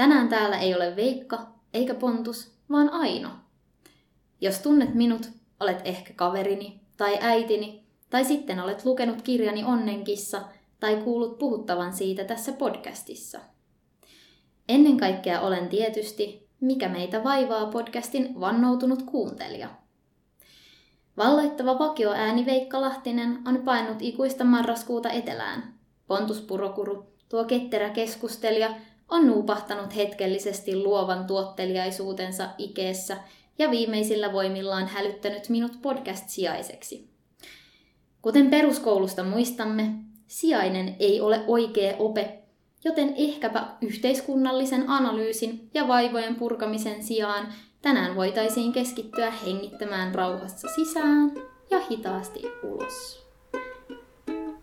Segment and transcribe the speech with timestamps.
[0.00, 3.28] Tänään täällä ei ole Veikka eikä Pontus, vaan Aino.
[4.40, 5.30] Jos tunnet minut,
[5.60, 10.42] olet ehkä kaverini tai äitini, tai sitten olet lukenut kirjani Onnenkissa
[10.80, 13.38] tai kuullut puhuttavan siitä tässä podcastissa.
[14.68, 19.68] Ennen kaikkea olen tietysti, mikä meitä vaivaa podcastin vannoutunut kuuntelija.
[21.16, 25.74] Valloittava vakioääni Veikka Lahtinen on painut ikuista marraskuuta etelään.
[26.06, 28.74] Pontus Purokuru, tuo ketterä keskustelija,
[29.10, 33.16] on nuupahtanut hetkellisesti luovan tuotteliaisuutensa ikeessä
[33.58, 37.10] ja viimeisillä voimillaan hälyttänyt minut podcast-sijaiseksi.
[38.22, 39.92] Kuten peruskoulusta muistamme,
[40.26, 42.38] sijainen ei ole oikea ope,
[42.84, 51.32] joten ehkäpä yhteiskunnallisen analyysin ja vaivojen purkamisen sijaan tänään voitaisiin keskittyä hengittämään rauhassa sisään
[51.70, 53.26] ja hitaasti ulos.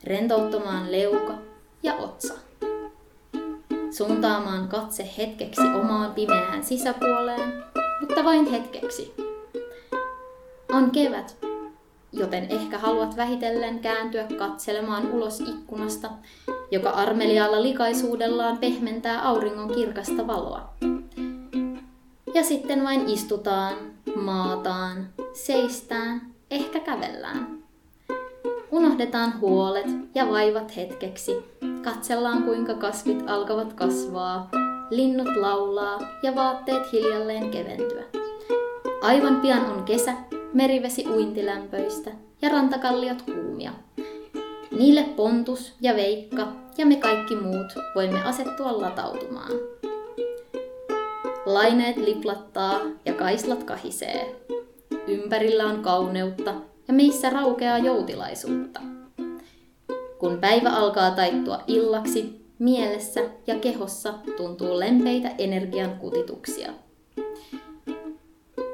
[0.03, 1.37] Rentouttamaan leuka
[1.83, 2.46] ja otsa
[3.97, 7.63] suuntaamaan katse hetkeksi omaan pimeään sisäpuoleen,
[7.99, 9.13] mutta vain hetkeksi.
[10.73, 11.37] On kevät,
[12.11, 16.09] joten ehkä haluat vähitellen kääntyä katselemaan ulos ikkunasta,
[16.71, 20.73] joka armelialla likaisuudellaan pehmentää auringon kirkasta valoa.
[22.33, 23.73] Ja sitten vain istutaan,
[24.15, 26.21] maataan, seistään,
[26.51, 27.56] ehkä kävellään.
[28.71, 31.31] Unohdetaan huolet ja vaivat hetkeksi
[31.83, 34.49] Katsellaan kuinka kasvit alkavat kasvaa,
[34.89, 38.03] linnut laulaa ja vaatteet hiljalleen keventyä.
[39.01, 40.13] Aivan pian on kesä,
[40.53, 43.71] merivesi uintilämpöistä ja rantakalliot kuumia.
[44.77, 49.51] Niille Pontus ja Veikka ja me kaikki muut voimme asettua latautumaan.
[51.45, 54.35] Laineet liplattaa ja kaislat kahisee.
[55.07, 56.53] Ympärillä on kauneutta
[56.87, 58.79] ja meissä raukeaa joutilaisuutta.
[60.19, 66.73] Kun päivä alkaa taittua illaksi, mielessä ja kehossa tuntuu lempeitä energian kutituksia.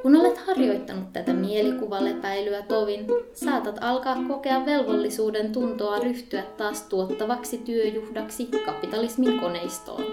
[0.01, 8.49] Kun olet harjoittanut tätä mielikuvalepäilyä tovin, saatat alkaa kokea velvollisuuden tuntoa ryhtyä taas tuottavaksi työjuhdaksi
[8.65, 10.03] kapitalismin koneistoon.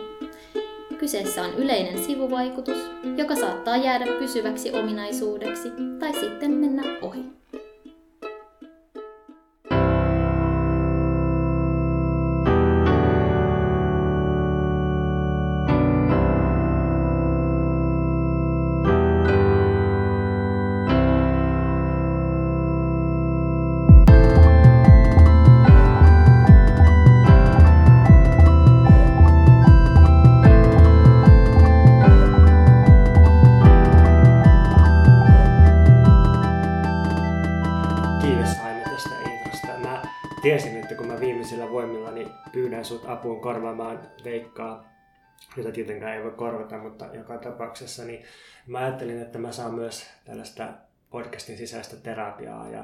[0.98, 5.68] Kyseessä on yleinen sivuvaikutus, joka saattaa jäädä pysyväksi ominaisuudeksi
[5.98, 7.24] tai sitten mennä ohi.
[42.84, 44.84] Sut apuun korvaamaan Veikkaa,
[45.56, 48.22] jota tietenkään ei voi korvata, mutta joka tapauksessa, niin
[48.66, 50.68] mä ajattelin, että mä saan myös tällaista
[51.10, 52.80] podcastin sisäistä terapiaa ja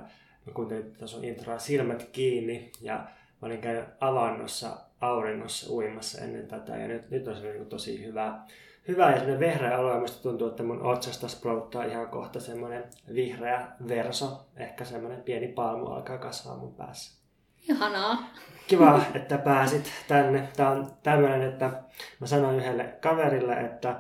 [0.47, 2.95] mä kuuntelin tätä sun introa silmät kiinni ja
[3.43, 8.05] mä olin käynyt avannossa auringossa uimassa ennen tätä ja nyt, nyt on se niin tosi
[8.05, 8.41] hyvä,
[8.89, 12.85] hyvä ja sellainen vehreä olo ja musta tuntuu, että mun otsasta sprouttaa ihan kohta semmoinen
[13.15, 17.23] vihreä verso, ehkä semmoinen pieni palmu alkaa kasvaa mun päässä.
[17.69, 18.19] Ihanaa.
[18.67, 20.49] Kiva, että pääsit tänne.
[20.57, 21.71] Tämä on tämmöinen, että
[22.21, 23.97] mä sanoin yhdelle kaverille, että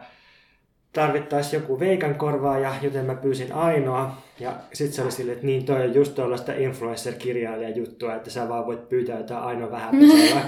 [0.93, 4.17] tarvittaisiin joku veikan korvaaja, joten mä pyysin ainoa.
[4.41, 8.49] Ja sitten se oli silleen, että niin toi on just tuollaista influencer-kirjailija juttua, että sä
[8.49, 9.95] vaan voit pyytää jotain ainoa vähän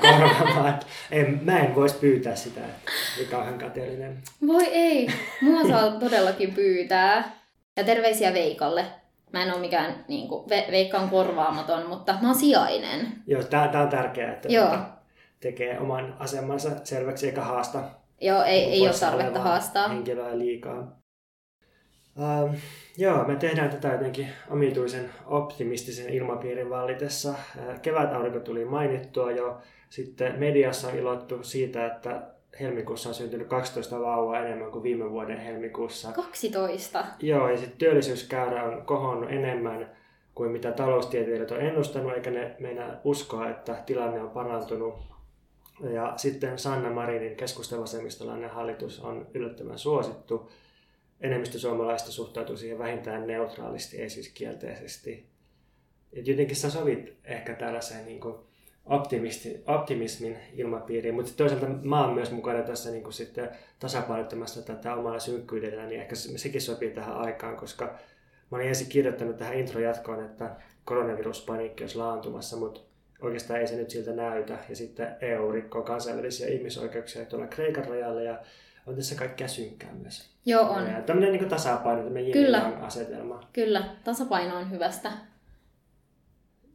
[0.01, 0.79] korvaamaan.
[1.11, 2.61] En, mä en voisi pyytää sitä,
[3.21, 4.19] että kauhean kateellinen.
[4.47, 5.09] Voi ei,
[5.41, 7.39] mua saa todellakin pyytää.
[7.77, 8.85] Ja terveisiä Veikalle.
[9.33, 13.13] Mä en ole mikään, niin kuin, ve, Veikka on korvaamaton, mutta mä oon sijainen.
[13.27, 14.67] Joo, tää, tää on tärkeää, että Joo.
[14.69, 14.85] Tuota,
[15.41, 17.83] tekee oman asemansa selväksi eikä haasta.
[18.21, 19.89] Joo, ei, ei ole tarvetta haastaa.
[19.89, 20.99] Henkilöä liikaa.
[22.19, 22.55] Uh,
[22.97, 27.31] joo, me tehdään tätä jotenkin omituisen optimistisen ilmapiirin vallitessa.
[27.31, 29.61] Uh, kevätaurinko tuli mainittua jo.
[29.91, 32.23] Sitten mediassa on ilottu siitä, että
[32.61, 36.13] helmikuussa on syntynyt 12 vauvaa enemmän kuin viime vuoden helmikuussa.
[36.13, 37.05] 12?
[37.21, 39.97] Joo, ja sitten työllisyyskäyrä on kohonnut enemmän
[40.35, 44.95] kuin mitä taloustieteilijät on ennustanut, eikä ne meinaa uskoa, että tilanne on parantunut.
[45.81, 50.51] Ja sitten Sanna Marinin keskustavasemmistolainen hallitus on yllättävän suosittu.
[51.21, 55.27] Enemmistö suomalaista suhtautuu siihen vähintään neutraalisti, ei siis kielteisesti.
[56.13, 58.48] Et jotenkin sä sovit ehkä tällaiseen niin kuin
[58.89, 64.95] optimisti, optimismin ilmapiiriin, mutta toisaalta mä oon myös mukana tässä niin kuin sitten tasapainottamassa tätä
[64.95, 67.85] omalla synkkyydellä, niin ehkä sekin sopii tähän aikaan, koska
[68.51, 70.51] mä olin ensin kirjoittanut tähän intro-jatkoon, että
[70.85, 72.81] koronaviruspaniikki olisi laantumassa, mutta
[73.21, 74.59] oikeastaan ei se nyt siltä näytä.
[74.69, 78.39] Ja sitten EU rikkoo kansainvälisiä ihmisoikeuksia tuolla Kreikan rajalle ja
[78.87, 80.31] on tässä kaikkea synkkää myös.
[80.47, 80.87] Joo, on.
[80.87, 82.73] Ja tämmöinen niin tasapaino, tämmöinen Kyllä.
[82.81, 83.41] asetelma.
[83.53, 85.13] Kyllä, tasapaino on hyvästä.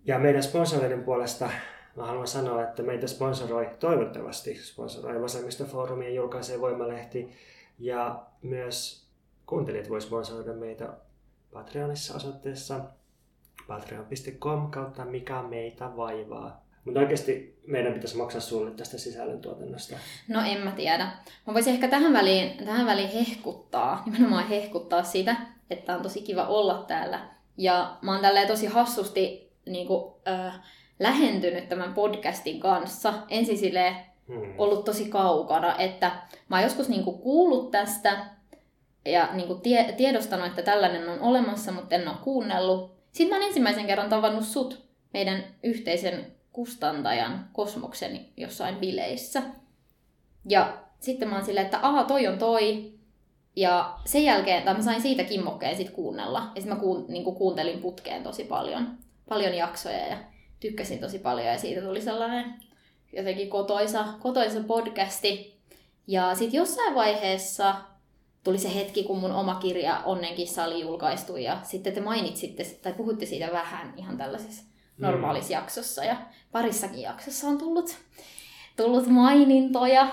[0.05, 1.49] Ja meidän sponsoreiden puolesta
[1.95, 7.31] mä haluan sanoa, että meitä sponsoroi, toivottavasti sponsoroi Vasemmistofoorumi ja julkaisee Voimalehti.
[7.79, 9.07] Ja myös
[9.45, 10.93] kuuntelijat voi sponsoroida meitä
[11.53, 12.79] Patreonissa osoitteessa
[13.67, 16.63] patreon.com kautta mikä meitä vaivaa.
[16.85, 19.95] Mutta oikeasti meidän pitäisi maksaa sulle tästä sisällöntuotannosta.
[20.27, 21.11] No en mä tiedä.
[21.47, 25.35] Mä voisin ehkä tähän väliin, tähän väliin hehkuttaa, nimenomaan hehkuttaa sitä,
[25.69, 27.29] että on tosi kiva olla täällä.
[27.57, 30.59] Ja mä oon tosi hassusti niin kuin, äh,
[30.99, 33.13] lähentynyt tämän podcastin kanssa.
[33.29, 33.95] Ensin silleen
[34.27, 34.53] hmm.
[34.57, 36.11] ollut tosi kaukana, että
[36.49, 38.25] mä oon joskus niin kuin, kuullut tästä
[39.05, 42.93] ja niin kuin, tie, tiedostanut, että tällainen on olemassa, mutta en ole kuunnellut.
[43.11, 49.41] Sitten mä oon ensimmäisen kerran tavannut sut meidän yhteisen kustantajan kosmoksen jossain bileissä.
[50.49, 52.93] Ja sitten mä oon silleen, että aha, toi on toi.
[53.55, 56.39] Ja sen jälkeen, tai mä sain siitä kimmokkeen sit kuunnella.
[56.39, 58.97] Ja sitten mä kuun, niin kuuntelin putkeen tosi paljon,
[59.29, 60.17] paljon jaksoja ja
[60.63, 61.47] tykkäsin tosi paljon.
[61.47, 62.53] Ja siitä tuli sellainen
[63.13, 65.59] jotenkin kotoisa, kotoisa podcasti.
[66.07, 67.75] Ja sitten jossain vaiheessa
[68.43, 71.37] tuli se hetki, kun mun oma kirja Onnenkissa oli julkaistu.
[71.37, 74.63] Ja sitten te mainitsitte, tai puhutte siitä vähän ihan tällaisessa
[74.97, 75.59] normaalissa mm.
[75.59, 76.03] jaksossa.
[76.03, 76.17] Ja
[76.51, 77.97] parissakin jaksossa on tullut,
[78.77, 80.07] tullut mainintoja.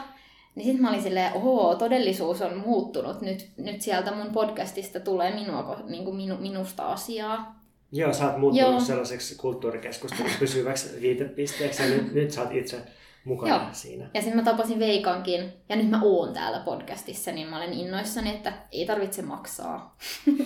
[0.55, 3.21] Niin sitten mä olin silleen, oho, todellisuus on muuttunut.
[3.21, 7.60] Nyt, nyt sieltä mun podcastista tulee minua, niin kuin minu, minusta asiaa.
[7.93, 8.81] Joo, sä oot muuttunut Joo.
[8.81, 12.77] sellaiseksi kulttuurikeskustelun pysyväksi viitepisteeksi ja nyt, nyt sä oot itse
[13.25, 13.65] mukana Joo.
[13.73, 14.11] siinä.
[14.15, 18.31] Ja sitten mä tapasin Veikankin ja nyt mä oon täällä podcastissa, niin mä olen innoissani,
[18.31, 19.97] että ei tarvitse maksaa.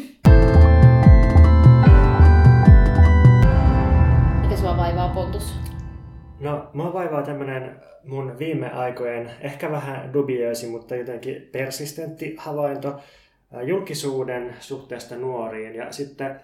[4.42, 5.54] Mikä sua vaivaa, Pontus?
[6.40, 13.00] No, mua vaivaa tämmönen mun viime aikojen, ehkä vähän dubiöisi, mutta jotenkin persistentti havainto
[13.66, 15.74] julkisuuden suhteesta nuoriin.
[15.74, 16.40] Ja sitten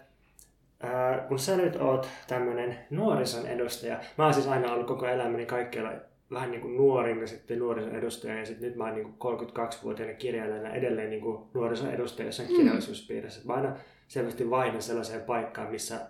[1.29, 5.93] kun sä nyt oot tämmönen nuorison edustaja, mä oon siis aina ollut koko elämäni kaikkialla
[6.31, 10.15] vähän niin kuin nuorin ja sitten nuorison edustaja ja sitten nyt mä oon niin 32-vuotiaana
[10.15, 12.57] kirjailijana edelleen niin kuin nuorison edustaja jossain mm.
[12.57, 13.41] kirjallisuuspiirissä.
[13.45, 13.77] Mä aina
[14.09, 16.01] selvästi vaihdan sellaiseen paikkaan, missä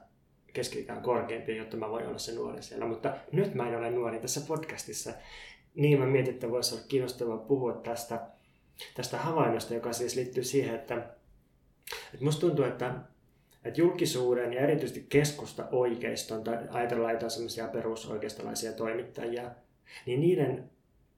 [0.52, 2.86] keski-ikään korkeampi, jotta mä voin olla se nuori siellä.
[2.86, 5.12] Mutta nyt mä en ole nuori tässä podcastissa.
[5.74, 8.20] Niin mä mietin, että voisi olla kiinnostavaa puhua tästä,
[8.94, 10.94] tästä havainnosta, joka siis liittyy siihen, että,
[12.14, 12.94] että musta tuntuu, että,
[13.64, 19.50] että julkisuuden ja erityisesti keskusta oikeiston, tai ajatellaan jotain sellaisia perusoikeistolaisia toimittajia,
[20.06, 20.70] niin niiden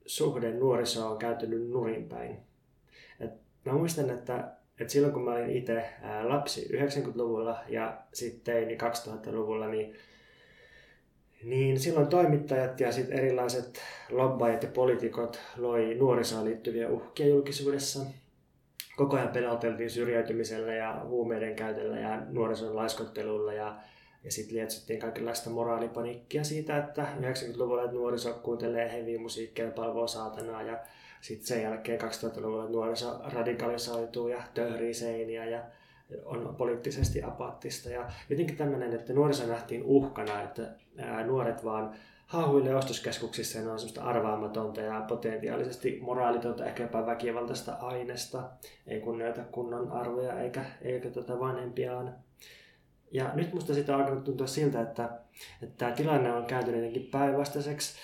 [0.05, 2.37] suhde nuorisoon on kääntynyt nurinpäin.
[3.19, 3.31] Et
[3.65, 5.85] mä muistan, että et silloin kun mä olin itse
[6.23, 9.95] lapsi 90-luvulla ja sitten teini 2000-luvulla, niin,
[11.43, 17.99] niin silloin toimittajat ja sitten erilaiset lobbaajat ja poliitikot loi nuorisoon liittyviä uhkia julkisuudessa.
[18.95, 23.75] Koko ajan peloteltiin syrjäytymisellä ja huumeiden käytöllä ja nuorison laiskottelulla ja,
[24.23, 30.61] ja sitten lietsittiin kaikenlaista moraalipanikkia siitä, että 90-luvulla nuoriso kuuntelee heavy musiikkia ja palvoo saatanaa
[30.61, 30.79] ja
[31.21, 35.63] sitten sen jälkeen 2000-luvulla nuoriso radikalisoituu ja töhrii seiniä ja
[36.25, 37.89] on poliittisesti apaattista.
[37.89, 40.69] Ja jotenkin tämmöinen, että nuoriso nähtiin uhkana, että
[41.25, 41.95] nuoret vaan
[42.33, 48.49] haahuilee ostoskeskuksissa ja ne on semmoista arvaamatonta ja potentiaalisesti moraalitonta, ehkä jopa väkivaltaista aineesta.
[48.87, 52.15] Ei kunnioita kunnon arvoja eikä, eikä tota vanhempiaan.
[53.11, 55.09] Ja nyt musta sitä on alkanut tuntua siltä, että,
[55.61, 57.99] että tämä tilanne on kääntynyt jotenkin päinvastaiseksi.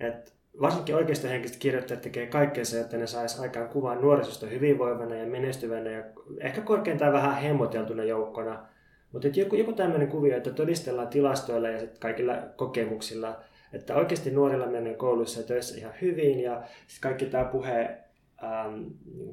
[0.00, 5.90] Että varsinkin oikeistohenkiset kirjoittajat tekee kaikkensa, että ne saisi aikaan kuvan nuorisosta hyvinvoivana ja menestyvänä
[5.90, 6.04] ja
[6.40, 8.66] ehkä korkeintaan vähän hemmoteltuna joukkona.
[9.12, 13.40] Mutta joku, joku tämmöinen kuvio, että todistellaan tilastoilla ja sit kaikilla kokemuksilla,
[13.72, 17.98] että oikeasti nuorilla menee koulussa ja töissä ihan hyvin ja sit kaikki tämä puhe
[18.44, 18.84] ähm,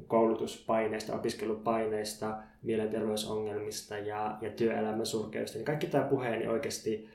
[0.06, 7.08] koulutuspaineista, opiskelupaineista, mielenterveysongelmista ja, ja työelämän surkeusta, niin kaikki tämä puhe niin oikeasti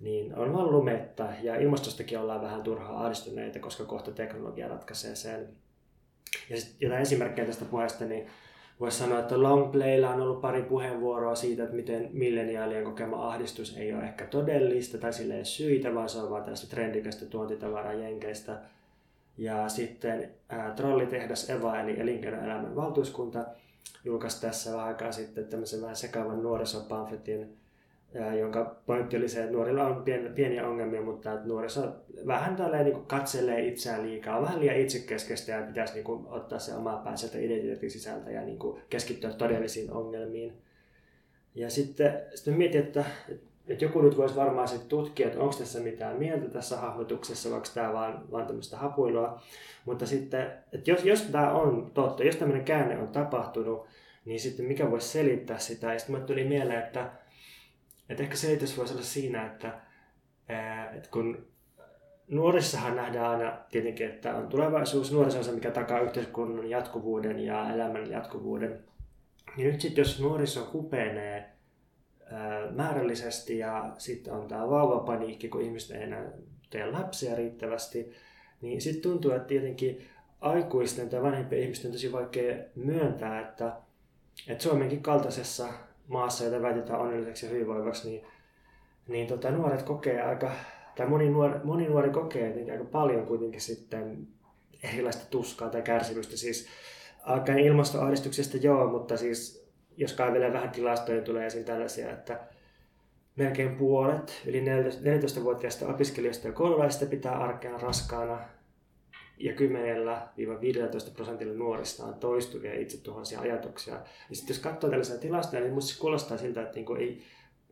[0.00, 5.48] niin on vaan lumetta ja ilmastostakin ollaan vähän turhaa ahdistuneita, koska kohta teknologia ratkaisee sen.
[6.50, 8.26] Ja sitten jotain esimerkkejä tästä puheesta, niin
[8.80, 13.94] voisi sanoa, että Longplaylla on ollut pari puheenvuoroa siitä, että miten milleniaalien kokema ahdistus ei
[13.94, 18.58] ole ehkä todellista tai sille ei syitä, vaan se on vaan tästä trendikästä tuontitavaraa jenkeistä.
[19.38, 23.44] Ja sitten ää, Trollitehdas Eva, eli elinkeinoelämän valtuuskunta,
[24.04, 27.59] julkaisi tässä vähän aikaa sitten tämmöisen vähän sekavan nuorisopamfletin
[28.38, 31.82] jonka pointti oli se, että nuorilla on pien, pieniä ongelmia, mutta että nuoriso
[32.26, 36.74] vähän tälleen niin katselee itseään liikaa, vähän liian itsekeskeistä ja pitäisi niin kuin, ottaa se
[36.74, 40.52] oma pää sieltä identiteetin sisältä ja niin kuin, keskittyä todellisiin ongelmiin.
[41.54, 43.04] Ja sitten, sitten mietin, että,
[43.68, 47.68] että joku nyt voisi varmaan sitten tutkia, että onko tässä mitään mieltä tässä hahmotuksessa, vaikka
[47.74, 49.40] tämä vaan, vaan tämmöistä hapuilua.
[49.84, 53.86] Mutta sitten, että jos, jos tämä on totta, jos tämmöinen käänne on tapahtunut,
[54.24, 55.92] niin sitten mikä voisi selittää sitä.
[55.92, 57.10] Ja sitten tuli mieleen, että,
[58.10, 59.80] että ehkä selitys voisi olla siinä, että,
[60.96, 61.46] että kun
[62.28, 65.12] nuorissahan nähdään aina tietenkin, että on tulevaisuus.
[65.12, 68.84] Nuoriso on se, mikä takaa yhteiskunnan jatkuvuuden ja elämän jatkuvuuden.
[69.56, 71.50] Ja nyt sitten, jos nuoriso hupenee
[72.70, 76.24] määrällisesti ja sitten on tämä vauvapaniikki, kun ihmiset ei enää
[76.70, 78.12] tee lapsia riittävästi,
[78.60, 80.06] niin sitten tuntuu, että tietenkin
[80.40, 83.72] aikuisten tai vanhempien ihmisten on tosi vaikea myöntää, että,
[84.48, 85.68] että Suomenkin kaltaisessa
[86.10, 88.24] maassa, jota väitetään onnelliseksi ja hyvinvoivaksi, niin,
[89.08, 90.50] niin tota, nuoret kokee aika,
[90.96, 94.26] tai moni nuori, moni nuori kokee aika paljon kuitenkin sitten
[94.82, 96.36] erilaista tuskaa tai kärsimystä.
[96.36, 96.68] Siis
[97.22, 102.40] alkaen ilmastoahdistuksesta joo, mutta siis jos kaivelee vähän tilastoja, niin tulee esiin tällaisia, että
[103.36, 108.38] melkein puolet yli 14-vuotiaista opiskelijoista ja koululaisista pitää arkea raskaana
[109.40, 109.56] ja 10-15
[111.14, 113.94] prosentilla nuorista on toistuvia itsetuhoisia ajatuksia.
[114.30, 117.22] Ja sitten jos katsoo tällaisia tilastoja, niin minusta se kuulostaa siltä, että niinku ei,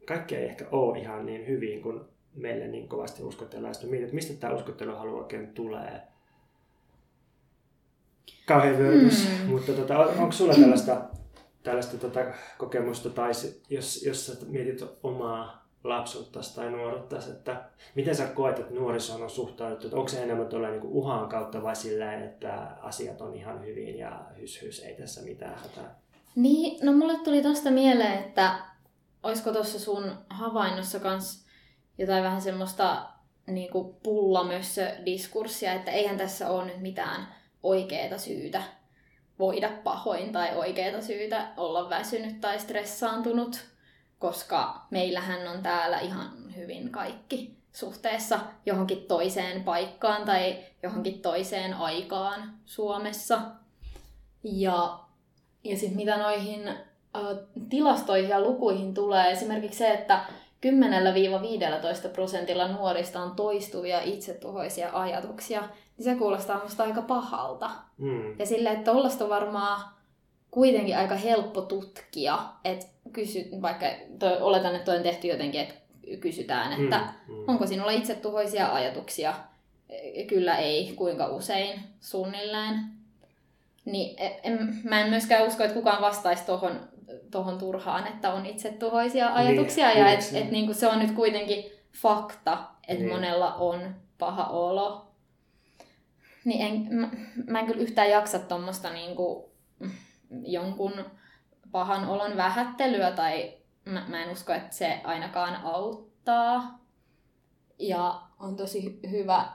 [0.06, 2.00] kaikki ei ehkä ole ihan niin hyvin kuin
[2.34, 3.74] meille niin kovasti uskotellaan.
[3.74, 6.02] Sitten mietit, että mistä tämä uskotteluhalu oikein tulee.
[8.46, 9.28] Kauhean vyötys.
[9.28, 9.50] Mm.
[9.50, 11.04] Mutta tota, on, onko sulla tällaista,
[11.62, 12.20] tällaista tota
[12.58, 13.32] kokemusta, tai
[13.70, 19.30] jos, jos sä mietit omaa lapsuutta tai nuoruutta, että miten sä koet, että nuorisoon on
[19.30, 23.64] suhtauduttu, että onko se enemmän tuolla niin uhan kautta vai silleen, että asiat on ihan
[23.64, 26.00] hyvin ja hys hys, ei tässä mitään hätää?
[26.36, 28.58] Niin, no mulle tuli tosta mieleen, että
[29.22, 31.46] olisiko tuossa sun havainnossa kans
[31.98, 33.08] jotain vähän semmoista
[33.46, 33.70] niin
[34.02, 37.28] pullamössö-diskurssia, että eihän tässä ole nyt mitään
[37.62, 38.62] oikeaa syytä
[39.38, 43.60] voida pahoin tai oikeaa syytä olla väsynyt tai stressaantunut
[44.18, 52.52] koska meillähän on täällä ihan hyvin kaikki suhteessa johonkin toiseen paikkaan tai johonkin toiseen aikaan
[52.66, 53.40] Suomessa.
[54.44, 54.98] Ja,
[55.64, 56.76] ja sitten mitä noihin ä,
[57.68, 60.24] tilastoihin ja lukuihin tulee, esimerkiksi se, että
[62.06, 65.60] 10-15 prosentilla nuorista on toistuvia itsetuhoisia ajatuksia,
[65.96, 67.70] niin se kuulostaa musta aika pahalta.
[67.98, 68.38] Mm.
[68.38, 69.80] Ja sille, että tollasta on varmaan
[70.50, 73.86] kuitenkin aika helppo tutkia, että kysy, vaikka
[74.18, 75.74] toi, oletan, että toi on tehty jotenkin, että
[76.20, 77.44] kysytään, että mm, mm.
[77.46, 79.34] onko sinulla itsetuhoisia ajatuksia.
[79.88, 82.74] E, kyllä ei, kuinka usein suunnilleen.
[83.84, 86.80] Niin en, mä en myöskään usko, että kukaan vastaisi tuohon
[87.30, 89.88] tohon turhaan, että on itsetuhoisia niin, ajatuksia.
[89.88, 91.64] Niin, ja että et, niinku se on nyt kuitenkin
[92.02, 93.14] fakta, että niin.
[93.14, 95.06] monella on paha olo.
[96.44, 97.08] Niin en, mä,
[97.46, 99.50] mä en kyllä yhtään jaksa tuommoista niinku,
[100.42, 101.04] jonkun
[101.72, 106.78] pahan olon vähättelyä tai mä, mä en usko, että se ainakaan auttaa.
[107.78, 109.52] Ja on tosi hyvä,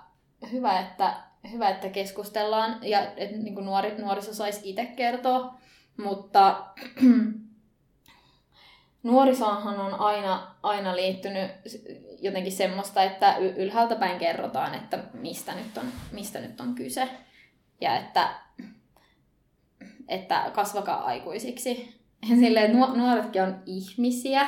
[0.52, 1.14] hyvä, että,
[1.52, 5.54] hyvä että keskustellaan ja että niin kuin nuori, nuoriso saisi itse kertoa,
[5.98, 6.66] mutta
[9.04, 11.52] nuorisoonhan on aina, aina liittynyt
[12.20, 17.10] jotenkin semmoista, että ylhäältä päin kerrotaan, että mistä nyt on, mistä nyt on kyse.
[17.82, 18.30] Ja että,
[20.08, 22.03] että kasvakaa aikuisiksi.
[22.28, 24.48] Silleen, että nuoretkin on ihmisiä.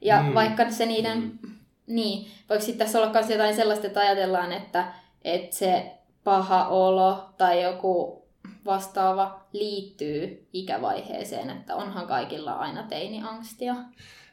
[0.00, 0.34] Ja mm.
[0.34, 1.18] vaikka se niiden...
[1.18, 1.52] Mm.
[1.86, 4.92] Niin, voiko sitten tässä olla myös jotain sellaista, että ajatellaan, että,
[5.24, 5.92] että se
[6.24, 8.22] paha olo tai joku
[8.64, 13.74] vastaava liittyy ikävaiheeseen, että onhan kaikilla aina teiniangstia.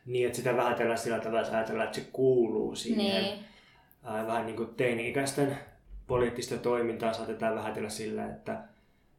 [0.05, 3.23] Niin, että sitä vähätellään sillä tavalla, että ajatellaan, että se kuuluu siihen.
[3.23, 3.39] Niin.
[4.03, 5.57] Vähän niin kuin teini-ikäisten
[6.07, 8.59] poliittista toimintaa saatetaan vähätellä sillä, että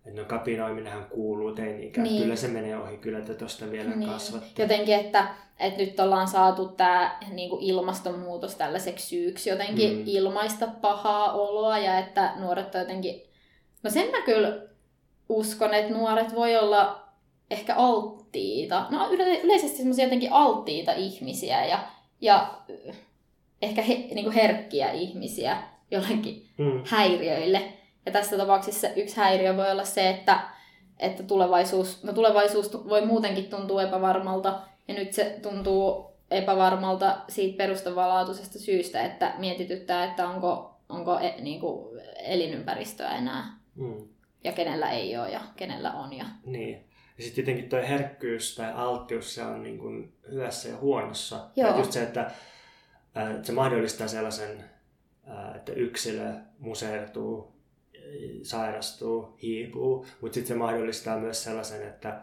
[0.05, 2.23] no kapinoiminenhan kuuluu teini niin.
[2.23, 4.11] Kyllä se menee ohi, kyllä te tuosta vielä niin.
[4.11, 4.63] kasvatte.
[4.63, 10.03] Jotenkin, että, että nyt ollaan saatu tämä niin ilmastonmuutos tällaiseksi syyksi jotenkin mm.
[10.07, 13.23] ilmaista pahaa oloa ja että nuoret on jotenkin...
[13.83, 14.63] No sen mä kyllä
[15.29, 17.09] uskon, että nuoret voi olla
[17.51, 18.87] ehkä alttiita.
[18.91, 19.11] No
[19.43, 21.79] yleisesti semmoisia jotenkin alttiita ihmisiä ja,
[22.21, 22.55] ja
[23.63, 26.83] ehkä he, niin herkkiä ihmisiä jollekin mm.
[26.87, 27.80] häiriöille.
[28.07, 30.41] Ja tässä tapauksessa yksi häiriö voi olla se, että,
[30.99, 38.59] että tulevaisuus, no tulevaisuus voi muutenkin tuntua epävarmalta, ja nyt se tuntuu epävarmalta siitä perustavanlaatuisesta
[38.59, 44.09] syystä, että mietityttää, että onko, onko e, niin kuin elinympäristöä enää, mm.
[44.45, 46.13] ja kenellä ei ole ja kenellä on.
[46.13, 46.25] Ja...
[46.45, 46.91] Niin.
[47.19, 51.47] Ja sitten tietenkin tuo herkkyys tai alttius, se on niin kuin hyvässä ja huonossa.
[51.57, 51.79] Joo.
[51.79, 52.31] just se, että,
[53.31, 54.65] että se mahdollistaa sellaisen,
[55.57, 57.60] että yksilö museertuu
[58.43, 62.21] sairastuu, hiipuu, mutta sitten se mahdollistaa myös sellaisen, että,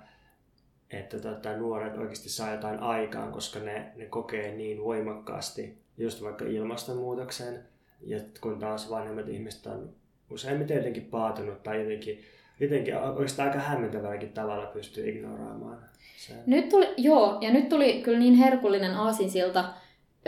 [0.89, 6.46] että tota, nuoret oikeasti saa jotain aikaan, koska ne, ne kokee niin voimakkaasti just vaikka
[6.46, 7.63] ilmastonmuutoksen,
[8.01, 9.89] ja kun taas vanhemmat ihmiset on
[10.29, 12.24] useimmiten jotenkin paatunut tai jotenkin,
[12.60, 15.77] jotenkin oikeastaan aika hämmentävälläkin tavalla pystyy ignoraamaan
[16.17, 16.38] sen.
[16.46, 19.74] Nyt tuli, joo, ja nyt tuli kyllä niin herkullinen aasinsilta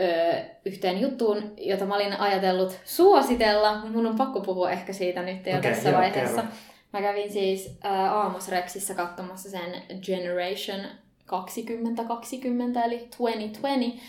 [0.00, 5.46] öö, yhteen juttuun, jota mä olin ajatellut suositella, mun on pakko puhua ehkä siitä nyt
[5.46, 6.42] jo okay, tässä joo, vaiheessa.
[6.42, 6.56] Kerro.
[6.92, 10.80] Mä kävin siis äh, katsomassa sen Generation
[11.26, 14.02] 2020, eli 2020,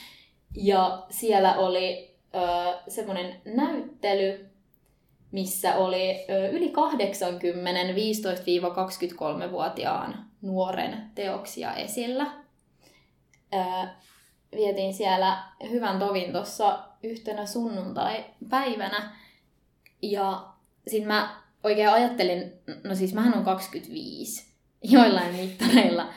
[0.56, 4.50] ja siellä oli äh, semmoinen näyttely,
[5.32, 6.18] missä oli äh,
[6.52, 12.32] yli 80 15-23-vuotiaan nuoren teoksia esillä.
[13.54, 13.90] Äh,
[14.56, 19.12] vietiin siellä hyvän tovin tuossa yhtenä sunnuntai-päivänä.
[20.02, 20.46] Ja
[20.88, 22.54] sitten mä oikein ajattelin,
[22.84, 24.52] no siis mähän on 25
[24.84, 26.10] joillain mittareilla.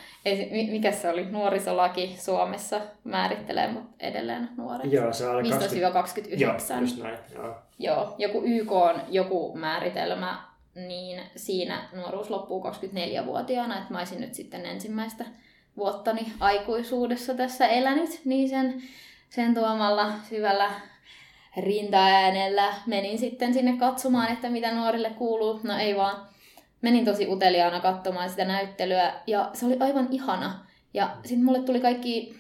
[0.71, 1.25] Mikä se oli?
[1.25, 4.97] Nuorisolaki Suomessa määrittelee mut edelleen nuoreksi.
[4.97, 6.41] Joo, se oli 15-29.
[6.41, 7.19] Joo, just näin.
[7.35, 7.55] Joo.
[7.79, 14.35] Joo, joku YK on joku määritelmä, niin siinä nuoruus loppuu 24-vuotiaana, että mä olisin nyt
[14.35, 15.25] sitten ensimmäistä
[15.77, 18.83] vuottani aikuisuudessa tässä elänyt, niin sen,
[19.29, 20.71] sen tuomalla syvällä
[21.57, 25.61] rintaäänellä menin sitten sinne katsomaan, että mitä nuorille kuuluu.
[25.63, 26.29] No ei vaan.
[26.83, 30.67] Menin tosi uteliaana katsomaan sitä näyttelyä ja se oli aivan ihana.
[30.95, 32.37] Ja sitten mulle tuli kaikki...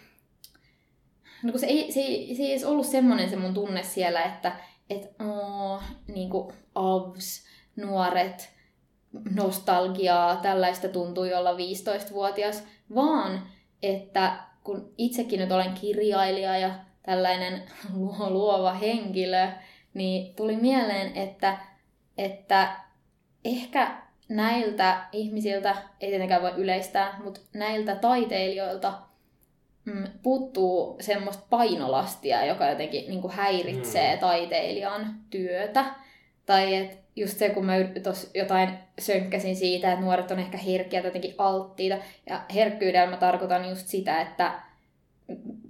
[1.42, 4.22] No kun se ei, se ei, se ei edes ollut semmoinen se mun tunne siellä,
[4.22, 4.52] että
[4.90, 7.44] et, oh, niin kuin avs,
[7.76, 8.50] nuoret,
[9.34, 12.64] nostalgiaa, tällaista tuntui olla 15-vuotias,
[12.94, 13.42] vaan
[13.82, 16.70] että kun itsekin nyt olen kirjailija ja
[17.02, 17.62] tällainen
[18.28, 19.48] luova henkilö,
[19.94, 21.58] niin tuli mieleen, että,
[22.18, 22.76] että
[23.44, 23.96] ehkä
[24.28, 28.92] näiltä ihmisiltä, ei tietenkään voi yleistää, mutta näiltä taiteilijoilta
[29.84, 34.20] mm, puuttuu semmoista painolastia, joka jotenkin niin kuin häiritsee mm.
[34.20, 35.84] taiteilijan työtä.
[36.46, 37.72] Tai että just se, kun mä
[38.02, 41.96] tos jotain sönkkäsin siitä, että nuoret on ehkä herkkiä tai jotenkin alttiita.
[42.30, 44.60] Ja herkkyydellä mä tarkoitan just sitä, että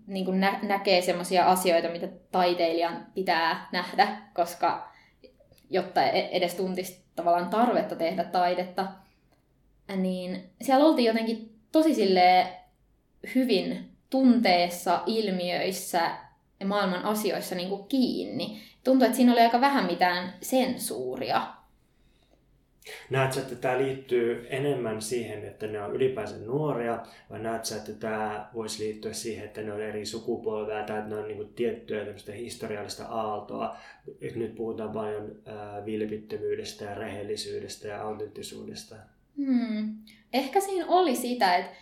[0.06, 4.92] niin nä- näkee semmoisia asioita, mitä taiteilijan pitää nähdä, koska
[5.70, 8.86] jotta e-, edes tuntisi tavallaan tarvetta tehdä taidetta,
[9.96, 11.94] niin siellä oltiin jotenkin tosi
[13.34, 16.10] hyvin tunteessa, ilmiöissä
[16.60, 18.62] ja maailman asioissa niin kuin kiinni.
[18.84, 21.46] Tuntui, että siinä oli aika vähän mitään sensuuria.
[23.10, 28.50] Näetkö, että tämä liittyy enemmän siihen, että ne on ylipäänsä nuoria, vai näetkö, että tämä
[28.54, 32.04] voisi liittyä siihen, että ne on eri sukupolvea tai että ne on niin tiettyä
[32.36, 33.76] historiallista aaltoa?
[34.34, 38.96] Nyt puhutaan paljon äh, vilpittömyydestä ja rehellisyydestä ja autenttisuudesta.
[39.36, 39.96] Hmm.
[40.32, 41.76] Ehkä siinä oli sitä, että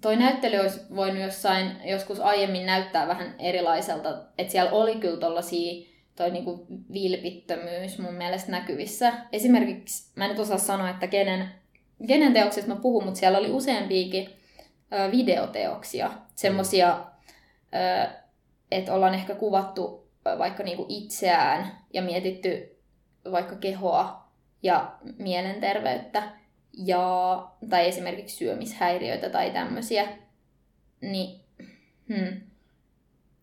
[0.00, 5.93] toi näyttely olisi voinut jossain joskus aiemmin näyttää vähän erilaiselta, että siellä oli kyllä tollaisia
[6.16, 9.12] toi niinku vilpittömyys mun mielestä näkyvissä.
[9.32, 11.48] Esimerkiksi, mä en nyt osaa sanoa, että kenen,
[12.06, 14.28] kenen teoksista mä puhun, mutta siellä oli useampiakin
[14.92, 16.10] ö, videoteoksia.
[16.34, 17.04] Semmosia,
[18.70, 22.76] että ollaan ehkä kuvattu vaikka niinku itseään ja mietitty
[23.32, 24.28] vaikka kehoa
[24.62, 26.22] ja mielenterveyttä
[26.72, 30.08] ja, tai esimerkiksi syömishäiriöitä tai tämmöisiä,
[31.00, 31.40] niin
[32.08, 32.40] hmm,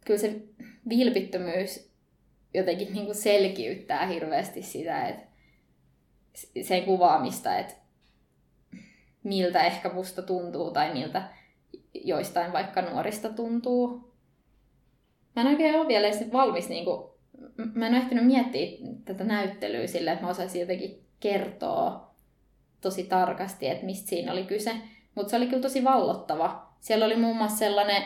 [0.06, 0.42] kyllä se
[0.90, 1.90] vilpittömyys
[2.54, 5.26] jotenkin niin kuin selkiyttää hirveästi sitä, että
[6.62, 7.74] sen kuvaamista, että
[9.24, 11.24] miltä ehkä musta tuntuu tai miltä
[11.94, 14.12] joistain vaikka nuorista tuntuu.
[15.36, 17.12] Mä en oikein ole vielä valmis, niin kuin,
[17.74, 22.12] mä en ole ehtinyt miettiä tätä näyttelyä sille, että mä osaisin jotenkin kertoa
[22.82, 24.76] tosi tarkasti, että mistä siinä oli kyse.
[25.16, 26.68] Mutta se oli kyllä tosi vallottava.
[26.80, 28.04] Siellä oli muun muassa sellainen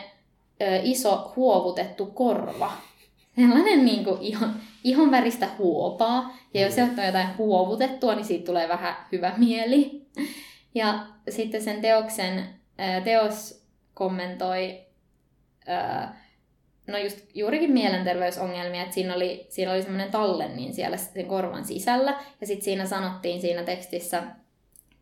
[0.62, 2.72] ö, iso huovutettu korva,
[3.36, 6.36] sellainen niin kuin ihon, ihon väristä huopaa.
[6.54, 6.98] Ja jos mm.
[6.98, 10.06] on jotain huovutettua, niin siitä tulee vähän hyvä mieli.
[10.74, 12.46] Ja sitten sen teoksen,
[13.04, 14.86] teos kommentoi
[16.86, 21.64] no just juurikin mielenterveysongelmia, että siinä oli, siinä oli semmoinen tallen niin siellä sen korvan
[21.64, 22.20] sisällä.
[22.40, 24.22] Ja sitten siinä sanottiin siinä tekstissä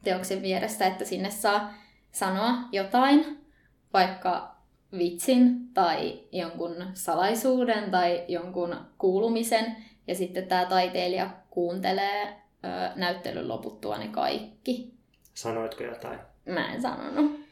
[0.04, 1.74] teoksen vieressä, että sinne saa
[2.12, 3.46] sanoa jotain,
[3.92, 4.53] vaikka
[4.98, 9.76] vitsin tai jonkun salaisuuden tai jonkun kuulumisen.
[10.07, 14.94] Ja sitten tämä taiteilija kuuntelee ö, näyttelyn loputtua ne kaikki.
[15.35, 16.18] Sanoitko jotain?
[16.46, 17.43] Mä en sanonut.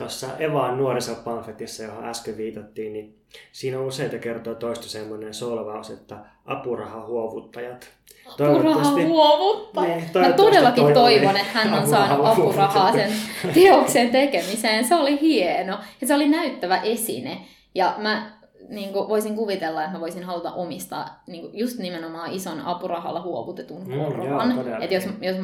[0.00, 3.18] Tuossa Evaan nuorisopamfletissa, johon äsken viitattiin, niin
[3.52, 7.88] siinä on useita kertoja toistu semmoinen solvaus, että apurahahuovuttajat.
[8.26, 9.96] Apurahahuovuttaja.
[9.96, 13.12] Niin, Mä todellakin toivon, toivon, että hän on saanut apurahaa sen
[13.54, 14.84] teoksen tekemiseen.
[14.84, 17.40] Se oli hieno ja se oli näyttävä esine.
[17.74, 18.30] Ja mä
[18.68, 23.22] niin kuin voisin kuvitella, että mä voisin haluta omistaa niin kuin just nimenomaan ison apurahalla
[23.22, 24.48] huovutetun korvan.
[24.48, 25.36] Mm, että jos, jos,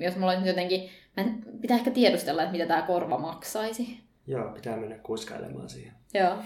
[0.00, 0.90] jos mulla olisi jotenkin,
[1.60, 4.00] pitää ehkä tiedustella, että mitä tämä korva maksaisi.
[4.26, 5.92] Joo, pitää mennä kuiskailemaan siihen.
[6.14, 6.36] Joo.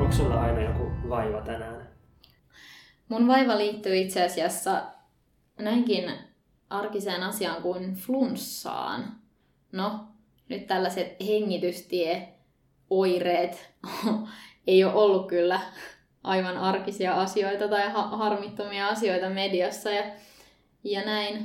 [0.00, 1.88] Onko sulla aina joku vaiva tänään?
[3.08, 4.82] Mun vaiva liittyy itse asiassa
[5.58, 6.12] näinkin
[6.70, 9.16] arkiseen asiaan kuin flunssaan.
[9.72, 10.04] No,
[10.48, 13.72] nyt tällaiset hengitystieoireet
[14.66, 15.60] ei ole ollut kyllä
[16.24, 20.04] aivan arkisia asioita tai ha- harmittomia asioita mediassa ja,
[20.84, 21.36] ja näin.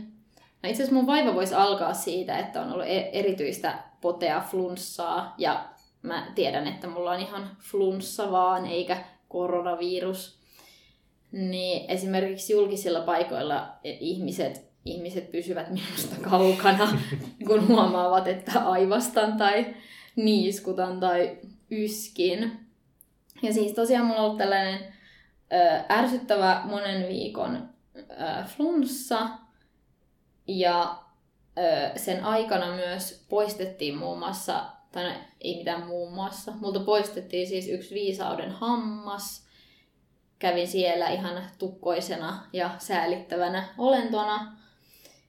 [0.64, 5.36] No itse asiassa mun vaiva voisi alkaa siitä, että on ollut e- erityistä potea flunssaa
[5.38, 5.66] ja
[6.02, 8.98] mä tiedän, että mulla on ihan flunssa vaan eikä
[9.30, 10.38] koronavirus.
[11.32, 17.00] Niin esimerkiksi julkisilla paikoilla ihmiset ihmiset pysyvät minusta kaukana,
[17.48, 19.66] kun huomaavat, että aivastan tai
[20.16, 21.38] niiskutan tai
[21.72, 22.67] yskin.
[23.42, 24.94] Ja siis tosiaan mulla on ollut tällainen
[25.54, 28.04] ö, ärsyttävä monen viikon ö,
[28.46, 29.30] flunssa.
[30.48, 30.98] Ja
[31.58, 35.10] ö, sen aikana myös poistettiin muun muassa, tai no,
[35.42, 39.48] ei mitään muun muassa, multa poistettiin siis yksi viisauden hammas.
[40.40, 44.58] Kävin siellä ihan tukkoisena ja säälittävänä olentona.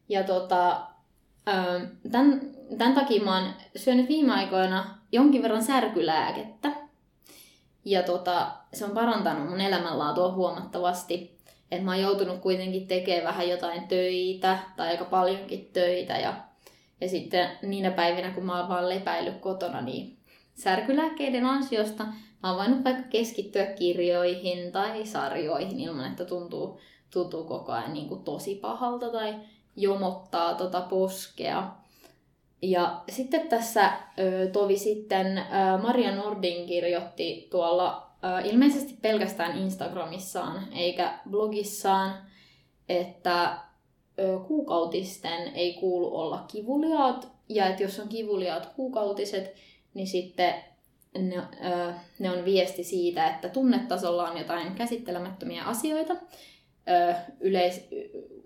[0.09, 0.87] Ja tota,
[2.13, 2.41] tämän,
[2.79, 6.88] tämän takia mä oon syönyt viime aikoina jonkin verran särkylääkettä.
[7.89, 11.39] Ja tota, se on parantanut mun elämänlaatua huomattavasti.
[11.71, 16.13] Että mä oon joutunut kuitenkin tekemään vähän jotain töitä, tai aika paljonkin töitä.
[16.13, 16.35] Ja,
[17.01, 20.19] ja sitten niinä päivinä, kun mä oon vaan lepäillyt kotona, niin
[20.55, 22.05] särkylääkkeiden ansiosta
[22.43, 26.81] mä oon voinut vaikka keskittyä kirjoihin tai sarjoihin ilman, että tuntuu,
[27.13, 29.35] tuntuu koko ajan niin kuin tosi pahalta tai
[29.77, 31.71] jomottaa tota poskea.
[32.63, 33.93] Ja sitten tässä
[34.53, 35.45] tovi sitten
[35.83, 38.11] Maria Nordin kirjoitti tuolla
[38.45, 42.15] ilmeisesti pelkästään Instagramissaan eikä blogissaan,
[42.89, 43.59] että
[44.47, 47.29] kuukautisten ei kuulu olla kivuliaat.
[47.49, 49.55] Ja että jos on kivuliaat kuukautiset,
[49.95, 50.55] niin sitten
[51.19, 51.43] ne,
[52.19, 56.17] ne on viesti siitä, että tunnetasolla on jotain käsittelemättömiä asioita.
[57.41, 57.89] Yleis,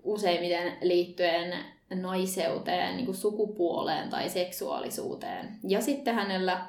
[0.03, 1.55] useimmiten liittyen
[2.01, 5.59] naiseuteen, niin kuin sukupuoleen tai seksuaalisuuteen.
[5.67, 6.65] Ja sitten hänellä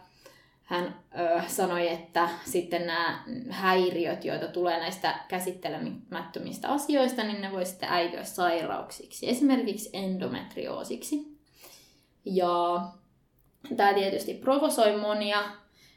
[0.62, 7.66] hän ö, sanoi, että sitten nämä häiriöt, joita tulee näistä käsittelemättömistä asioista, niin ne voi
[7.66, 11.38] sitten äityä sairauksiksi, esimerkiksi endometrioosiksi.
[12.24, 12.80] Ja
[13.76, 15.42] tämä tietysti provosoi monia,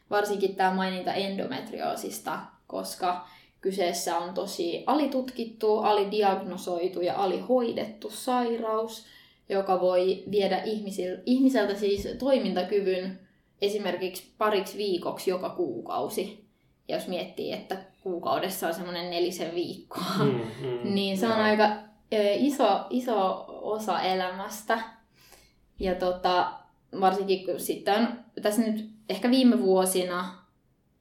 [0.09, 3.27] varsinkin tämä maininta endometrioosista, koska
[3.61, 9.05] Kyseessä on tosi alitutkittu, alidiagnosoitu ja alihoidettu sairaus,
[9.49, 10.61] joka voi viedä
[11.25, 13.19] ihmiseltä siis toimintakyvyn
[13.61, 16.47] esimerkiksi pariksi viikoksi joka kuukausi.
[16.87, 21.41] Ja jos miettii, että kuukaudessa on semmoinen nelisen viikkoa, mm, mm, niin se on joo.
[21.41, 21.69] aika
[22.39, 24.79] iso, iso osa elämästä.
[25.79, 26.51] Ja tota,
[27.01, 28.07] varsinkin kun sitten on
[28.41, 30.35] tässä nyt ehkä viime vuosina,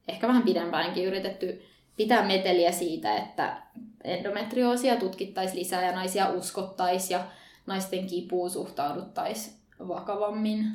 [0.07, 1.61] ehkä vähän pidempäänkin yritetty
[1.97, 3.61] pitää meteliä siitä, että
[4.03, 7.25] endometrioosia tutkittaisiin lisää ja naisia uskottaisiin ja
[7.67, 9.55] naisten kipuun suhtauduttaisiin
[9.87, 10.65] vakavammin.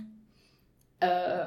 [1.05, 1.47] Öö,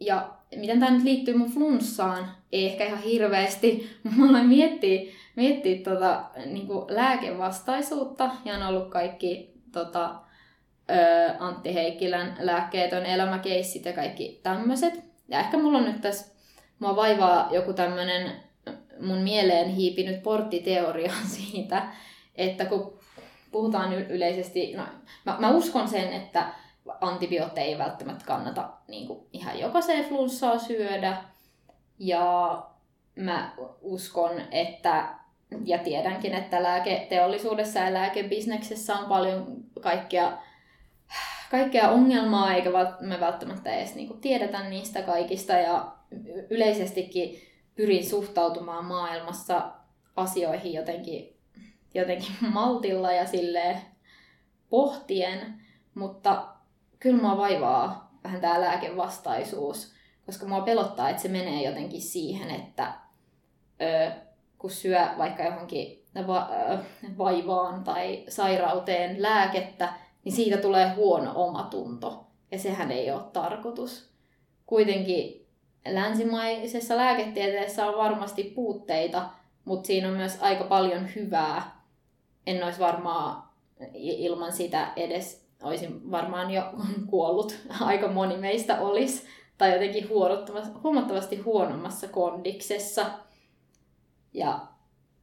[0.00, 2.30] ja miten tämä nyt liittyy mun flunssaan?
[2.52, 3.90] Ei ehkä ihan hirveästi.
[4.16, 10.14] Mä aloin miettiä, miettiä tota, niin lääkevastaisuutta ja on ollut kaikki tota,
[10.90, 15.04] öö, Antti Heikkilän lääkkeetön elämäkeissit ja kaikki tämmöiset.
[15.28, 16.34] Ja ehkä mulla on nyt tässä,
[16.78, 18.32] mua vaivaa joku tämmöinen
[19.00, 21.88] mun mieleen hiipinyt porttiteoria siitä,
[22.34, 22.99] että kun
[23.50, 24.82] puhutaan yleisesti, no,
[25.26, 26.46] mä, mä uskon sen, että
[27.00, 31.16] antibiootteja ei välttämättä kannata niin kuin ihan jokaiseen flunssaa syödä.
[31.98, 32.62] Ja
[33.16, 35.14] mä uskon, että
[35.64, 40.38] ja tiedänkin, että lääketeollisuudessa ja lääkebisneksessä on paljon kaikkea,
[41.50, 45.52] kaikkea ongelmaa, eikä me välttämättä edes niin kuin tiedetä niistä kaikista.
[45.52, 45.92] Ja
[46.50, 47.40] yleisestikin
[47.74, 49.72] pyrin suhtautumaan maailmassa
[50.16, 51.29] asioihin jotenkin,
[51.94, 53.76] jotenkin maltilla ja sille
[54.70, 55.54] pohtien,
[55.94, 56.48] mutta
[56.98, 59.94] kyllä mua vaivaa vähän tämä lääkevastaisuus,
[60.26, 62.92] koska mua pelottaa, että se menee jotenkin siihen, että
[63.82, 64.10] ö,
[64.58, 66.50] kun syö vaikka johonkin va-
[67.18, 69.92] vaivaan tai sairauteen lääkettä,
[70.24, 72.26] niin siitä tulee huono omatunto.
[72.50, 74.10] Ja sehän ei ole tarkoitus.
[74.66, 75.46] Kuitenkin
[75.88, 79.30] länsimaisessa lääketieteessä on varmasti puutteita,
[79.64, 81.79] mutta siinä on myös aika paljon hyvää.
[82.50, 83.42] En olisi varmaan
[83.94, 86.62] ilman sitä edes, olisin varmaan jo
[87.10, 87.56] kuollut.
[87.80, 89.26] Aika moni meistä olisi.
[89.58, 90.08] Tai jotenkin
[90.82, 93.06] huomattavasti huonommassa kondiksessa.
[94.34, 94.66] Ja,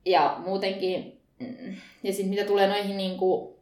[0.05, 3.55] ja muutenkin, mm, ja sitten mitä tulee noihin niin kuin,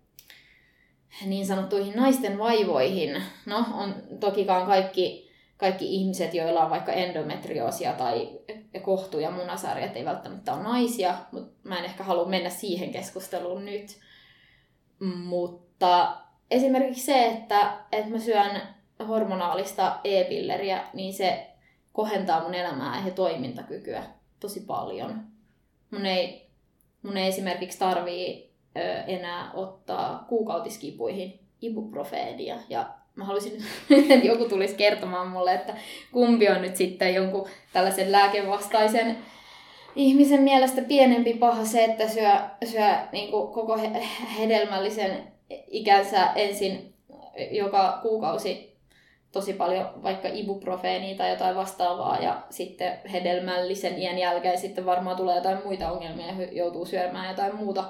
[1.25, 5.24] niin sanottuihin naisten vaivoihin, no on tokikaan kaikki,
[5.57, 8.39] kaikki ihmiset, joilla on vaikka endometrioosia tai
[8.81, 13.65] kohtu- ja munasarjat ei välttämättä ole naisia, mutta mä en ehkä halua mennä siihen keskusteluun
[13.65, 13.99] nyt.
[14.99, 16.17] Mutta
[16.51, 18.61] esimerkiksi se, että, että mä syön
[19.07, 21.47] hormonaalista e-pilleriä, niin se
[21.93, 24.03] kohentaa mun elämää ja toimintakykyä
[24.39, 25.23] tosi paljon.
[25.91, 26.49] Mun ei,
[27.03, 28.55] mun ei esimerkiksi tarvii
[29.07, 32.55] enää ottaa kuukautiskipuihin ibuprofeenia.
[32.69, 33.63] Ja mä haluaisin,
[34.11, 35.73] että joku tulisi kertomaan mulle, että
[36.11, 39.17] kumpi on nyt sitten jonkun tällaisen lääkevastaisen
[39.95, 42.31] ihmisen mielestä pienempi paha se, että syö,
[42.65, 43.79] syö niin kuin koko
[44.39, 45.33] hedelmällisen
[45.67, 46.93] ikänsä ensin
[47.51, 48.75] joka kuukausi
[49.31, 55.35] tosi paljon vaikka ibuprofeenia tai jotain vastaavaa ja sitten hedelmällisen iän jälkeen sitten varmaan tulee
[55.35, 57.83] jotain muita ongelmia ja joutuu syömään jotain muuta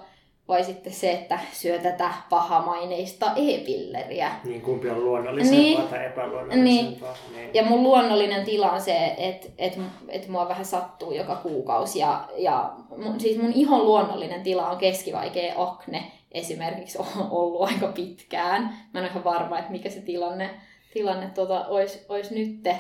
[0.48, 4.32] vai sitten se, että syö tätä pahamaineista e-pilleriä.
[4.44, 7.18] Niin kumpi on luonnollisempaa niin, tai epäluonnollisempaa.
[7.30, 7.36] Niin.
[7.36, 7.50] niin.
[7.54, 9.80] Ja mun luonnollinen tila on se, että et,
[10.10, 12.00] et mua vähän sattuu joka kuukausi.
[12.00, 17.88] Ja, ja mun, siis mun ihon luonnollinen tila on keskivaikea akne esimerkiksi on ollut aika
[17.88, 18.62] pitkään.
[18.62, 20.50] Mä en ole ihan varma, että mikä se tilanne,
[20.94, 22.78] tilanne tota, olisi, olisi nytte.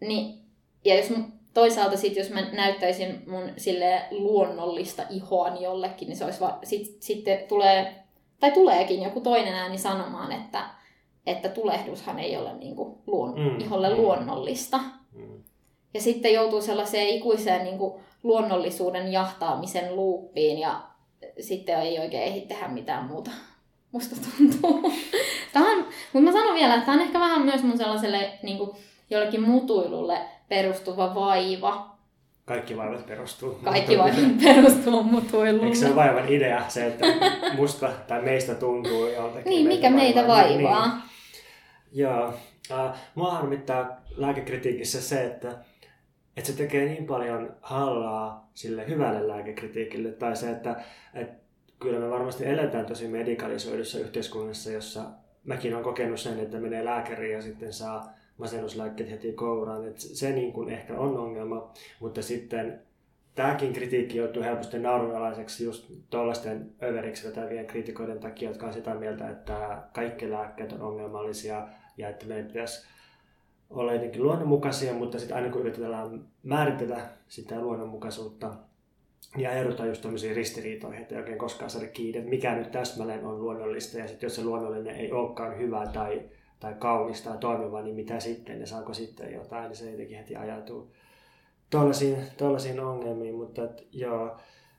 [0.00, 0.38] Niin,
[0.84, 1.12] ja jos
[1.56, 6.96] toisaalta sit, jos mä näyttäisin mun sille luonnollista ihoani jollekin, niin se olisi va- sit,
[7.00, 7.94] sitten tulee,
[8.40, 10.64] tai tuleekin joku toinen ääni sanomaan, että,
[11.26, 13.60] että tulehdushan ei ole niinku luon, mm.
[13.60, 13.96] iholle mm.
[13.96, 14.80] luonnollista.
[15.12, 15.42] Mm.
[15.94, 20.82] Ja sitten joutuu sellaiseen ikuiseen niinku luonnollisuuden jahtaamisen luuppiin ja
[21.40, 23.30] sitten ei oikein ehdi tehdä mitään muuta.
[23.92, 24.92] Musta tuntuu.
[25.52, 28.58] Tämä on, mutta mä sanon vielä, että tämä on ehkä vähän myös mun sellaiselle niin
[28.58, 28.70] kuin,
[29.10, 31.96] jollekin mutuilulle perustuva vaiva.
[32.44, 33.58] Kaikki vaivat perustuu.
[33.64, 35.64] Kaikki vaivat perustuu mutuilulle.
[35.64, 37.06] Eikö se ole vaivan idea, se, että
[37.56, 39.50] musta tai meistä tuntuu joltakin.
[39.50, 40.86] Niin, mikä meitä vaivaa.
[40.86, 41.02] Niin.
[41.92, 42.28] Joo.
[42.70, 45.48] Uh, mua harmittaa lääkekritiikissä se, että,
[46.36, 50.12] että se tekee niin paljon hallaa sille hyvälle lääkekritiikille.
[50.12, 50.76] Tai se, että,
[51.14, 51.34] että
[51.78, 55.00] kyllä me varmasti eletään tosi medikalisoidussa yhteiskunnassa, jossa
[55.44, 59.88] mäkin olen kokenut sen, että menee lääkäriin ja sitten saa masennuslääkkeet heti kouraan.
[59.88, 62.80] Et se niin kuin ehkä on ongelma, mutta sitten
[63.34, 69.30] tämäkin kritiikki joutuu helposti naurunalaiseksi just tuollaisten överiksi vetävien kriitikoiden takia, jotka on sitä mieltä,
[69.30, 72.86] että kaikki lääkkeet on ongelmallisia ja että meidän pitäisi
[73.70, 78.52] olla jotenkin luonnonmukaisia, mutta sitten aina kun yritetään määritellä sitä luonnonmukaisuutta
[79.36, 83.24] ja erotaan just tämmöisiin ristiriitoihin, että ei oikein koskaan saada kiinni, että mikä nyt täsmälleen
[83.24, 86.22] on luonnollista ja sitten jos se luonnollinen ei olekaan hyvä tai
[86.60, 90.36] tai kaunista tai toimiva, niin mitä sitten ja saako sitten jotain, niin se jotenkin heti
[90.36, 90.92] ajatuu
[91.70, 94.36] tuollaisiin, tuollaisiin ongelmiin, mutta et, joo,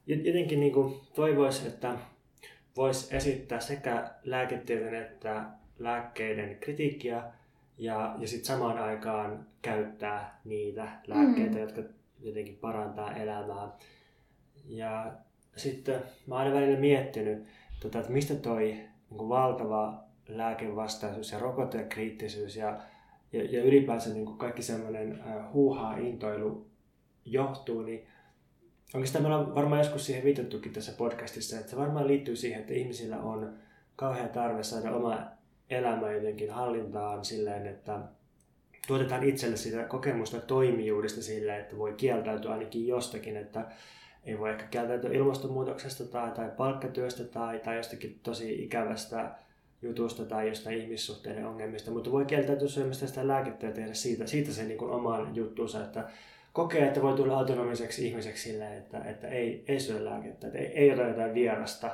[0.08, 0.74] jotenkin niin
[1.16, 1.96] toivoisi, että
[2.76, 5.44] voisi esittää sekä lääketieteen että
[5.80, 7.24] lääkkeiden kritiikkiä
[7.78, 11.62] ja, ja sitten samaan aikaan käyttää niitä lääkkeitä, mm.
[11.62, 11.82] jotka
[12.20, 13.70] jotenkin parantaa elämää.
[14.66, 15.12] Ja
[15.56, 17.44] sitten mä oon aina välillä miettinyt,
[17.80, 18.78] tota, että mistä toi
[19.10, 22.82] niin valtava lääkevastaisuus ja rokotekriittisyys ja,
[23.34, 26.68] ja, ja ylipäänsä niin kuin kaikki semmoinen huuhaa intoilu
[27.26, 28.08] johtuu, niin
[28.94, 32.74] oikeastaan me ollaan varmaan joskus siihen viitattukin tässä podcastissa, että se varmaan liittyy siihen, että
[32.74, 33.54] ihmisillä on
[33.96, 35.20] kauhean tarve saada oma
[35.70, 38.00] elämä jotenkin hallintaan silleen, että
[38.88, 43.66] tuotetaan itselle sitä kokemusta toimijuudesta silleen, että voi kieltäytyä ainakin jostakin, että
[44.24, 49.32] ei voi ehkä kieltäytyä ilmastonmuutoksesta tai, tai palkkatyöstä tai, tai jostakin tosi ikävästä
[49.82, 54.52] jutusta tai jostain ihmissuhteiden ongelmista, mutta voi kieltäytyä syömästä sitä lääkettä ja tehdä siitä, siitä
[54.52, 56.10] se niin oman juttuunsa, että
[56.54, 60.66] kokee, että voi tulla autonomiseksi ihmiseksi silleen, että, että ei, ei syö lääkettä, että ei,
[60.66, 61.92] ei ota jotain vierasta,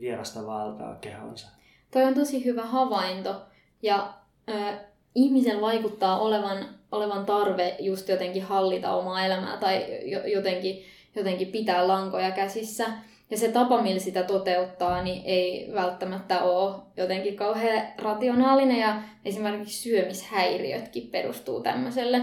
[0.00, 1.48] vierasta valtaa kehonsa.
[1.90, 3.42] Toi on tosi hyvä havainto
[3.82, 4.14] ja
[4.50, 4.80] äh,
[5.14, 9.86] ihmisen vaikuttaa olevan, olevan tarve just jotenkin hallita omaa elämää tai
[10.32, 10.84] jotenkin,
[11.16, 12.86] jotenkin pitää lankoja käsissä.
[13.34, 19.82] Ja se tapa, millä sitä toteuttaa, niin ei välttämättä ole jotenkin kauhean rationaalinen ja esimerkiksi
[19.82, 22.20] syömishäiriötkin perustuu tämmöiselle.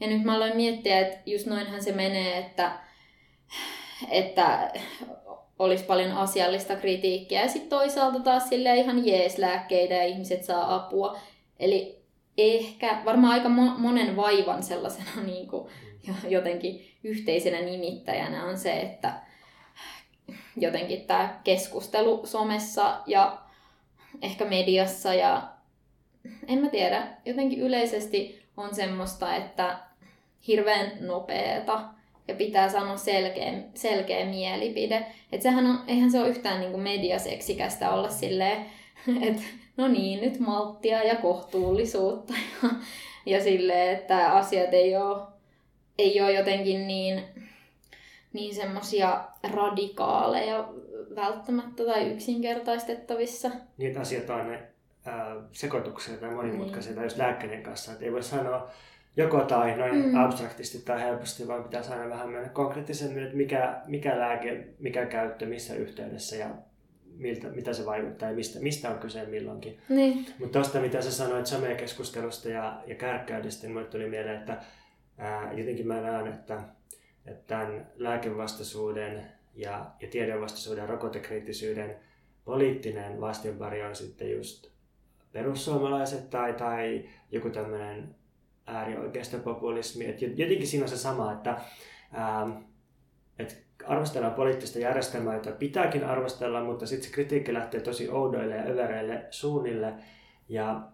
[0.00, 2.72] Ja nyt mä aloin miettiä, että just noinhan se menee, että,
[4.10, 4.72] että
[5.58, 10.74] olisi paljon asiallista kritiikkiä ja sitten toisaalta taas sille ihan jees lääkkeitä ja ihmiset saa
[10.74, 11.18] apua.
[11.58, 12.02] Eli
[12.38, 13.48] ehkä varmaan aika
[13.78, 15.68] monen vaivan sellaisena niin kuin,
[16.28, 19.31] jotenkin yhteisenä nimittäjänä on se, että
[20.56, 23.38] jotenkin tämä keskustelu somessa ja
[24.22, 25.42] ehkä mediassa ja
[26.48, 29.78] en mä tiedä, jotenkin yleisesti on semmoista, että
[30.48, 31.82] hirveän nopeeta
[32.28, 35.06] ja pitää sanoa selkeä, selkeä mielipide.
[35.32, 38.66] Että sehän on, eihän se ole yhtään niin kuin mediaseksikästä olla silleen,
[39.28, 39.42] että
[39.76, 42.68] no niin, nyt malttia ja kohtuullisuutta ja,
[43.26, 45.22] ja silleen, että asiat ei ole,
[45.98, 47.22] ei ole jotenkin niin,
[48.32, 50.68] niin semmoisia radikaaleja
[51.16, 53.50] välttämättä tai yksinkertaistettavissa.
[53.76, 54.62] Niitä asiat on ne
[55.06, 56.96] ää, sekoituksia tai monimutkaisia niin.
[56.96, 57.92] tai just lääkkeiden kanssa.
[57.92, 58.70] Että ei voi sanoa
[59.16, 60.24] joko tai noin mm.
[60.24, 65.46] abstraktisti tai helposti, vaan pitää saada vähän mennä konkreettisemmin, että mikä, mikä lääke, mikä käyttö,
[65.46, 66.48] missä yhteydessä ja
[67.16, 69.78] miltä, mitä se vaikuttaa ja mistä, mistä on kyse milloinkin.
[69.88, 70.26] Niin.
[70.38, 74.56] Mutta tuosta, mitä sä sanoit somekeskustelusta ja, ja kärkkäydestä, niin mulle tuli mieleen, että
[75.18, 76.60] ää, jotenkin mä näen, että,
[77.26, 81.96] että tämän lääkevastaisuuden ja, ja tiedevastaisuuden ja rokotekriittisyyden
[82.44, 84.70] poliittinen vastinpari on sitten just
[85.32, 88.14] perussuomalaiset tai, tai joku tämmöinen
[88.66, 90.06] äärioikeistopopulismi.
[90.06, 91.60] Et jotenkin siinä on se sama, että,
[92.12, 92.46] ää,
[93.38, 93.54] että
[93.86, 99.26] arvostellaan poliittista järjestelmää, jota pitääkin arvostella, mutta sitten se kritiikki lähtee tosi oudoille ja övereille
[99.30, 99.94] suunnille.
[100.48, 100.88] Ja,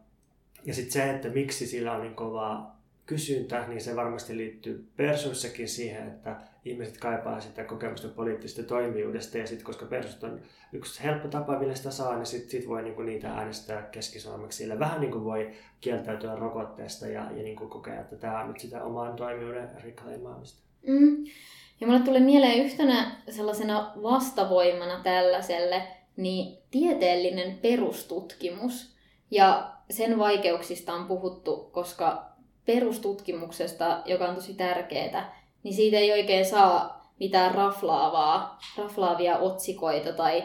[0.65, 2.78] ja sitten se, että miksi sillä on niin kovaa
[3.09, 9.47] kysyntä, niin se varmasti liittyy Persuissakin siihen, että ihmiset kaipaa sitä kokemusta poliittisesta toimijuudesta ja
[9.47, 10.41] sitten koska Persus on
[10.73, 14.59] yksi helppo tapa, millä sitä saa, niin sitten sit voi niinku niitä äänestää keskisormeksi.
[14.59, 18.85] Sillä vähän niinku voi kieltäytyä rokotteesta ja, ja niinku kokea, että tämä on nyt sitä
[18.85, 20.63] oman toimijuuden riklaimaamista.
[20.87, 21.25] Mm.
[21.81, 25.83] Ja mulle tuli mieleen yhtenä sellaisena vastavoimana tällaiselle,
[26.17, 28.97] niin tieteellinen perustutkimus.
[29.31, 32.28] Ja sen vaikeuksista on puhuttu, koska
[32.69, 40.45] perustutkimuksesta, joka on tosi tärkeää, niin siitä ei oikein saa mitään raflaavaa, raflaavia otsikoita tai,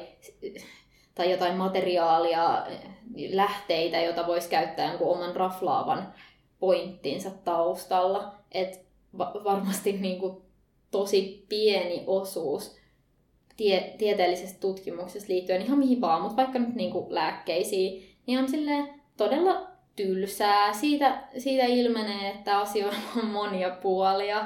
[1.15, 2.65] tai jotain materiaalia,
[3.31, 6.13] lähteitä, jota voisi käyttää jonkun oman raflaavan
[6.59, 8.36] pointtinsa taustalla.
[8.51, 8.86] Et
[9.43, 10.41] varmasti niin kuin
[10.91, 12.75] tosi pieni osuus
[13.57, 18.45] tie- tieteellisestä tutkimuksesta liittyen ihan mihin vaan, mutta vaikka nyt niin kuin lääkkeisiin, niin on
[19.17, 20.73] todella tylsää.
[20.73, 24.45] Siitä, siitä ilmenee, että asioilla on monia puolia.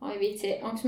[0.00, 0.82] Oi vitsi, onks,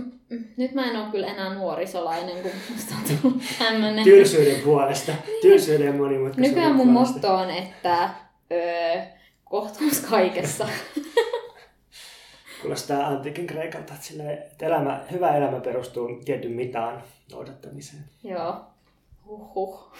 [0.56, 4.04] nyt mä en ole kyllä enää nuorisolainen, kun musta on tullut tämmönen...
[4.04, 5.12] Tylsyyden puolesta.
[5.42, 8.10] Tylsyyden ja monimutkaisuuden Nykyään mun motto on, että
[8.52, 9.02] öö,
[9.44, 10.68] kohtuus kaikessa.
[12.62, 18.04] Kuulostaa antiikin kreikalta, että, sille, että elämä, hyvä elämä perustuu tietyn mitaan noudattamiseen.
[18.24, 18.60] Joo.
[19.26, 19.92] Huhhuh.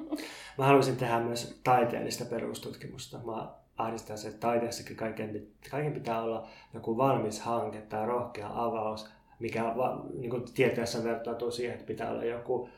[0.58, 3.18] Mä haluaisin tehdä myös taiteellista perustutkimusta.
[3.24, 9.08] Mä ahdistan se, että taiteessakin kaiken, kaiken pitää olla joku valmis hanke tai rohkea avaus,
[9.38, 9.74] mikä
[10.18, 12.68] niin kuin tieteessä vertautuu siihen, että pitää olla joku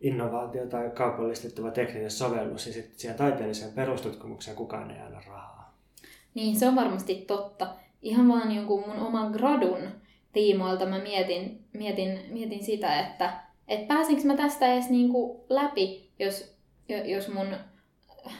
[0.00, 5.74] innovaatio tai kaupallistettava tekninen sovellus, ja sitten siihen taiteelliseen perustutkimukseen kukaan ei aina rahaa.
[6.34, 7.74] Niin, se on varmasti totta.
[8.02, 9.88] Ihan vaan jonkun mun oman gradun
[10.32, 13.32] tiimoilta mä mietin, mietin, mietin sitä, että
[13.68, 16.54] et pääsenkö mä tästä edes niinku läpi, jos,
[17.04, 17.56] jos mun,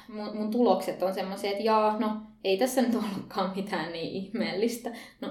[0.09, 4.91] mun, mun tulokset on semmoisia, että jaa, no ei tässä nyt ollutkaan mitään niin ihmeellistä.
[5.21, 5.29] No,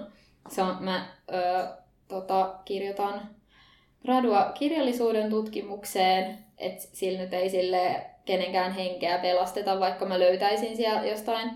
[0.50, 1.68] se on, mä ö,
[2.08, 3.22] tota, kirjoitan
[4.02, 11.06] gradua kirjallisuuden tutkimukseen, että sillä nyt ei sille kenenkään henkeä pelasteta, vaikka mä löytäisin siellä
[11.06, 11.52] jostain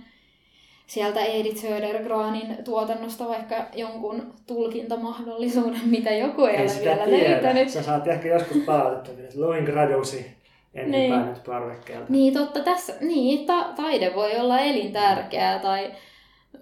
[0.87, 7.31] sieltä Edith Södergranin tuotannosta vaikka jonkun tulkintamahdollisuuden, mitä joku ei, ei ole vielä tiedä.
[7.31, 7.69] löytänyt.
[7.69, 10.25] Sä saat ehkä joskus palautetta, että luin gradusi
[10.73, 11.13] ennen niin.
[11.13, 12.05] päänyt parvekkeelta.
[12.09, 12.59] Niin, totta.
[12.59, 15.91] Tässä, niin, ta- taide voi olla elintärkeää tai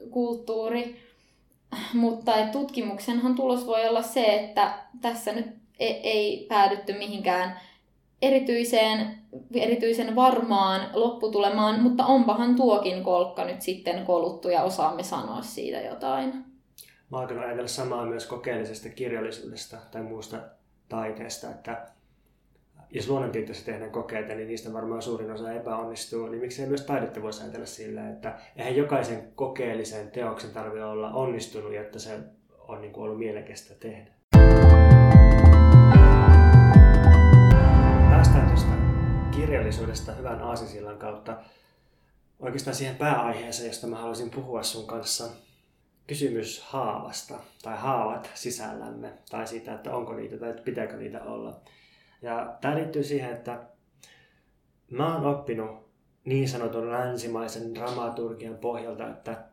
[0.09, 0.95] kulttuuri,
[1.93, 5.45] mutta et tutkimuksenhan tulos voi olla se, että tässä nyt
[5.79, 7.59] ei, ei päädytty mihinkään
[8.23, 9.17] erityiseen,
[9.53, 16.33] erityisen varmaan lopputulemaan, mutta onpahan tuokin kolkka nyt sitten koluttu ja osaamme sanoa siitä jotain.
[17.11, 20.37] Mä oon ajatella samaa myös kokeellisesta kirjallisuudesta tai muusta
[20.89, 21.87] taiteesta, että
[22.89, 27.43] jos luonnontieteessä tehdään kokeita, niin niistä varmaan suurin osa epäonnistuu, niin miksei myös taidetta voisi
[27.43, 32.19] ajatella sillä, että eihän jokaisen kokeellisen teoksen tarvitse olla onnistunut, jotta se
[32.67, 34.11] on niin kuin ollut mielekästä tehdä.
[39.45, 41.37] Kirjallisuudesta hyvän aasisillan kautta
[42.39, 45.29] oikeastaan siihen pääaiheeseen, josta mä haluaisin puhua sun kanssa.
[46.07, 51.59] kysymys haavasta tai haavat sisällämme tai siitä, että onko niitä tai pitääkö niitä olla.
[52.21, 53.59] Ja tämä liittyy siihen, että
[54.91, 55.89] mä oon oppinut
[56.25, 59.43] niin sanotun länsimaisen dramaturgian pohjalta, että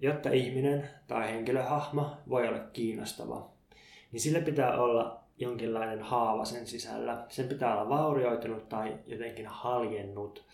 [0.00, 3.50] jotta ihminen tai henkilöhahmo voi olla kiinnostava,
[4.12, 7.24] niin sille pitää olla jonkinlainen haava sen sisällä.
[7.28, 10.44] Sen pitää olla vaurioitunut tai jotenkin haljennut.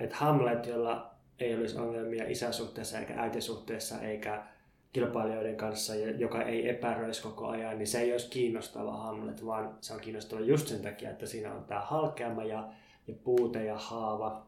[0.00, 4.46] Että Hamlet, jolla ei olisi ongelmia isäsuhteessa eikä äitisuhteessa eikä
[4.92, 9.92] kilpailijoiden kanssa, joka ei epäröisi koko ajan, niin se ei olisi kiinnostava Hamlet, vaan se
[9.92, 12.68] on kiinnostava just sen takia, että siinä on tämä halkeama ja,
[13.06, 14.46] ja puute ja haava,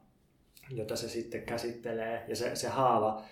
[0.71, 2.25] jota se sitten käsittelee.
[2.29, 3.23] Ja se, se haava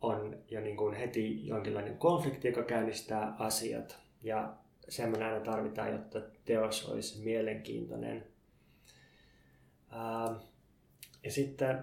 [0.00, 3.98] on jo niin kuin heti jonkinlainen konflikti, joka käynnistää asiat.
[4.22, 4.54] Ja
[4.88, 8.26] semmoinen aina tarvitaan, jotta teos olisi mielenkiintoinen.
[11.24, 11.78] Ja sitten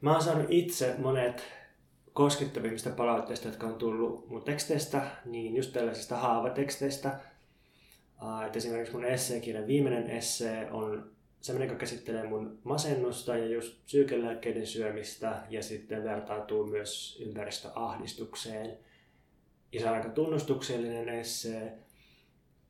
[0.00, 1.42] mä oon saanut itse monet
[2.12, 7.20] koskettavimmista palautteista, jotka on tullut mun teksteistä, niin just tällaisista haavateksteistä.
[8.46, 14.66] Et esimerkiksi mun esseekirjan viimeinen essee on semmoinen, joka käsittelee mun masennusta ja just psyykelääkkeiden
[14.66, 18.78] syömistä ja sitten vertautuu myös ympäristöahdistukseen.
[19.72, 21.78] Ja se on aika tunnustuksellinen essee.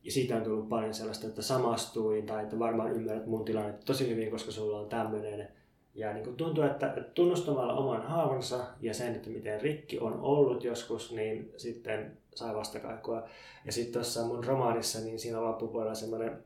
[0.07, 4.09] Ja siitä on tullut paljon sellaista, että samastuin tai että varmaan ymmärrät mun tilannetta tosi
[4.09, 5.47] hyvin, koska sulla on tämmöinen.
[5.95, 10.63] Ja niin kuin tuntuu, että tunnustamalla oman haavansa ja sen, että miten rikki on ollut
[10.63, 13.23] joskus, niin sitten sai vastakaikua.
[13.65, 16.43] Ja sitten tuossa mun romaanissa, niin siinä on loppupuolella semmoinen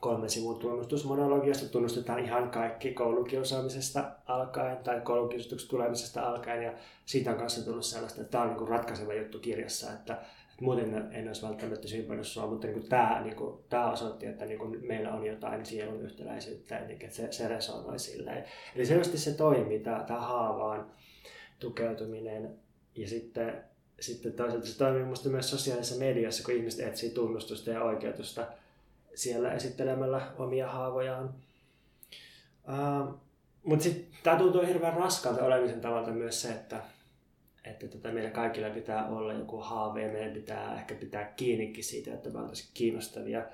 [0.00, 6.72] kolmen sivun tunnustusmonologiasta tunnustetaan ihan kaikki koulukiusaamisesta alkaen tai koulukiusatuksi tulemisesta alkaen ja
[7.04, 10.24] siitä on kanssa tullut sellaista, että tämä on niin ratkaiseva juttu kirjassa, että, että
[10.60, 14.44] muuten en olisi välttämättä sympanut sua, mutta niin kuin tämä, niin kuin, tämä osoitti, että
[14.44, 18.44] niin kuin meillä on jotain sielun yhtäläisyyttä, eli että se, se resonoi silleen.
[18.76, 20.90] Eli selvästi se toimii, tämä, tämä haavaan
[21.58, 22.56] tukeutuminen
[22.94, 23.64] ja sitten,
[24.00, 28.46] sitten toisaalta se toimii minusta myös sosiaalisessa mediassa, kun ihmiset etsii tunnustusta ja oikeutusta
[29.14, 31.34] siellä esittelemällä omia haavojaan.
[32.68, 33.14] Uh,
[33.62, 36.82] Mutta sitten tämä tuntuu hirveän raskaalta olemisen tavalla myös se, että,
[37.66, 42.14] että tota, meillä kaikilla pitää olla joku haave ja meidän pitää ehkä pitää kiinnikin siitä,
[42.14, 43.46] että me oltaisiin kiinnostavia.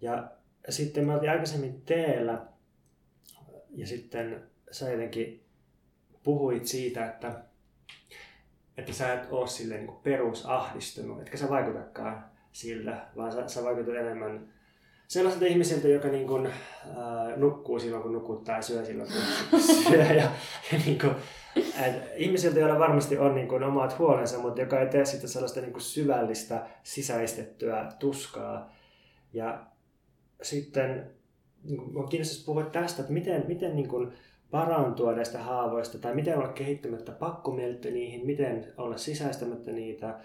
[0.00, 0.30] Ja
[0.68, 2.46] sitten mä oltiin aikaisemmin teellä
[3.70, 5.44] ja sitten sä jotenkin
[6.22, 7.40] puhuit siitä, että,
[8.76, 13.94] että sä et ole silleen niin perusahdistunut, etkä sä vaikutakaan siltä, vaan sä, sä vaikutat
[13.94, 14.52] enemmän
[15.08, 16.52] sellaiselta ihmisiltä, joka niin kuin, äh,
[17.36, 19.10] nukkuu silloin, kun nukuttaa ja syö silloin,
[19.50, 20.04] kun syö.
[20.04, 20.30] Ja,
[20.72, 21.14] ja niin kuin,
[21.86, 25.60] et, ihmisiltä, joilla varmasti on niin kuin, omat huolensa, mutta joka ei tee sitä sellaista
[25.60, 28.72] niin kuin, syvällistä, sisäistettyä tuskaa.
[29.32, 29.66] Ja
[30.42, 31.10] sitten
[31.64, 34.12] niin kuin, kiinnostaisi puhua tästä, että miten, miten niin kuin,
[34.50, 40.18] parantua näistä haavoista tai miten olla kehittymättä pakkomieltä niihin, miten olla sisäistämättä niitä.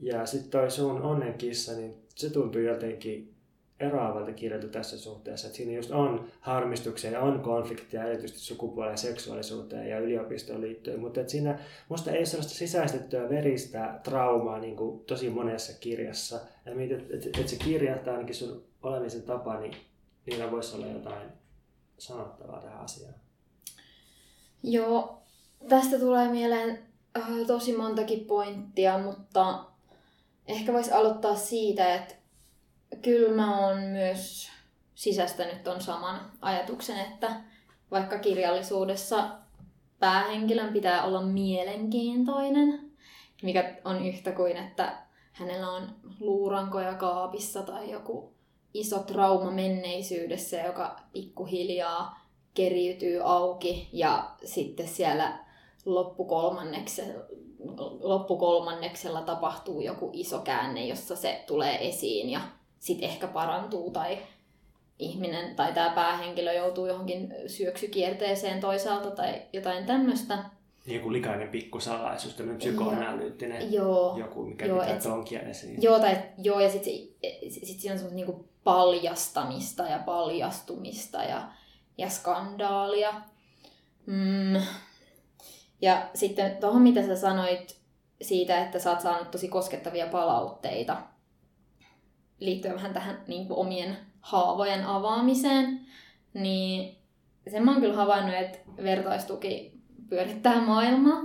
[0.00, 3.34] Ja sitten toi sun onnenkissa, niin se tuntuu jotenkin
[3.82, 5.46] eroavalta kirjoitu tässä suhteessa.
[5.46, 11.20] Että siinä just on harmistuksia ja on konflikteja erityisesti sukupuoleen, seksuaalisuuteen ja yliopistoon liittyen, mutta
[11.20, 11.58] että siinä
[11.88, 16.40] musta ei ole sellaista sisäistettyä veristä traumaa niin kuin tosi monessa kirjassa.
[16.66, 19.76] Ja mietit, että, että, että se kirja tai ainakin sun olemisen tapa, niin
[20.26, 21.28] niillä voisi olla jotain
[21.98, 23.14] sanottavaa tähän asiaan.
[24.62, 25.22] Joo,
[25.68, 26.78] tästä tulee mieleen
[27.16, 29.64] äh, tosi montakin pointtia, mutta
[30.46, 32.14] ehkä voisi aloittaa siitä, että
[33.02, 34.48] kyllä mä oon myös
[34.94, 37.40] sisästänyt ton saman ajatuksen, että
[37.90, 39.30] vaikka kirjallisuudessa
[39.98, 42.90] päähenkilön pitää olla mielenkiintoinen,
[43.42, 48.32] mikä on yhtä kuin, että hänellä on luurankoja kaapissa tai joku
[48.74, 52.20] iso trauma menneisyydessä, joka pikkuhiljaa
[52.54, 55.38] keriytyy auki ja sitten siellä
[55.84, 57.24] loppukolmanneksella,
[58.00, 62.40] loppukolmanneksella tapahtuu joku iso käänne, jossa se tulee esiin ja
[62.82, 64.18] sitten ehkä parantuu tai
[64.98, 70.38] ihminen tai tämä päähenkilö joutuu johonkin syöksykierteeseen toisaalta tai jotain tämmöistä.
[70.86, 75.82] Joku likainen pikkusalaisuus, tämmöinen psykoanalyyttinen joo, joku, mikä joo, pitää tonkia esiin.
[75.82, 76.92] Joo, tai, joo ja sitten
[77.48, 81.48] sit siinä on semmoista niinku paljastamista ja paljastumista ja,
[81.98, 83.14] ja skandaalia.
[84.06, 84.62] Mm.
[85.82, 87.76] Ja sitten tuohon, mitä sä sanoit
[88.22, 90.96] siitä, että sä oot saanut tosi koskettavia palautteita–
[92.44, 95.80] liittyen vähän tähän niin kuin omien haavojen avaamiseen,
[96.34, 96.96] niin
[97.50, 99.72] sen mä oon kyllä havainnut, että vertaistuki
[100.08, 101.22] pyörittää maailmaa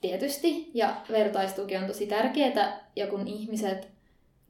[0.00, 3.88] tietysti, ja vertaistuki on tosi tärkeää, ja kun ihmiset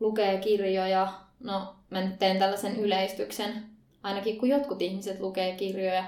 [0.00, 3.62] lukee kirjoja, no mä nyt teen tällaisen yleistyksen,
[4.02, 6.04] ainakin kun jotkut ihmiset lukee kirjoja,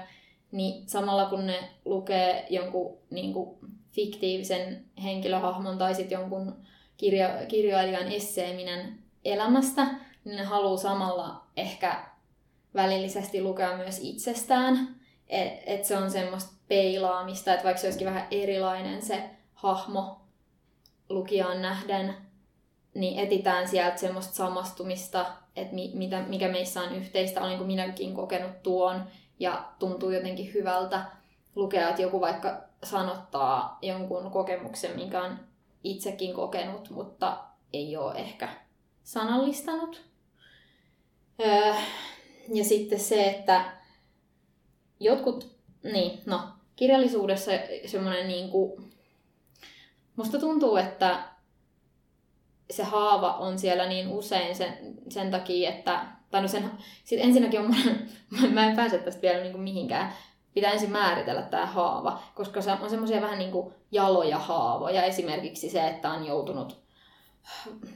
[0.51, 3.57] niin samalla kun ne lukee jonkun niin kuin
[3.91, 6.55] fiktiivisen henkilöhahmon tai sitten jonkun
[6.97, 9.87] kirjo, kirjoilijan esseeminen elämästä,
[10.25, 12.05] niin ne haluaa samalla ehkä
[12.75, 14.95] välillisesti lukea myös itsestään.
[15.27, 20.21] Että et se on semmoista peilaamista, että vaikka se olisikin vähän erilainen se hahmo
[21.09, 22.15] lukijaan nähden,
[22.93, 27.41] niin etitään sieltä semmoista samastumista, että mi, mitä, mikä meissä on yhteistä.
[27.41, 29.03] Olen niin minäkin kokenut tuon
[29.39, 31.05] ja tuntuu jotenkin hyvältä
[31.55, 35.39] lukea, että joku vaikka sanottaa jonkun kokemuksen, minkä on
[35.83, 37.37] itsekin kokenut, mutta
[37.73, 38.49] ei ole ehkä
[39.03, 40.01] sanallistanut.
[41.41, 41.73] Öö,
[42.53, 43.71] ja sitten se, että
[44.99, 46.39] jotkut, niin, no,
[46.75, 47.51] kirjallisuudessa
[47.85, 48.93] semmoinen niin kuin,
[50.15, 51.23] musta tuntuu, että
[52.71, 54.77] se haava on siellä niin usein sen,
[55.09, 56.71] sen takia, että, tai no sen,
[57.03, 57.75] sit ensinnäkin on,
[58.53, 60.13] mä en pääse tästä vielä niin kuin mihinkään,
[60.53, 65.69] pitää ensin määritellä tämä haava, koska se on semmoisia vähän niin kuin jaloja haavoja, esimerkiksi
[65.69, 66.82] se, että on joutunut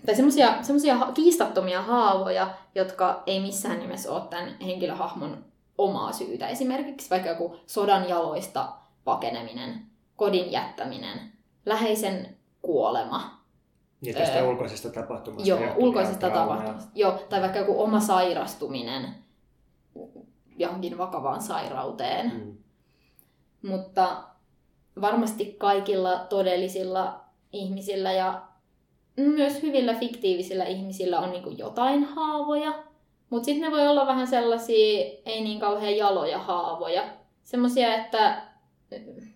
[0.05, 5.45] tai semmoisia, kiistattomia haavoja, jotka ei missään nimessä ole tämän henkilöhahmon
[5.77, 6.47] omaa syytä.
[6.47, 8.73] Esimerkiksi vaikka joku sodan jaloista
[9.03, 9.85] pakeneminen,
[10.15, 11.31] kodin jättäminen,
[11.65, 13.37] läheisen kuolema.
[14.01, 15.49] Niin tästä öö, ulkoisesta tapahtumasta.
[15.49, 16.91] Joo, ulkoisesta tapahtumasta.
[16.95, 19.15] Joo, tai vaikka joku oma sairastuminen
[20.57, 22.31] johonkin vakavaan sairauteen.
[22.33, 22.57] Mm.
[23.69, 24.23] Mutta
[25.01, 27.21] varmasti kaikilla todellisilla
[27.51, 28.46] ihmisillä ja
[29.17, 32.83] myös hyvillä fiktiivisillä ihmisillä on niin jotain haavoja,
[33.29, 37.03] mutta sitten ne voi olla vähän sellaisia, ei niin kauhean jaloja haavoja.
[37.43, 38.41] Semmoisia, että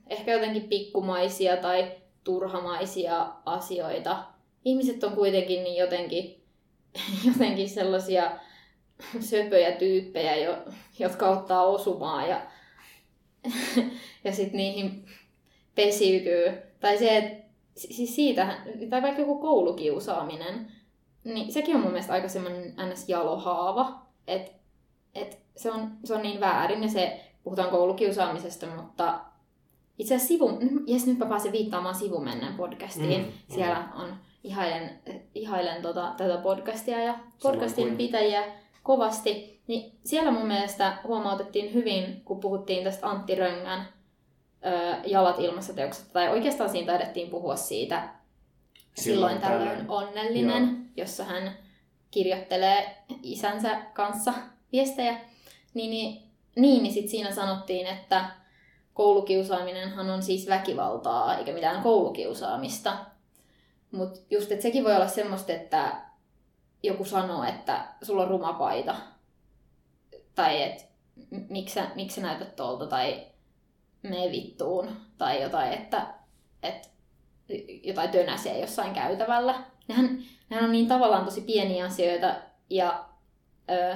[0.09, 1.91] ehkä jotenkin pikkumaisia tai
[2.23, 4.23] turhamaisia asioita.
[4.65, 6.43] Ihmiset on kuitenkin niin jotenkin,
[7.27, 8.31] jotenkin sellaisia
[9.19, 10.57] söpöjä tyyppejä, jo,
[10.99, 12.41] jotka ottaa osumaa ja,
[14.23, 15.05] ja sitten niihin
[15.75, 16.51] pesiytyy.
[16.79, 17.40] Tai se, että
[17.75, 18.57] siis siitä,
[18.89, 20.71] tai vaikka joku koulukiusaaminen,
[21.23, 23.09] niin sekin on mun mielestä aika semmoinen ns.
[23.09, 24.51] jalohaava, että
[25.15, 29.19] et se, on, se on niin väärin ja se, puhutaan koulukiusaamisesta, mutta
[29.97, 34.01] itse asiassa sivu, jes nyt mä pääsen viittaamaan sivumennen podcastiin, mm, siellä mm.
[34.01, 34.99] on ihailen,
[35.35, 38.43] ihailen tota, tätä podcastia ja podcastin pitäjiä
[38.83, 43.85] kovasti, niin siellä mun mielestä huomautettiin hyvin, kun puhuttiin tästä Antti Röngän
[45.05, 48.09] Jalat ilmassa teoksesta, tai oikeastaan siinä taidettiin puhua siitä
[48.95, 50.77] Silloin, silloin tällöin onnellinen, Joo.
[50.97, 51.57] jossa hän
[52.11, 54.33] kirjoittelee isänsä kanssa
[54.71, 55.19] viestejä.
[55.73, 56.23] Niin, niin,
[56.55, 58.25] niin, niin sit siinä sanottiin, että
[58.93, 62.97] koulukiusaaminenhan on siis väkivaltaa, eikä mitään koulukiusaamista.
[63.91, 66.01] Mutta just, että sekin voi olla semmoista, että
[66.83, 68.95] joku sanoo, että sulla on ruma paita.
[70.35, 70.83] Tai että
[71.49, 73.27] miksi sä, miksi sä näytät tuolta, tai
[74.03, 76.07] mene vittuun, tai jotain, että,
[76.63, 76.87] että
[77.83, 79.63] jotain tönäsee jossain käytävällä.
[79.87, 82.35] Nehän, nehän on niin tavallaan tosi pieniä asioita,
[82.69, 83.05] ja
[83.71, 83.95] ö,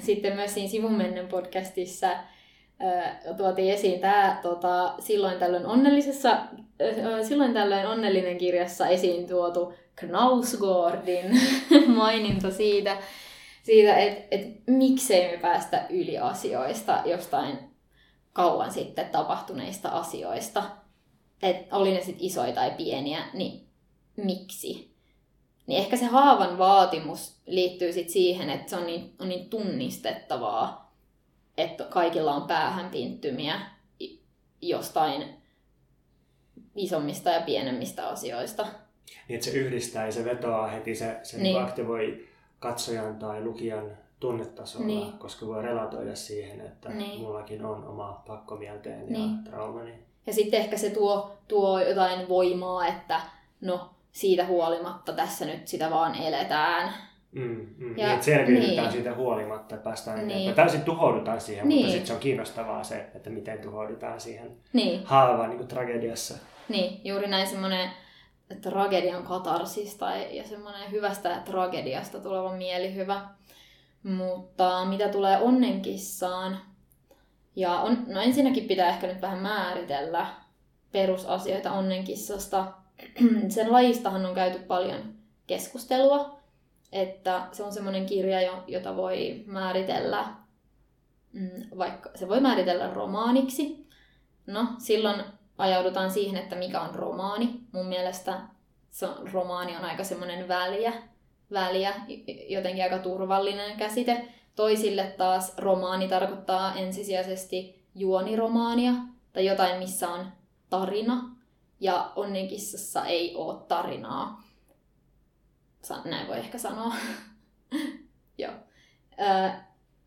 [0.00, 6.36] sitten myös siinä sivumennen podcastissa ö, tuotiin esiin tämä tota, silloin tällöin onnellisessa,
[6.80, 11.40] ö, silloin tällöin onnellinen kirjassa esiin tuotu Knausgårdin
[11.96, 12.96] maininta siitä,
[13.62, 17.69] siitä että et miksei me päästä yli asioista jostain
[18.32, 20.62] kauan sitten tapahtuneista asioista.
[21.42, 23.66] Että oli ne sitten isoja tai pieniä, niin
[24.16, 24.90] miksi?
[25.66, 30.94] Niin ehkä se haavan vaatimus liittyy sit siihen, että se on niin, on niin tunnistettavaa,
[31.56, 33.60] että kaikilla on päähänpinttymiä
[34.62, 35.40] jostain
[36.74, 38.62] isommista ja pienemmistä asioista.
[39.28, 41.62] Niin, että se yhdistää ja se vetoaa heti, se, se niin.
[41.62, 42.28] aktivoi
[42.58, 45.12] katsojan tai lukijan tunnetasolla, niin.
[45.12, 47.20] koska voi relatoida siihen, että niin.
[47.20, 49.44] mullakin on oma pakkomielteen ja niin.
[49.44, 49.94] traumani.
[50.26, 53.20] Ja sitten ehkä se tuo, tuo jotain voimaa, että
[53.60, 56.94] no siitä huolimatta tässä nyt sitä vaan eletään.
[57.32, 57.98] Mm, mm.
[57.98, 58.92] Ja, niin, selviydytään niin.
[58.92, 60.30] siitä huolimatta, että päästään niin.
[60.30, 60.56] eteenpäin.
[60.56, 61.78] Täysin tuhoudutaan siihen, niin.
[61.78, 65.00] mutta sitten se on kiinnostavaa se, että miten tuhoudutaan siihen niin.
[65.04, 66.34] haavaan niin tragediassa.
[66.68, 67.90] Niin, juuri näin semmoinen
[68.60, 73.20] tragedian katarsista ja semmoinen hyvästä tragediasta tuleva mielihyvä.
[74.02, 76.60] Mutta mitä tulee onnenkissaan,
[77.56, 80.26] ja on, no ensinnäkin pitää ehkä nyt vähän määritellä
[80.92, 82.72] perusasioita onnenkissasta.
[83.48, 85.14] Sen lajistahan on käyty paljon
[85.46, 86.40] keskustelua,
[86.92, 90.34] että se on semmoinen kirja, jota voi määritellä,
[91.32, 93.86] mm, vaikka se voi määritellä romaaniksi.
[94.46, 95.24] No, silloin
[95.58, 97.60] ajaudutaan siihen, että mikä on romaani.
[97.72, 98.40] Mun mielestä
[98.90, 100.92] se romaani on aika semmoinen väliä,
[101.52, 101.94] väliä,
[102.48, 104.28] jotenkin aika turvallinen käsite.
[104.56, 108.92] Toisille taas romaani tarkoittaa ensisijaisesti juoniromaania
[109.32, 110.32] tai jotain, missä on
[110.70, 111.36] tarina.
[111.80, 114.42] ja Onnenkissassa ei ole tarinaa.
[116.04, 116.94] Näin voi ehkä sanoa.
[118.38, 118.52] Joo.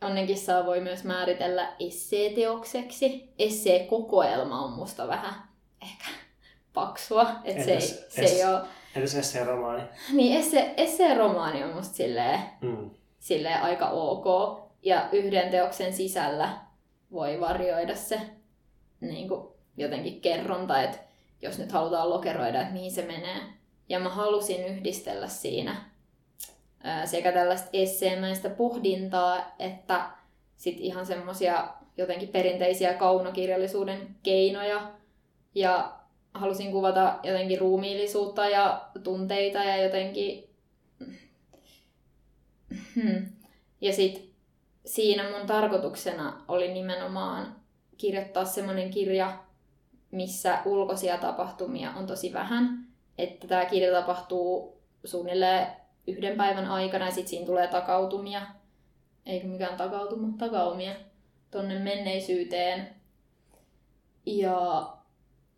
[0.01, 3.33] Onnenkissaa voi myös määritellä esseeteokseksi.
[3.39, 5.33] Esseekokoelma on musta vähän
[5.81, 6.05] ehkä
[6.73, 7.31] paksua.
[7.43, 8.61] Et se, ei, se ei ole...
[8.95, 9.83] Entäs esseeromaani?
[10.11, 12.89] Niin, esse, esseeromaani on musta silleen, mm.
[13.19, 14.25] silleen aika ok.
[14.83, 16.57] Ja yhden teoksen sisällä
[17.11, 18.21] voi varjoida se
[19.01, 20.97] niin kuin jotenkin kerronta, että
[21.41, 23.39] jos nyt halutaan lokeroida, että mihin se menee.
[23.89, 25.75] Ja mä halusin yhdistellä siinä
[27.05, 30.09] sekä tällaista esseemäistä pohdintaa, että
[30.55, 31.67] sit ihan semmosia
[31.97, 34.91] jotenkin perinteisiä kaunokirjallisuuden keinoja.
[35.55, 35.93] Ja
[36.33, 40.49] halusin kuvata jotenkin ruumiillisuutta ja tunteita ja jotenkin...
[42.95, 43.25] Hmm.
[43.81, 44.23] Ja sitten
[44.85, 47.55] siinä mun tarkoituksena oli nimenomaan
[47.97, 49.43] kirjoittaa semmoinen kirja,
[50.11, 52.87] missä ulkoisia tapahtumia on tosi vähän.
[53.17, 55.67] Että tämä kirja tapahtuu suunnilleen
[56.07, 58.41] yhden päivän aikana ja sitten siinä tulee takautumia,
[59.25, 60.95] eikö mikään takautuma, takaumia
[61.51, 62.95] tonne menneisyyteen.
[64.25, 64.87] Ja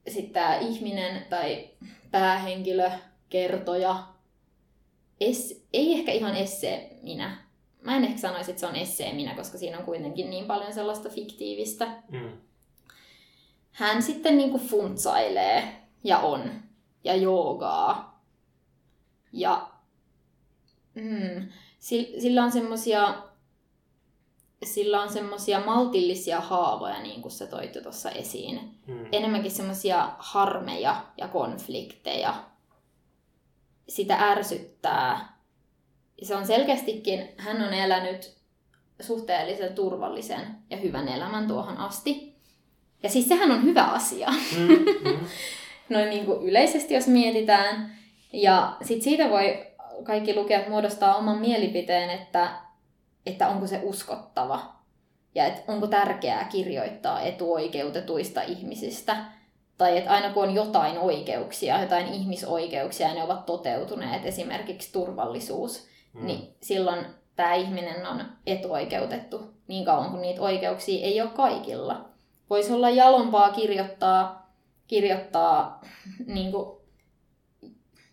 [0.08, 1.70] sitten tämä ihminen tai
[2.12, 2.92] päähenkilö,
[3.30, 4.04] kertoja,
[5.22, 7.38] es, ei ehkä ihan essee minä.
[7.82, 10.74] Mä en ehkä sanoisi, että se on essee minä, koska siinä on kuitenkin niin paljon
[10.74, 12.04] sellaista fiktiivistä.
[12.12, 12.32] Mm.
[13.72, 15.64] Hän sitten niinku funtsailee
[16.04, 16.52] ja on
[17.04, 18.22] ja joogaa.
[19.34, 19.70] Ja
[20.96, 21.50] mm,
[22.20, 23.24] sillä on semmosia
[24.64, 28.60] sillä on semmosia maltillisia haavoja, niin kuin sä toit tuossa esiin.
[28.88, 29.06] Mm.
[29.12, 32.34] Enemmänkin semmosia harmeja ja konflikteja.
[33.90, 35.38] Sitä ärsyttää.
[36.24, 38.36] Se on selkeästikin, hän on elänyt
[39.02, 42.36] suhteellisen turvallisen ja hyvän elämän tuohon asti.
[43.04, 44.30] Ja siis sehän on hyvä asia.
[44.58, 45.20] Mm, mm.
[45.90, 47.96] Noin niin kuin yleisesti, jos mietitään.
[48.34, 49.66] Ja sit siitä voi
[50.04, 52.65] kaikki lukijat muodostaa oman mielipiteen, että,
[53.26, 54.76] että onko se uskottava
[55.36, 59.18] ja että onko tärkeää kirjoittaa etuoikeutetuista ihmisistä.
[59.78, 65.88] Tai että aina kun on jotain oikeuksia, jotain ihmisoikeuksia ja ne ovat toteutuneet, esimerkiksi turvallisuus,
[66.14, 66.26] mm.
[66.26, 67.06] niin silloin
[67.36, 72.10] tämä ihminen on etuoikeutettu niin kauan kuin niitä oikeuksia ei ole kaikilla.
[72.50, 74.52] Voisi olla jalompaa kirjoittaa,
[74.88, 75.82] kirjoittaa
[76.28, 76.78] niin kuin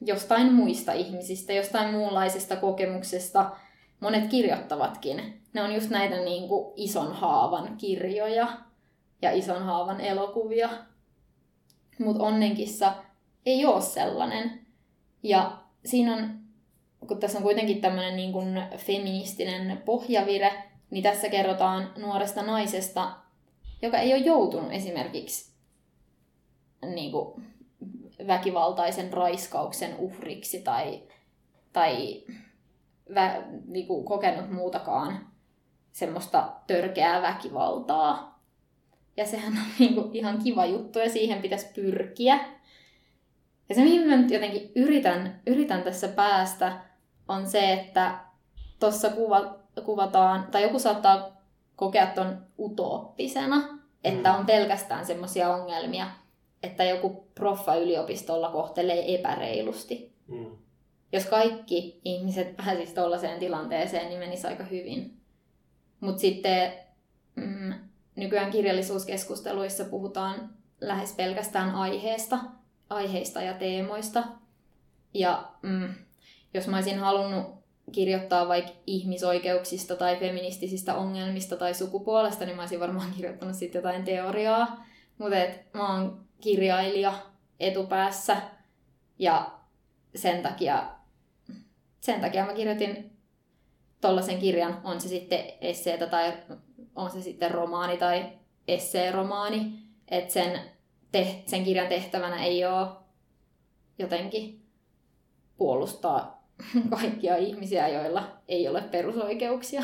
[0.01, 3.51] jostain muista ihmisistä, jostain muunlaisesta kokemuksesta.
[4.03, 5.43] Monet kirjoittavatkin.
[5.53, 8.49] Ne on just näitä niin kuin ison haavan kirjoja
[9.23, 10.69] ja ison haavan elokuvia.
[11.99, 12.95] Mutta Onnenkissa
[13.47, 14.67] ei ole sellainen.
[15.23, 16.31] Ja siinä on,
[17.09, 20.53] kun tässä on kuitenkin tämmöinen niin kuin feministinen pohjavire,
[20.91, 23.13] niin tässä kerrotaan nuoresta naisesta,
[23.83, 25.53] joka ei ole joutunut esimerkiksi
[26.95, 27.45] niin kuin,
[28.27, 31.03] väkivaltaisen raiskauksen uhriksi tai,
[31.73, 32.25] tai
[33.15, 35.27] vä, niinku, kokenut muutakaan
[35.93, 38.41] semmoista törkeää väkivaltaa.
[39.17, 42.41] Ja sehän on niinku, ihan kiva juttu ja siihen pitäisi pyrkiä.
[43.69, 46.81] Ja se, mihin mä nyt jotenkin yritän, yritän tässä päästä,
[47.29, 48.19] on se, että
[48.81, 49.55] tuossa kuva,
[49.85, 51.43] kuvataan, tai joku saattaa
[51.77, 54.39] kokea ton utooppisena, että mm.
[54.39, 56.07] on pelkästään semmoisia ongelmia,
[56.63, 60.13] että joku proffa yliopistolla kohtelee epäreilusti.
[60.29, 60.57] Mm.
[61.13, 65.21] Jos kaikki ihmiset pääsisivät tuollaiseen tilanteeseen, niin menisi aika hyvin.
[66.01, 66.73] Mutta sitten
[67.35, 67.75] mm,
[68.17, 70.51] nykyään kirjallisuuskeskusteluissa puhutaan
[70.81, 72.39] lähes pelkästään aiheesta,
[72.91, 74.25] aiheista ja teemoista.
[75.15, 75.95] Ja mm,
[76.55, 82.81] jos mä olisin halunnut kirjoittaa vaikka ihmisoikeuksista tai feministisistä ongelmista tai sukupuolesta, niin mä olisin
[82.81, 84.85] varmaan kirjoittanut sitten jotain teoriaa.
[85.19, 85.37] Mutta
[85.75, 87.13] mä oon kirjailija
[87.61, 88.37] etupäässä
[89.19, 89.51] ja
[90.15, 91.02] sen takia,
[92.03, 93.17] sen takia mä kirjoitin
[94.01, 96.33] tollaisen kirjan, on se sitten esseetä tai
[96.97, 98.25] on se sitten romaani tai
[98.69, 99.73] esseeromaani,
[100.09, 100.61] että sen,
[101.13, 102.87] te, sen kirjan tehtävänä ei ole
[103.99, 104.63] jotenkin
[105.57, 106.47] puolustaa
[107.01, 109.83] kaikkia ihmisiä, joilla ei ole perusoikeuksia.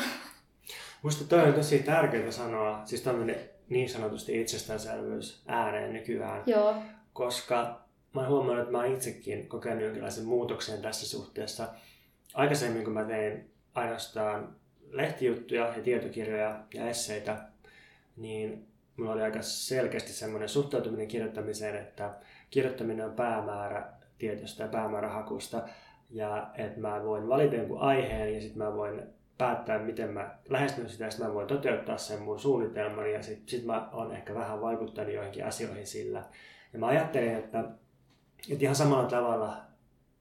[1.03, 6.43] Minusta toi on tosi tärkeää sanoa, siis tämmöinen niin sanotusti itsestäänselvyys ääneen nykyään.
[6.45, 6.75] Joo.
[7.13, 7.81] Koska
[8.13, 11.67] mä oon huomannut, että mä oon itsekin kokenut jonkinlaisen muutoksen tässä suhteessa.
[12.33, 14.55] Aikaisemmin, kun mä tein ainoastaan
[14.91, 17.37] lehtijuttuja ja tietokirjoja ja esseitä,
[18.17, 18.67] niin
[18.97, 22.13] mulla oli aika selkeästi semmoinen suhtautuminen kirjoittamiseen, että
[22.49, 25.63] kirjoittaminen on päämäärä tietystä ja päämäärähakusta.
[26.09, 29.03] Ja että mä voin valita jonkun aiheen ja sitten mä voin
[29.37, 33.65] päättää, miten mä lähestyn sitä, että mä voin toteuttaa sen mun suunnitelman ja sitten sit
[33.65, 36.23] mä oon ehkä vähän vaikuttanut joihinkin asioihin sillä.
[36.73, 37.63] Ja mä ajattelin, että
[38.49, 39.68] että ihan samalla tavalla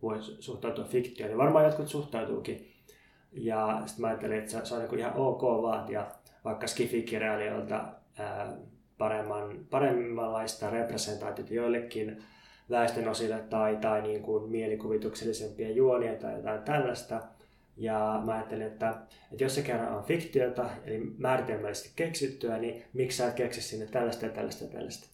[0.03, 2.73] voi suhtautua fiktioon, ja varmaan jotkut suhtautuukin.
[3.33, 6.07] Ja sitten mä ajattelin, että se on niin ihan ok vaatia
[6.45, 7.85] vaikka skifikirjailijoilta
[8.99, 12.23] paremman, paremmanlaista representaatiota joillekin
[12.71, 17.23] väestönosille tai, tai niin kuin mielikuvituksellisempia juonia tai jotain tällaista.
[17.77, 18.95] Ja mä ajattelin, että,
[19.33, 23.87] että jos se kerran on fiktiota, eli määritelmällisesti keksittyä, niin miksi sä et keksi sinne
[23.87, 25.09] tällaista ja tällaista ja tällaista.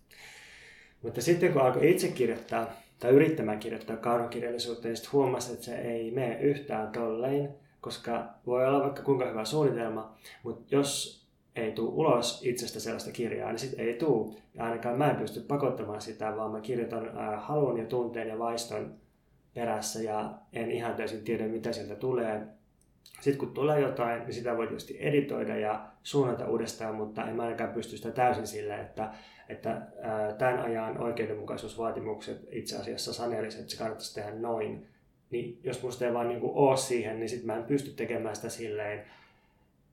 [1.02, 5.78] Mutta sitten kun alkoi itse kirjoittaa tai yrittämään kirjoittaa kaunokirjallisuutta, niin sitten huomasi, että se
[5.78, 7.48] ei mene yhtään tollein,
[7.80, 11.22] koska voi olla vaikka kuinka hyvä suunnitelma, mutta jos
[11.56, 14.34] ei tule ulos itsestä sellaista kirjaa, niin sitten ei tule.
[14.54, 18.94] Ja ainakaan mä en pysty pakottamaan sitä, vaan mä kirjoitan halun ja tunteen ja vaiston
[19.54, 22.42] perässä ja en ihan täysin tiedä, mitä sieltä tulee.
[23.04, 27.42] Sitten kun tulee jotain, niin sitä voi tietysti editoida ja suunnata uudestaan, mutta en mä
[27.42, 29.10] ainakaan pysty sitä täysin sille, että,
[29.48, 29.82] että
[30.38, 34.86] tämän ajan oikeudenmukaisuusvaatimukset itse asiassa sanelisivat, että se kannattaisi tehdä noin.
[35.30, 38.48] Niin jos musta ei vaan niin ole siihen, niin sitten mä en pysty tekemään sitä
[38.48, 39.04] silleen.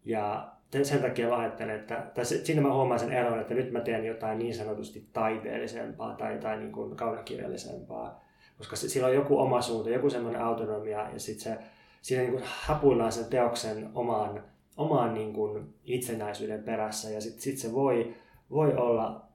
[0.06, 0.52] Ja
[0.84, 4.06] sen takia mä ajattelen, että tai siinä mä huomaan sen eron, että nyt mä teen
[4.06, 8.24] jotain niin sanotusti taiteellisempaa tai, tai niin kuin kaunokirjallisempaa.
[8.58, 11.58] Koska sillä on joku oma suunta, joku semmoinen autonomia ja sitten se,
[12.02, 14.44] siinä niin hapuillaan sen teoksen omaan,
[14.78, 18.16] omaan niin kuin itsenäisyyden perässä ja sitten sit se voi,
[18.52, 19.26] voi olla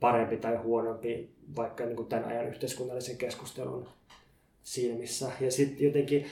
[0.00, 3.88] parempi tai huonompi vaikka niin kuin tämän ajan yhteiskunnallisen keskustelun
[4.62, 5.30] silmissä.
[5.40, 6.26] Ja sitten jotenkin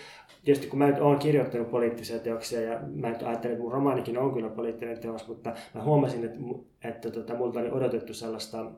[0.45, 4.18] tietysti kun mä nyt olen kirjoittanut poliittisia teoksia ja mä nyt ajattelen, että mun romaanikin
[4.18, 6.39] on kyllä poliittinen teos, mutta mä huomasin, että,
[6.85, 8.70] että tota, multa oli odotettu sellaista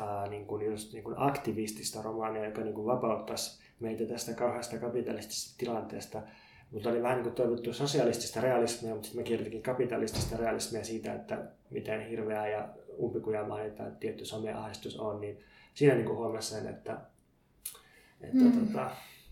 [0.00, 4.78] ää, niin kuin just, niin kuin aktivistista romaania, joka niin kuin vapauttaisi meitä tästä kauheasta
[4.78, 6.22] kapitalistisesta tilanteesta.
[6.70, 11.14] Mutta oli vähän niin kuin toivottu sosialistista realismia, mutta sitten mä kirjoitinkin kapitalistista realismia siitä,
[11.14, 11.38] että
[11.70, 12.68] miten hirveää ja
[12.98, 15.38] umpikujamainen tämä tietty someahdistus on, niin
[15.74, 17.00] siinä niin huomasin sen, että,
[18.20, 18.66] että mm.
[18.66, 18.90] tota,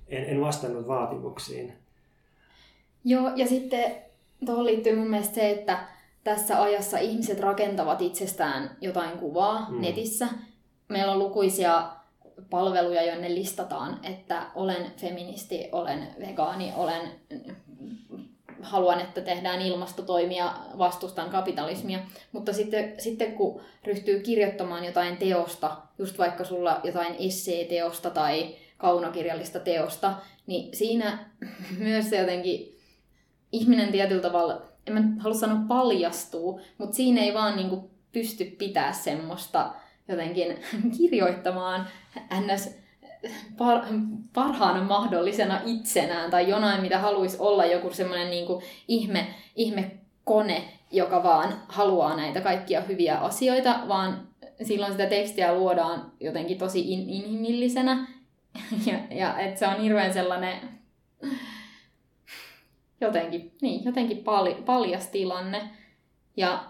[0.08, 1.72] en, en vastannut vaatimuksiin.
[3.04, 3.96] Joo, ja sitten
[4.46, 5.88] tuohon liittyy mun mielestä se, että
[6.24, 9.80] tässä ajassa ihmiset rakentavat itsestään jotain kuvaa mm.
[9.80, 10.28] netissä.
[10.88, 11.97] Meillä on lukuisia
[12.50, 17.10] palveluja, joille listataan, että olen feministi, olen vegaani, olen
[18.62, 21.98] haluan, että tehdään ilmastotoimia, vastustan kapitalismia.
[22.32, 29.60] Mutta sitten, sitten kun ryhtyy kirjoittamaan jotain teosta, just vaikka sulla jotain esseeteosta tai kaunokirjallista
[29.60, 30.14] teosta,
[30.46, 31.30] niin siinä
[31.78, 32.78] myös se jotenkin
[33.52, 38.92] ihminen tietyllä tavalla, en mä halua sanoa paljastuu, mutta siinä ei vaan niinku pysty pitää
[38.92, 39.74] semmoista
[40.08, 40.56] jotenkin
[40.96, 41.86] kirjoittamaan
[42.40, 42.78] ns
[43.58, 43.82] par,
[44.34, 49.90] parhaana mahdollisena itsenään tai jonain, mitä haluaisi olla joku semmoinen niinku ihme, ihme
[50.24, 54.28] kone, joka vaan haluaa näitä kaikkia hyviä asioita, vaan
[54.62, 58.06] silloin sitä tekstiä luodaan jotenkin tosi in- inhimillisenä
[58.86, 60.78] ja, ja että se on hirveän sellainen
[63.00, 65.70] jotenkin, niin, jotenkin pal, paljas tilanne.
[66.36, 66.64] Ja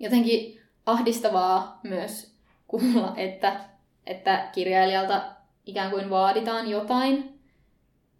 [0.00, 2.36] jotenkin ahdistavaa myös
[2.68, 3.60] kuulla, että,
[4.06, 5.22] että kirjailijalta
[5.66, 7.40] ikään kuin vaaditaan jotain.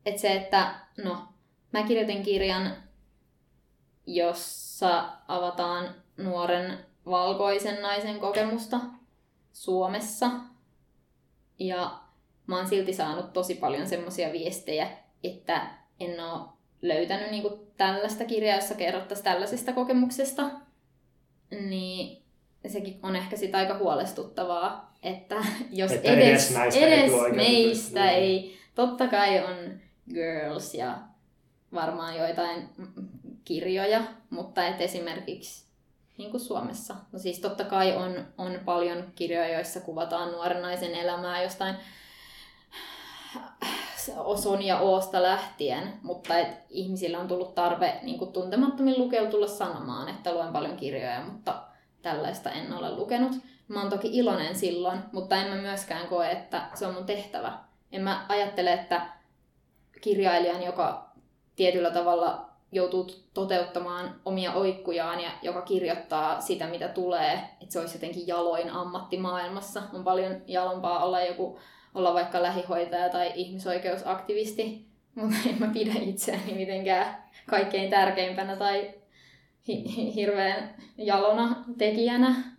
[0.06, 1.28] Että se, että no,
[1.72, 2.76] mä kirjoitin kirjan,
[4.06, 8.80] jossa avataan nuoren valkoisen naisen kokemusta
[9.52, 10.30] Suomessa–
[11.58, 12.00] ja
[12.46, 14.88] mä oon silti saanut tosi paljon semmoisia viestejä,
[15.24, 16.48] että en ole
[16.82, 20.50] löytänyt niinku tällaista kirjaa, jossa kerrottaisiin tällaisesta kokemuksesta.
[21.50, 22.22] Niin
[22.68, 25.36] sekin on ehkä sit aika huolestuttavaa, että
[25.70, 28.14] jos että edes, edes, edes meistä niin.
[28.14, 29.80] ei, totta kai on
[30.14, 30.98] girls ja
[31.74, 32.68] varmaan joitain
[33.44, 35.66] kirjoja, mutta et esimerkiksi
[36.18, 36.94] niin kuin Suomessa.
[37.12, 41.74] No siis totta kai on, on paljon kirjoja, joissa kuvataan nuoren naisen elämää jostain
[44.16, 49.58] Oson ja Oosta lähtien, mutta et ihmisillä on tullut tarve niin kuin tuntemattomin lukeutulla tulla
[49.58, 51.62] sanomaan, että luen paljon kirjoja, mutta
[52.06, 53.32] tällaista en ole lukenut.
[53.68, 57.52] Mä oon toki iloinen silloin, mutta en mä myöskään koe, että se on mun tehtävä.
[57.92, 59.06] En mä ajattele, että
[60.00, 61.10] kirjailijan, joka
[61.56, 67.96] tietyllä tavalla joutuu toteuttamaan omia oikkujaan ja joka kirjoittaa sitä, mitä tulee, että se olisi
[67.96, 69.82] jotenkin jaloin ammatti maailmassa.
[69.92, 71.58] On paljon jalompaa olla joku,
[71.94, 78.94] olla vaikka lähihoitaja tai ihmisoikeusaktivisti, mutta en mä pidä itseäni mitenkään kaikkein tärkeimpänä tai
[79.68, 82.56] hi- hirveän jalona tekijänä.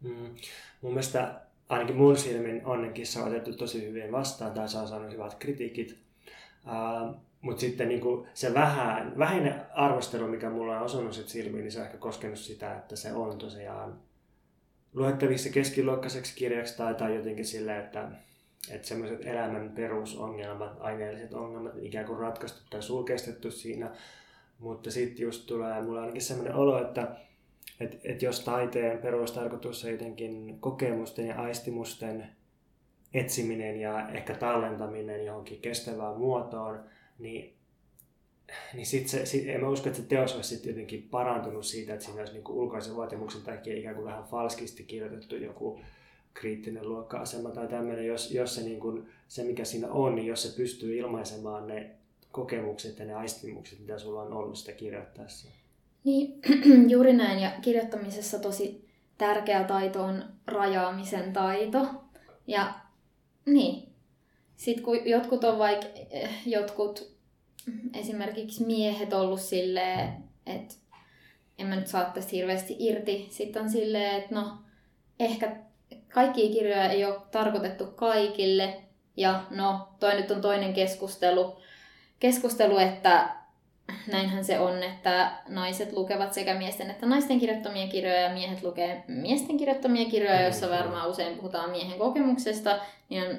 [0.00, 0.34] Mm.
[0.80, 5.34] Mun mielestä ainakin mun silmin Onnenkissa on otettu tosi hyvin vastaan tai saa saanut hyvät
[5.34, 5.98] kritiikit.
[6.66, 8.02] Uh, mutta sitten niin
[8.34, 12.38] se vähän, vähäinen arvostelu, mikä mulla on osunut sit silmiin, niin se on ehkä koskenut
[12.38, 13.98] sitä, että se on tosiaan
[14.94, 18.08] luettavissa keskiluokkaiseksi kirjaksi tai, tai jotenkin sille, että,
[18.70, 23.90] että semmoiset elämän perusongelmat, aineelliset ongelmat ikään kuin ratkaistu tai sulkeistettu siinä.
[24.60, 27.16] Mutta sitten just tulee mulle ainakin semmoinen olo, että,
[27.80, 32.26] että, että jos taiteen perustarkoitus on jotenkin kokemusten ja aistimusten
[33.14, 36.84] etsiminen ja ehkä tallentaminen johonkin kestävään muotoon,
[37.18, 37.54] niin
[38.74, 41.92] niin sit se, sit, en mä usko, että se teos olisi sit jotenkin parantunut siitä,
[41.92, 45.80] että siinä olisi niinku ulkoisen vaatimuksen takia ikään kuin vähän falskisti kirjoitettu joku
[46.34, 50.56] kriittinen luokka-asema tai tämmöinen, jos, jos se, niinku, se mikä siinä on, niin jos se
[50.56, 51.90] pystyy ilmaisemaan ne
[52.32, 55.48] kokemukset ja ne aistimukset, mitä sulla on ollut sitä kirjoittaessa.
[56.04, 56.40] Niin,
[56.92, 57.38] juuri näin.
[57.38, 61.86] Ja kirjoittamisessa tosi tärkeä taito on rajaamisen taito.
[62.46, 62.74] Ja
[63.46, 63.92] niin,
[64.56, 67.16] sitten kun jotkut on vaikka, eh, jotkut
[67.94, 70.74] esimerkiksi miehet ollut silleen, että
[71.58, 73.28] en mä nyt saa tästä hirveästi irti.
[73.30, 74.58] Sitten on silleen, että no
[75.20, 75.56] ehkä
[76.08, 78.82] kaikkia kirjoja ei ole tarkoitettu kaikille.
[79.16, 81.56] Ja no, toi nyt on toinen keskustelu,
[82.20, 83.28] keskustelu että
[84.12, 89.04] näinhän se on, että naiset lukevat sekä miesten että naisten kirjoittamia kirjoja ja miehet lukee
[89.08, 93.38] miesten kirjoittamia kirjoja, joissa varmaan usein puhutaan miehen kokemuksesta, niin, on,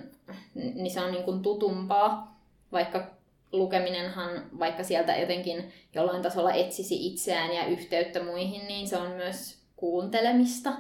[0.55, 3.07] niin se on niin kuin tutumpaa, vaikka
[3.51, 4.29] lukeminenhan,
[4.59, 10.73] vaikka sieltä jotenkin jollain tasolla etsisi itseään ja yhteyttä muihin, niin se on myös kuuntelemista.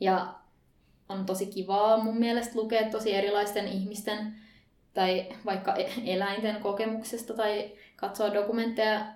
[0.00, 0.34] Ja
[1.08, 4.45] on tosi kivaa mun mielestä lukea tosi erilaisten ihmisten
[4.96, 9.06] tai vaikka e- eläinten kokemuksesta tai katsoa dokumentteja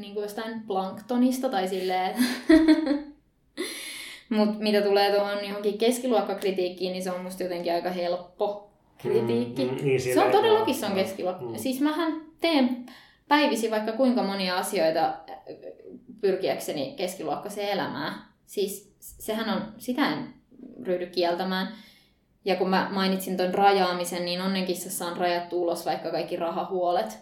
[0.00, 2.16] niin kuin jostain planktonista tai silleen.
[4.36, 9.64] Mutta mitä tulee tuohon johonkin keskiluokkakritiikkiin, niin se on musta jotenkin aika helppo kritiikki.
[9.64, 11.44] Mm, mm, niin se on todellakin se on keskiluokka.
[11.44, 11.56] Mm.
[11.56, 12.86] Siis mähän teen
[13.28, 15.14] päivisi vaikka kuinka monia asioita äh,
[16.20, 18.14] pyrkiäkseni keskiluokkaiseen elämään.
[18.46, 20.34] Siis sehän on, sitä en
[20.82, 21.68] ryhdy kieltämään.
[22.44, 27.18] Ja kun mä mainitsin ton rajaamisen, niin onnenkissassa on rajattu ulos vaikka kaikki rahahuolet,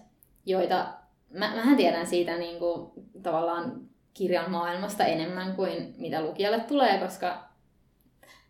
[0.46, 0.86] joita
[1.30, 2.90] mä, mähän tiedän siitä niin kuin,
[3.22, 3.80] tavallaan
[4.14, 7.50] kirjan maailmasta enemmän kuin mitä lukijalle tulee, koska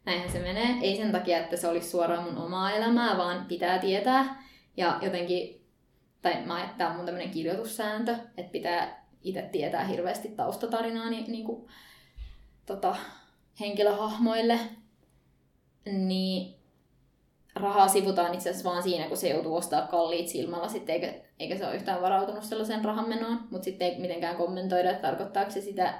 [0.05, 0.77] näinhän se menee.
[0.83, 4.43] Ei sen takia, että se olisi suoraan mun omaa elämää, vaan pitää tietää.
[4.77, 5.66] Ja jotenkin,
[6.23, 11.45] tai mä, tämä on mun tämmöinen kirjoitussääntö, että pitää itse tietää hirveästi taustatarinaa niin, niin
[11.45, 11.71] kuin,
[12.66, 12.97] tota,
[13.61, 14.59] henkilöhahmoille.
[15.85, 16.59] Niin
[17.55, 21.57] rahaa sivutaan itse asiassa vaan siinä, kun se joutuu ostaa kalliit silmällä, sitten eikä, eikä
[21.57, 25.94] se ole yhtään varautunut sellaiseen rahanmenoon, mutta sitten ei mitenkään kommentoida, että tarkoittaako se sitä,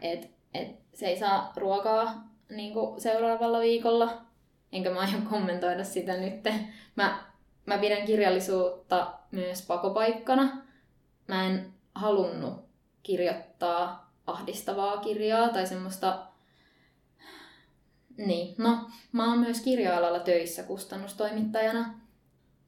[0.00, 4.22] että, että se ei saa ruokaa niin seuraavalla viikolla,
[4.72, 6.34] enkä mä aion kommentoida sitä nyt.
[6.96, 7.24] Mä,
[7.66, 10.62] mä pidän kirjallisuutta myös pakopaikkana.
[11.28, 12.64] Mä en halunnut
[13.02, 16.26] kirjoittaa ahdistavaa kirjaa tai semmoista
[18.16, 18.78] niin, no
[19.12, 22.00] mä oon myös kirja-alalla töissä kustannustoimittajana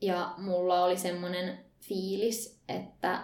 [0.01, 3.21] ja mulla oli semmoinen fiilis, että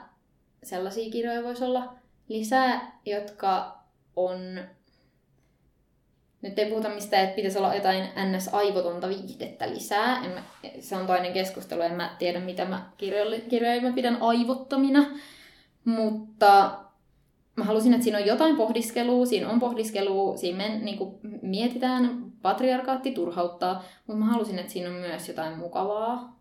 [0.62, 1.94] sellaisia kirjoja voisi olla
[2.28, 3.78] lisää, jotka
[4.16, 4.60] on...
[6.42, 10.24] Nyt ei puhuta mistään, että pitäisi olla jotain ns-aivotonta viihdettä lisää.
[10.24, 10.42] En mä,
[10.80, 15.06] se on toinen keskustelu, en mä tiedä mitä mä kirjoja, kirjoja mä pidän aivottomina.
[15.84, 16.78] Mutta
[17.58, 22.32] mä halusin, että siinä on jotain pohdiskelua, siinä on pohdiskelua, siinä me niin kuin, mietitään,
[22.42, 26.40] patriarkaatti turhauttaa, mutta mä halusin, että siinä on myös jotain mukavaa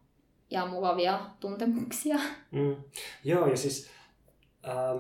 [0.51, 2.15] ja mukavia tuntemuksia.
[2.51, 2.75] Mm.
[3.23, 3.89] Joo, ja siis
[4.67, 4.97] ähm,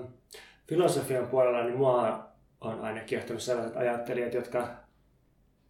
[0.67, 2.27] filosofian puolella niin mua
[2.61, 4.67] on aina kiehtonut sellaiset ajattelijat, jotka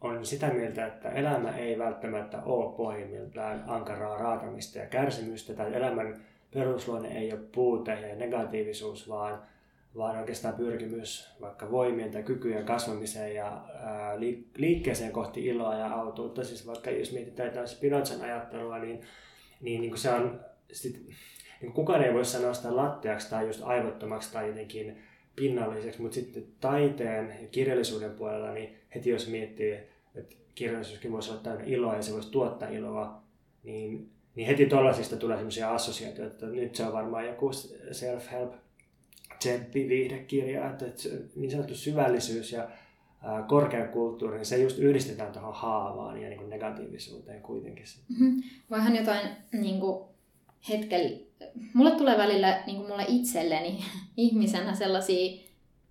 [0.01, 6.25] on sitä mieltä, että elämä ei välttämättä ole pohjimmiltaan ankaraa raatamista ja kärsimystä, tai elämän
[6.53, 9.41] perusluonne ei ole puute ja negatiivisuus, vaan
[9.97, 13.65] vaan oikeastaan pyrkimys vaikka voimien tai kykyjen kasvamiseen ja
[14.57, 16.43] liikkeeseen kohti iloa ja autuutta.
[16.43, 19.01] Siis vaikka jos mietitään jotain Spinozan ajattelua, niin,
[19.61, 20.39] niin, niin se on,
[20.71, 21.07] sit,
[21.61, 24.97] niin kukaan ei voi sanoa sitä latteaksi tai just aivottomaksi tai jotenkin
[25.35, 29.79] pinnalliseksi, mutta sitten taiteen ja kirjallisuuden puolella, niin heti jos miettii,
[30.15, 33.21] että kirjallisuuskin voisi olla täynnä iloa ja se voisi tuottaa iloa,
[33.63, 37.51] niin, niin heti tuollaisista tulee sellaisia assosiaatioita, että nyt se on varmaan joku
[37.91, 38.66] self-help
[39.39, 40.85] tsemppi-viihdekirja, että
[41.35, 42.69] niin sanottu syvällisyys ja
[43.47, 47.85] korkeakulttuuri, niin se just yhdistetään tuohon haavaan ja niin kuin negatiivisuuteen kuitenkin.
[48.09, 48.43] Mm-hmm.
[48.69, 50.07] Voihan jotain niin kuin
[50.69, 51.19] hetkel...
[51.73, 53.83] Mulle tulee välillä niin kuin mulle itselleni
[54.17, 55.43] ihmisenä sellaisia,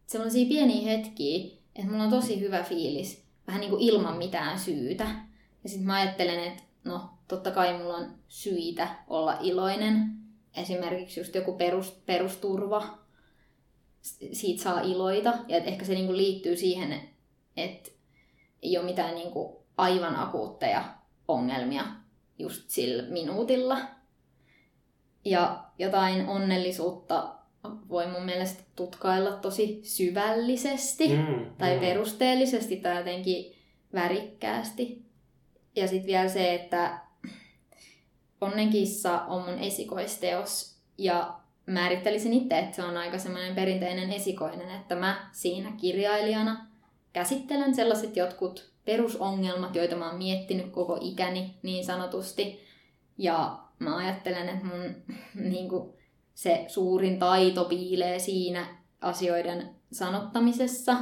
[0.07, 1.45] sellaisia pieniä hetkiä,
[1.77, 5.05] että mulla on tosi hyvä fiilis, vähän niin kuin ilman mitään syytä.
[5.63, 10.11] Ja sitten mä ajattelen, että no totta kai mulla on syitä olla iloinen.
[10.57, 12.99] Esimerkiksi just joku perus, perusturva
[14.33, 15.35] siitä saa iloita.
[15.49, 17.01] Ja että ehkä se niinku liittyy siihen,
[17.57, 17.91] että
[18.63, 20.85] ei ole mitään niin kuin aivan akuutteja
[21.29, 21.85] ongelmia
[22.39, 23.79] just sillä minuutilla.
[25.25, 27.35] Ja jotain onnellisuutta
[27.89, 31.81] voi mun mielestä tutkailla tosi syvällisesti Mm, tai mm.
[31.81, 33.55] perusteellisesti tai jotenkin
[33.95, 35.07] värikkäästi.
[35.77, 37.07] Ja sitten vielä se, että
[38.41, 44.95] Onnenkissa on mun esikoisteos ja määrittelisin itse, että se on aika semmoinen perinteinen esikoinen, että
[44.95, 46.67] mä siinä kirjailijana
[47.13, 52.67] käsittelen sellaiset jotkut perusongelmat, joita mä oon miettinyt koko ikäni niin sanotusti.
[53.19, 54.95] Ja mä ajattelen, että mun
[55.51, 55.93] niin kuin,
[56.35, 58.67] se suurin taito piilee siinä
[59.01, 60.97] asioiden sanottamisessa.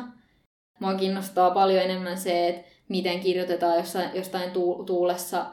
[0.81, 5.47] Mua kiinnostaa paljon enemmän se, että miten kirjoitetaan jossain, jostain tuu- tuulessa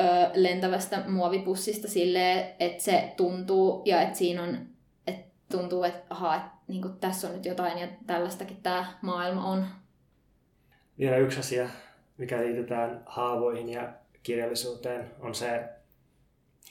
[0.00, 4.58] ö, lentävästä muovipussista silleen, että se tuntuu ja että siinä on,
[5.06, 9.44] että tuntuu, että aha, että niin kuin tässä on nyt jotain ja tällaistakin tämä maailma
[9.44, 9.66] on.
[10.98, 11.68] Vielä yksi asia,
[12.18, 13.92] mikä liitetään haavoihin ja
[14.22, 15.64] kirjallisuuteen, on se,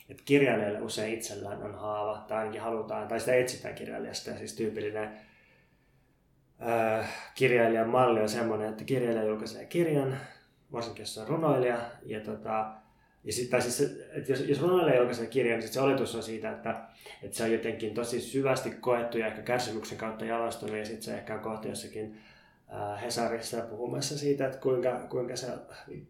[0.09, 4.29] että kirjailijalle usein itsellään on haava, tai ainakin halutaan, tai sitä etsitään kirjailijasta.
[4.29, 5.19] Ja siis tyypillinen
[7.35, 10.17] kirjailijan malli on semmoinen, että kirjailija julkaisee kirjan,
[10.71, 12.71] varsinkin jos se on runoilija, ja tota,
[13.25, 16.23] ja sit, tai siis, että jos, jos runoilija julkaisee kirjan, niin sit se oletus on
[16.23, 16.81] siitä, että,
[17.23, 21.17] että se on jotenkin tosi syvästi koettu ja ehkä kärsimyksen kautta jalostunut, ja sitten se
[21.17, 22.17] ehkä on kohta jossakin
[22.67, 25.47] ää, Hesarissa puhumassa siitä, että kuinka, kuinka se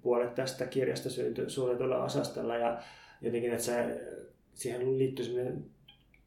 [0.02, 2.82] puolet tästä kirjasta syntyi suljetulla osastolla ja
[3.22, 4.02] jotenkin, että se,
[4.54, 5.66] siihen liittyy sellainen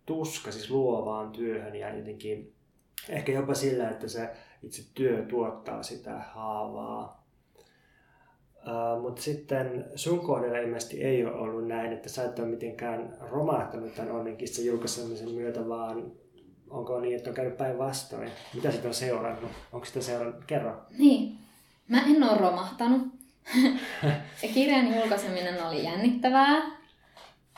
[0.06, 2.52] tuska siis luovaan työhön ja jotenkin
[3.08, 4.28] ehkä jopa sillä, että se
[4.62, 7.17] itse työ tuottaa sitä haavaa.
[8.68, 13.16] Uh, mutta sitten sun kohdalla ilmeisesti ei ole ollut näin, että sä et ole mitenkään
[13.30, 16.12] romahtanut tämän onnenkissa julkaisemisen myötä, vaan
[16.70, 18.30] onko niin, että on käynyt päinvastoin?
[18.54, 19.50] Mitä sitä on seurannut?
[19.72, 20.44] Onko sitä seurannut?
[20.44, 20.76] Kerro.
[20.98, 21.38] Niin,
[21.88, 23.02] mä en ole romahtanut.
[24.42, 26.78] ja kirjan julkaiseminen oli jännittävää.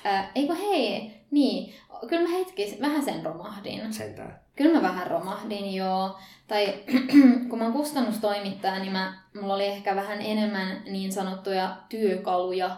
[0.04, 1.74] Ää, eikö hei, niin,
[2.08, 3.94] kyllä mä hetki, vähän sen romahdin.
[3.94, 4.39] Sentään.
[4.56, 6.18] Kyllä mä vähän romahdin, joo.
[6.48, 6.74] Tai
[7.48, 12.76] kun mä oon kustannustoimittaja, niin mä, mulla oli ehkä vähän enemmän niin sanottuja työkaluja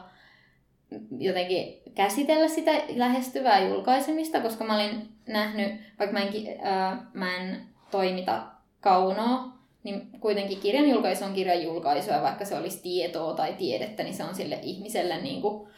[1.19, 7.63] jotenkin käsitellä sitä lähestyvää julkaisemista, koska mä olin nähnyt, vaikka mä en, ää, mä en
[7.91, 8.43] toimita
[8.81, 9.53] kaunoa,
[9.83, 14.15] niin kuitenkin kirjan julkaisu on kirjan julkaisu, ja vaikka se olisi tietoa tai tiedettä, niin
[14.15, 15.69] se on sille ihmiselle niin kuin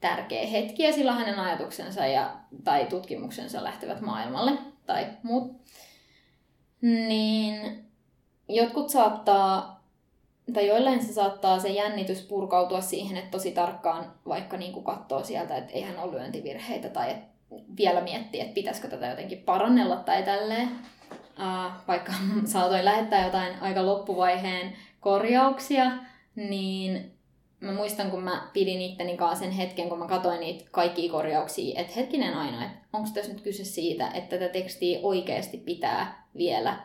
[0.00, 2.30] tärkeä hetki, ja silloin hänen ajatuksensa ja,
[2.64, 4.52] tai tutkimuksensa lähtevät maailmalle
[4.86, 5.52] tai muut.
[6.80, 7.84] Niin
[8.48, 9.84] jotkut saattaa,
[10.52, 15.24] tai joillain se saattaa se jännitys purkautua siihen, että tosi tarkkaan vaikka niin kuin katsoo
[15.24, 17.34] sieltä, että eihän ole lyöntivirheitä tai että
[17.76, 20.68] vielä miettii, että pitäisikö tätä jotenkin parannella tai tälleen.
[21.88, 22.12] Vaikka
[22.44, 25.92] saatoin lähettää jotain aika loppuvaiheen korjauksia,
[26.36, 27.13] niin
[27.64, 31.80] mä muistan, kun mä pidin itteni kanssa sen hetken, kun mä katsoin niitä kaikkia korjauksia,
[31.80, 36.76] että hetkinen aina, että onko tässä nyt kyse siitä, että tätä tekstiä oikeasti pitää vielä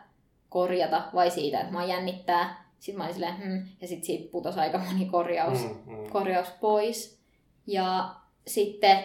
[0.49, 2.69] korjata, vai siitä, että mä jännittää.
[2.79, 6.09] Sitten mä olin silleen, hmm, ja sitten siitä putosi aika moni korjaus, Mm, mm.
[6.09, 7.19] korjaus pois.
[7.67, 8.15] Ja
[8.47, 9.03] sitten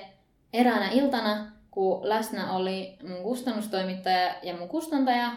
[0.53, 5.33] eräänä iltana, kun läsnä oli mun kustannustoimittaja ja mun kustantaja,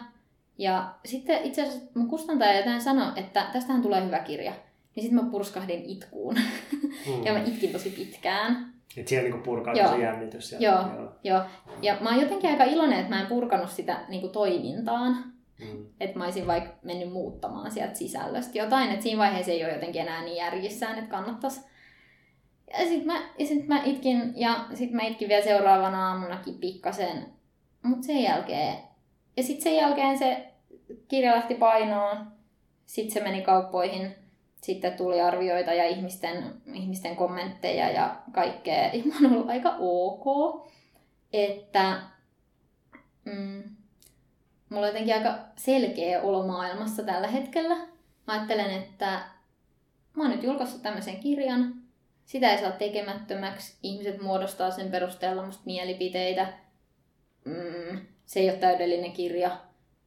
[0.58, 4.52] ja sitten itse asiassa mun kustantaja jotain sanoi, että tästähän tulee hyvä kirja.
[4.98, 6.34] Niin sitten mä purskahdin itkuun.
[7.06, 7.24] Mm.
[7.24, 8.72] ja mä itkin tosi pitkään.
[8.96, 9.94] Et siellä niinku purkautuu Joo.
[9.94, 10.52] se jännitys.
[10.52, 11.12] Ja, Joo.
[11.24, 11.40] Joo.
[11.82, 15.12] Ja mä oon jotenkin aika iloinen, että mä en purkanut sitä niin kuin toimintaan.
[15.60, 15.86] Mm.
[16.00, 18.90] Että mä olisin vaikka mennyt muuttamaan sieltä sisällöstä jotain.
[18.90, 21.60] Että siinä vaiheessa ei ole jotenkin enää niin järjissään, että kannattaisi.
[22.78, 27.26] Ja sit mä, ja sit mä itkin, ja sit mä itkin vielä seuraavana aamunakin pikkasen.
[27.82, 28.78] Mut sen jälkeen,
[29.36, 30.46] ja sit sen jälkeen se
[31.08, 32.16] kirja lähti painoon.
[32.86, 34.27] Sitten se meni kauppoihin.
[34.60, 38.90] Sitten tuli arvioita ja ihmisten, ihmisten kommentteja ja kaikkea.
[38.92, 40.24] Ja mä oon ollut aika ok.
[41.32, 42.00] Että
[43.24, 43.62] mm,
[44.68, 47.76] mulla on jotenkin aika selkeä olo maailmassa tällä hetkellä.
[48.26, 49.20] Mä ajattelen, että
[50.16, 51.74] mä oon nyt julkaissut tämmöisen kirjan.
[52.24, 53.78] Sitä ei saa tekemättömäksi.
[53.82, 56.52] Ihmiset muodostaa sen perusteella musta mielipiteitä.
[57.44, 59.56] Mm, se ei ole täydellinen kirja,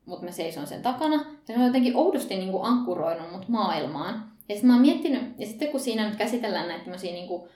[0.06, 1.16] mutta mä seison sen takana.
[1.16, 4.31] Ja se on jotenkin oudosti niin ankkuroinut mut maailmaan.
[4.52, 7.50] Ja sitten mä oon miettinyt, ja sitten kun siinä nyt käsitellään näitä tämmöisiä niin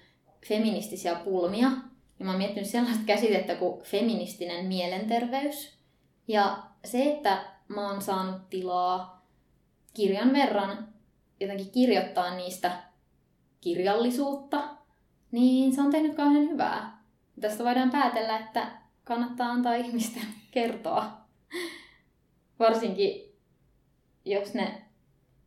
[0.48, 5.74] feministisiä pulmia, niin mä oon miettinyt sellaista käsitettä kuin feministinen mielenterveys.
[6.28, 9.28] Ja se, että mä oon saanut tilaa
[9.94, 10.88] kirjan verran
[11.40, 12.72] jotenkin kirjoittaa niistä
[13.62, 14.64] kirjallisuutta,
[15.32, 17.04] niin se on tehnyt kauhean hyvää.
[17.42, 18.72] Tästä voidaan päätellä, että
[19.04, 21.12] kannattaa antaa ihmisten kertoa.
[22.60, 23.36] Varsinkin,
[24.26, 24.85] jos ne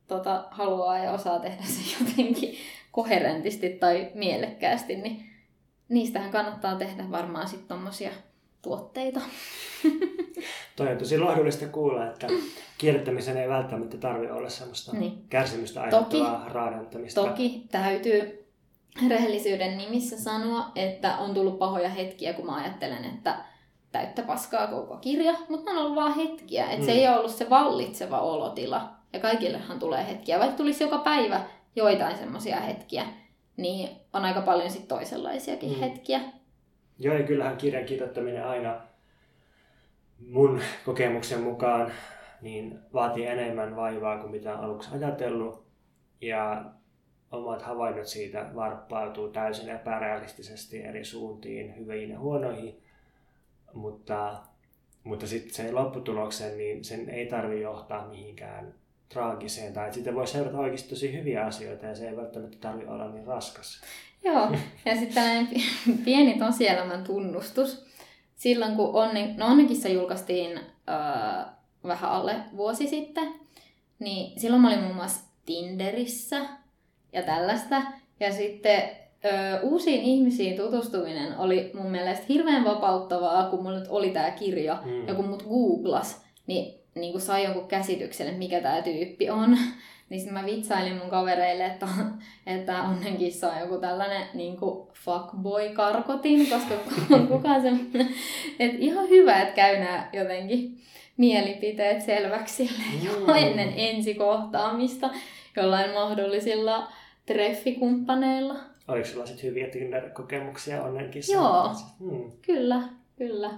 [0.08, 2.54] tota, haluaa ja osaa tehdä se jotenkin
[2.92, 5.30] koherentisti tai mielekkäästi, niin
[5.88, 8.10] niistähän kannattaa tehdä varmaan sitten tommosia
[8.62, 9.20] tuotteita.
[10.76, 12.26] Toi on tosi lohdullista kuulla, että
[12.78, 15.24] kierrättämisen ei välttämättä tarvitse olla semmoista niin.
[15.28, 17.20] kärsimystä aiheuttavaa toki, raadantamista.
[17.20, 18.46] Toki täytyy
[19.08, 23.44] rehellisyyden nimissä sanoa, että on tullut pahoja hetkiä, kun mä ajattelen, että
[23.92, 26.64] täyttä paskaa koko kirja, mutta on ollut vaan hetkiä.
[26.64, 26.84] Että mm.
[26.84, 28.97] se ei ole ollut se vallitseva olotila.
[29.12, 30.38] Ja kaikillehan tulee hetkiä.
[30.38, 31.40] Vaikka tulisi joka päivä
[31.76, 33.04] joitain semmoisia hetkiä,
[33.56, 35.80] niin on aika paljon sitten toisenlaisiakin mm.
[35.80, 36.20] hetkiä.
[36.98, 38.80] Joo, ja kyllähän kirjan kirjoittaminen aina
[40.28, 41.92] mun kokemuksen mukaan
[42.40, 45.66] niin vaatii enemmän vaivaa kuin mitä aluksi ajatellut.
[46.20, 46.64] Ja
[47.32, 52.82] omat havainnot siitä varppautuu täysin epärealistisesti eri suuntiin, hyviin ja huonoihin.
[53.74, 54.36] Mutta,
[55.04, 58.74] mutta sitten se lopputuloksen, niin sen ei tarvi johtaa mihinkään
[59.08, 59.72] traagiseen.
[59.72, 63.26] Tai sitten voi seurata oikeasti tosi hyviä asioita ja se ei välttämättä tarvi olla niin
[63.26, 63.80] raskas.
[64.24, 64.50] Joo,
[64.84, 65.48] ja sitten tällainen
[66.04, 67.88] pieni tosielämän tunnustus.
[68.34, 71.44] Silloin kun Onne, no Onnekissa julkaistiin öö,
[71.84, 73.34] vähän alle vuosi sitten,
[73.98, 76.40] niin silloin mä olin muun muassa Tinderissä
[77.12, 77.82] ja tällaista.
[78.20, 78.82] Ja sitten
[79.24, 84.82] ö, uusiin ihmisiin tutustuminen oli mun mielestä hirveän vapauttavaa, kun mulla nyt oli tämä kirja
[84.84, 85.08] mm.
[85.08, 89.58] ja kun mut googlas, niin, niin kun sai jonkun käsityksen, että mikä tämä tyyppi on.
[90.10, 91.86] Niin sitten mä vitsailin mun kavereille, että,
[92.46, 94.56] että onnenkin on joku tällainen niin
[94.94, 96.74] fuckboy-karkotin, koska
[97.28, 98.08] kukaan semmoinen,
[98.60, 100.78] että ihan hyvä, että käy nämä jotenkin
[101.16, 102.70] mielipiteet selväksi
[103.04, 105.10] jo ennen ensikohtaamista
[105.56, 106.92] jollain mahdollisilla
[107.26, 108.54] treffikumppaneilla.
[108.88, 111.22] Oliko sulla sitten hyviä Tinder-kokemuksia onnenkin?
[111.32, 112.32] Joo, hmm.
[112.42, 112.82] kyllä,
[113.16, 113.50] kyllä.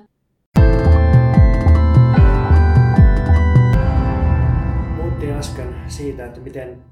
[5.20, 6.84] Puhuttiin äsken siitä, että miten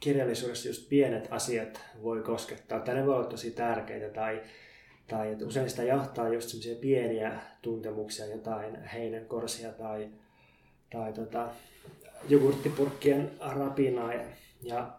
[0.00, 4.42] kirjallisuudessa just pienet asiat voi koskettaa, tai ne voi olla tosi tärkeitä, tai,
[5.08, 10.08] tai että usein sitä jahtaa just semmoisia pieniä tuntemuksia, jotain heinänkorsia tai,
[10.92, 11.48] tai tota,
[12.28, 14.14] jogurttipurkkien rapinaa.
[14.14, 14.24] Ja,
[14.62, 14.98] ja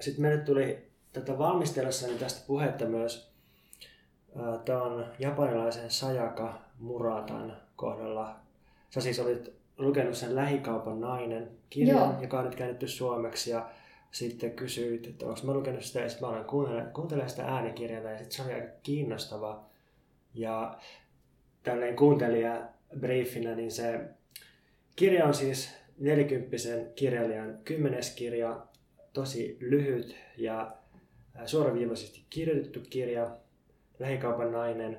[0.00, 3.32] sitten meille tuli tätä valmistellessa tästä puhetta myös
[4.64, 8.36] tuon japanilaisen Sayaka Muratan kohdalla.
[8.90, 12.22] Sä siis olit lukenut sen Lähikaupan nainen kirjan, Joo.
[12.22, 13.70] joka on nyt käännetty suomeksi ja
[14.10, 16.44] sitten kysyit, että onko mä lukenut sitä ja sitten mä olen
[16.92, 19.64] kuuntelemaan sitä äänikirjaa ja sitten se oli aika kiinnostava.
[20.34, 20.78] Ja
[21.62, 22.68] tälleen kuuntelija
[23.00, 24.00] briefinä, niin se
[24.96, 26.56] kirja on siis 40
[26.94, 28.66] kirjailijan kymmenes kirja,
[29.12, 30.72] tosi lyhyt ja
[31.44, 33.36] suoraviivaisesti kirjoitettu kirja,
[33.98, 34.98] Lähikaupan nainen.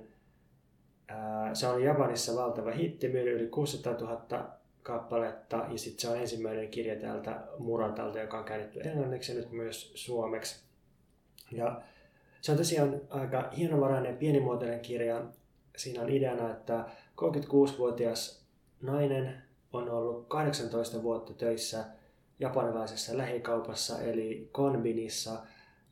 [1.54, 6.70] Se on Japanissa valtava hitti, myynyt yli 600 000 kappaletta ja sitten se on ensimmäinen
[6.70, 10.64] kirja täältä Muratalta, joka on käännetty englanniksi ja nyt myös suomeksi.
[11.52, 11.82] Ja
[12.42, 15.24] se on tosiaan aika hienovarainen pienimuotoinen kirja.
[15.78, 16.86] Siinä on ideana, että
[17.22, 18.46] 36-vuotias
[18.82, 21.86] nainen on ollut 18 vuotta töissä
[22.40, 25.32] japanilaisessa lähikaupassa eli Konbinissa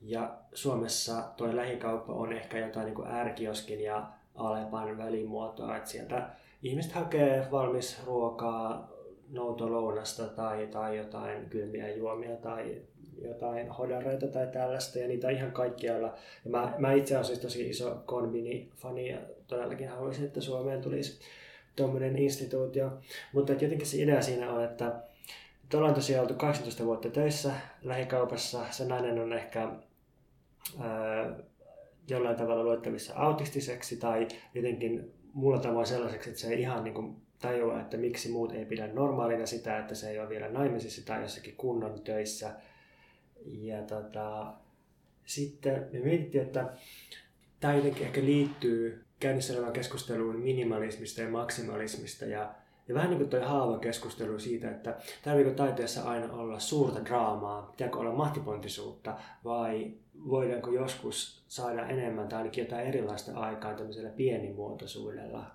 [0.01, 6.29] ja Suomessa tuo lähikauppa on ehkä jotain niin kuin ärkioskin ja Alepan välimuotoa, että sieltä
[6.63, 8.91] ihmiset hakee valmis ruokaa,
[9.29, 12.81] noutolounasta tai, tai jotain kylmiä juomia tai
[13.21, 16.07] jotain hodareita tai tällaista ja niitä on ihan kaikkialla.
[16.45, 21.19] Ja mä, mä itse olen siis tosi iso konbini-fani ja todellakin haluaisin, että Suomeen tulisi
[21.75, 22.91] tuommoinen instituutio.
[23.33, 24.87] Mutta jotenkin se idea siinä on, että,
[25.63, 27.53] että ollaan tosiaan oltu 18 vuotta töissä
[27.83, 28.65] lähikaupassa.
[28.71, 29.69] Se nainen on ehkä
[30.79, 31.35] ää,
[32.09, 37.15] jollain tavalla luettavissa autistiseksi tai jotenkin mulla tavoin sellaiseksi, että se ei ihan niin kuin
[37.39, 41.21] tajua, että miksi muut ei pidä normaalina sitä, että se ei ole vielä naimisissa tai
[41.21, 42.53] jossakin kunnon töissä.
[43.45, 44.53] Ja tota,
[45.25, 46.73] sitten me mietittiin, että
[47.59, 52.53] tämä jotenkin ehkä liittyy käynnissä olevaan keskusteluun minimalismista ja maksimalismista ja,
[52.87, 57.61] ja vähän niin kuin toi haava keskustelu siitä, että tarviiko taiteessa aina olla suurta draamaa,
[57.71, 59.91] pitääkö olla mahtipontisuutta vai
[60.29, 65.45] voidaanko joskus saada enemmän tai ainakin jotain erilaista aikaa tämmöisellä pienimuotoisuudella.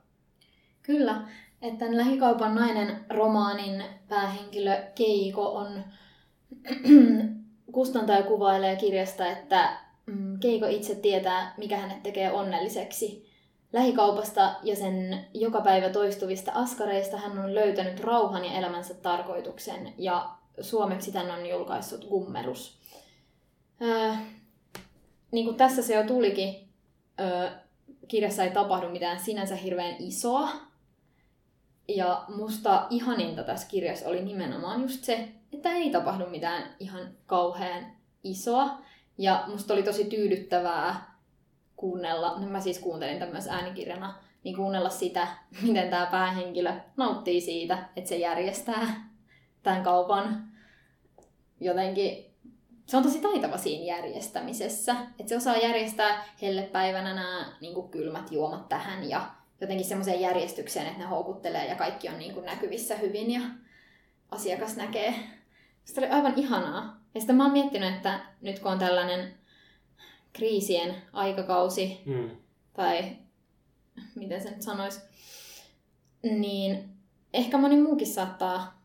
[0.83, 1.29] Kyllä,
[1.63, 5.85] että tämän Lähikaupan nainen romaanin päähenkilö Keiko on
[7.73, 9.77] kustantaja kuvailee kirjasta, että
[10.07, 13.26] mm, Keiko itse tietää, mikä hänet tekee onnelliseksi.
[13.73, 20.31] Lähikaupasta ja sen joka päivä toistuvista askareista hän on löytänyt rauhan ja elämänsä tarkoituksen ja
[20.61, 22.79] suomeksi tän on julkaissut Gummerus.
[23.83, 24.13] Öö,
[25.31, 26.69] niin kuin tässä se jo tulikin,
[27.21, 27.51] öö,
[28.09, 30.49] kirjassa ei tapahdu mitään sinänsä hirveän isoa.
[31.89, 37.87] Ja musta ihaninta tässä kirjassa oli nimenomaan just se, että ei tapahdu mitään ihan kauhean
[38.25, 38.79] isoa.
[39.19, 41.16] Ja musta oli tosi tyydyttävää
[41.77, 45.29] kuunnella, no mä siis kuuntelin tämmöisen äänikirjana, niin kuunnella sitä,
[45.67, 49.11] miten tämä päähenkilö nauttii siitä, että se järjestää
[49.63, 50.47] tämän kaupan
[51.61, 52.37] jotenkin
[52.87, 54.97] se on tosi taitava siinä järjestämisessä.
[55.19, 59.31] Että se osaa järjestää hellepäivänä nämä niin kylmät juomat tähän ja
[59.61, 63.41] jotenkin semmoiseen järjestykseen, että ne houkuttelee ja kaikki on niin kuin näkyvissä hyvin ja
[64.31, 65.15] asiakas näkee.
[65.85, 67.01] Se oli aivan ihanaa.
[67.15, 69.35] Ja sitten mä oon miettinyt, että nyt kun on tällainen
[70.37, 72.31] kriisien aikakausi, mm.
[72.73, 73.17] tai
[74.15, 75.01] miten se nyt sanoisi,
[76.23, 76.89] niin
[77.33, 78.83] ehkä moni muukin saattaa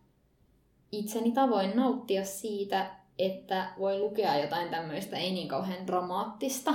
[0.92, 6.74] itseni tavoin nauttia siitä, että voi lukea jotain tämmöistä ei niin kauhean dramaattista.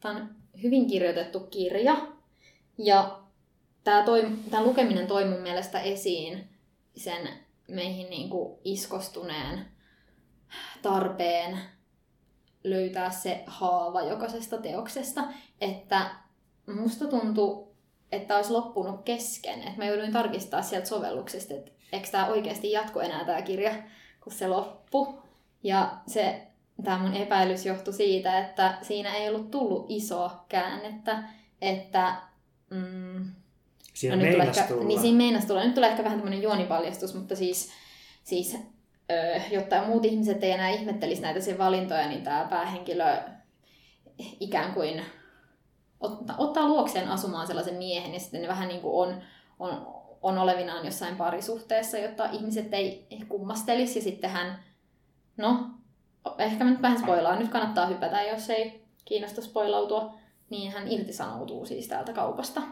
[0.00, 0.28] Tämä on
[0.62, 1.96] hyvin kirjoitettu kirja.
[2.78, 3.18] Ja
[3.84, 6.48] tämä, toi, tämä lukeminen toi mun mielestä esiin
[6.96, 7.28] sen
[7.68, 9.66] meihin niin kuin iskostuneen
[10.82, 11.58] tarpeen
[12.64, 15.24] löytää se haava jokaisesta teoksesta,
[15.60, 16.10] että
[16.74, 17.74] musta tuntuu,
[18.12, 19.58] että olisi loppunut kesken.
[19.62, 23.74] Että mä jouduin tarkistaa sieltä sovelluksesta, että eikö tämä oikeasti jatku enää tämä kirja,
[24.20, 25.22] kun se loppu.
[25.62, 26.46] Ja se,
[26.84, 31.22] tämä mun epäilys johtui siitä, että siinä ei ollut tullut isoa käännettä,
[31.60, 32.16] että
[32.70, 33.32] mm,
[33.94, 34.84] Siinä no, meinas ehkä, tulla.
[34.84, 35.64] Niin siinä meinas tulla.
[35.64, 37.70] Nyt tulee ehkä vähän tämmöinen juonipaljastus, mutta siis,
[38.24, 38.56] siis
[39.50, 43.16] jotta muut ihmiset ei enää ihmettelisi näitä sen valintoja, niin tämä päähenkilö
[44.40, 45.02] ikään kuin
[46.00, 49.22] ottaa, ottaa luokseen asumaan sellaisen miehen ja sitten ne vähän niin kuin on,
[49.58, 49.86] on,
[50.22, 54.58] on olevinaan jossain parisuhteessa, jotta ihmiset ei kummastelisi ja sitten hän
[55.36, 55.70] No,
[56.38, 57.38] ehkä nyt vähän spoilaan.
[57.38, 60.14] Nyt kannattaa hypätä, jos ei kiinnosta spoilautua.
[60.50, 62.62] Niin hän irtisanoutuu siis täältä kaupasta.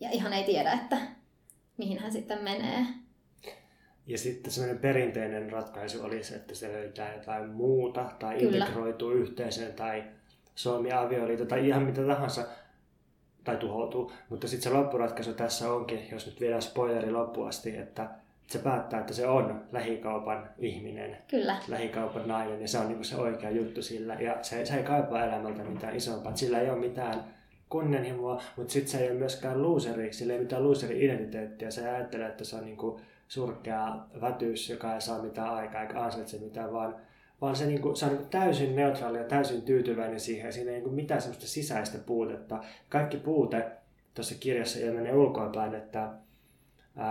[0.00, 0.96] Ja ihan ei tiedä, että
[1.76, 2.86] mihin hän sitten menee.
[4.08, 8.64] Ja sitten semmoinen perinteinen ratkaisu olisi, että se löytää jotain muuta tai Kyllä.
[8.64, 10.04] integroituu yhteiseen tai
[10.54, 12.44] solmi avioliitto tai ihan mitä tahansa
[13.44, 14.12] tai tuhoutuu.
[14.28, 18.10] Mutta sitten se loppuratkaisu tässä onkin, jos nyt vielä spoileri loppuun asti, että
[18.46, 21.56] se päättää, että se on lähikaupan ihminen, Kyllä.
[21.68, 24.14] lähikaupan nainen ja se on niin se oikea juttu sillä.
[24.14, 26.36] Ja se, se ei kaipaa elämältä mitään isompaa.
[26.36, 27.24] Sillä ei ole mitään
[27.68, 31.70] kunnianhimoa, mutta sitten se ei ole myöskään looseri, sillä ei mitään looseri-identiteettiä.
[31.70, 36.00] Se ajattelee, että se on niin kuin surkea vätyys, joka ei saa mitään aikaa eikä
[36.00, 36.96] ansaitse mitään, vaan,
[37.40, 40.52] vaan se, niin kuin, se on niin täysin neutraali ja täysin tyytyväinen siihen.
[40.52, 42.64] Siinä ei niin mitään sellaista sisäistä puutetta.
[42.88, 43.66] Kaikki puute
[44.14, 46.08] tuossa kirjassa ilmenee ulkoapäin, että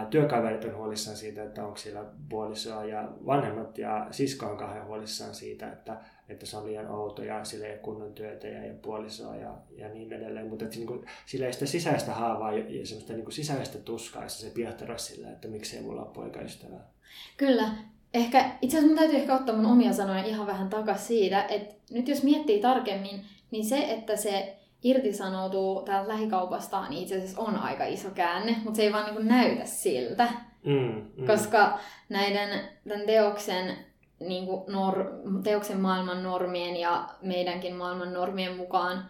[0.10, 5.36] työkaverit on huolissaan siitä, että onko siellä puolisoa ja vanhemmat ja sisko on kahden huolissaan
[5.36, 5.98] siitä, että,
[6.30, 9.90] että se on liian outo ja sillä ei ole kunnon työtä ja, puolisoa ja, ja
[9.90, 10.48] niin edelleen.
[10.48, 14.30] Mutta että, niin kuin, sillä ei sitä sisäistä haavaa ja, semmoista niin kuin sisäistä tuskaa,
[14.30, 16.90] se piehtaraa sillä, että miksei mulla ole poikaystävää.
[17.38, 17.70] Kyllä.
[18.14, 21.76] Ehkä, itse asiassa mun täytyy ehkä ottaa mun omia sanoja ihan vähän takaisin siitä, että
[21.92, 24.58] nyt jos miettii tarkemmin, niin se, että se
[24.90, 29.28] irtisanoutuu täältä lähikaupasta, niin itse asiassa on aika iso käänne, mutta se ei vaan niin
[29.28, 30.28] näytä siltä.
[30.66, 31.28] Mm, mm.
[31.28, 33.78] Koska näiden tämän teoksen,
[34.20, 35.12] niin kuin nor,
[35.44, 39.10] teoksen maailman normien ja meidänkin maailman normien mukaan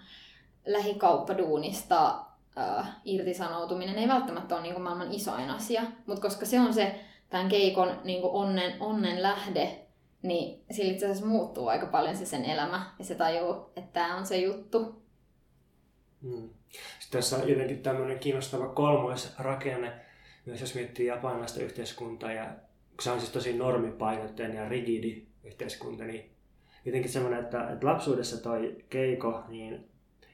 [0.66, 2.16] lähikauppaduunista
[2.58, 7.00] äh, irtisanoutuminen ei välttämättä ole niin kuin maailman isoin asia, mutta koska se on se
[7.30, 9.80] tämän keikon niin kuin onnen, onnen lähde,
[10.22, 14.18] niin sillä itse asiassa muuttuu aika paljon se sen elämä ja se tajuu, että tämä
[14.18, 15.07] on se juttu.
[16.22, 16.50] Mm.
[17.00, 19.94] Sitten tässä on jotenkin tämmöinen kiinnostava kolmoisrakenne,
[20.46, 22.50] myös jos miettii japanilaista yhteiskuntaa, ja
[23.02, 26.30] se on siis tosi normipainotteinen ja rigidi yhteiskunta, niin
[26.86, 29.86] jotenkin semmoinen, että, että lapsuudessa toi keiko, niin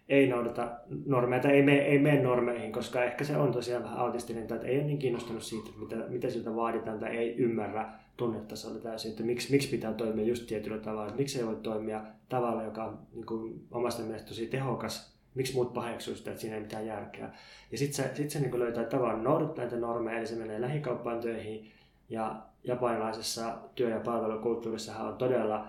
[0.09, 0.71] ei noudata
[1.05, 4.59] normeja tai ei mene, ei mene normeihin, koska ehkä se on tosiaan vähän autistinen tai
[4.63, 9.23] ei ole niin kiinnostunut siitä, mitä, mitä siltä vaaditaan tai ei ymmärrä tunnetasolla täysin, että
[9.23, 12.99] miksi, miksi pitää toimia just tietyllä tavalla, että miksi ei voi toimia tavalla, joka on
[13.13, 17.29] niin kuin, omasta mielestä tosi tehokas miksi muut paheksuu sitä, että siinä ei mitään järkeä.
[17.71, 21.21] Ja sitten se, sit se niin löytää tavan noudattaa näitä normeja, eli se menee lähikauppaan
[21.21, 21.71] töihin.
[22.09, 25.67] Ja japanilaisessa työ- ja palvelukulttuurissahan on todella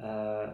[0.00, 0.52] ö,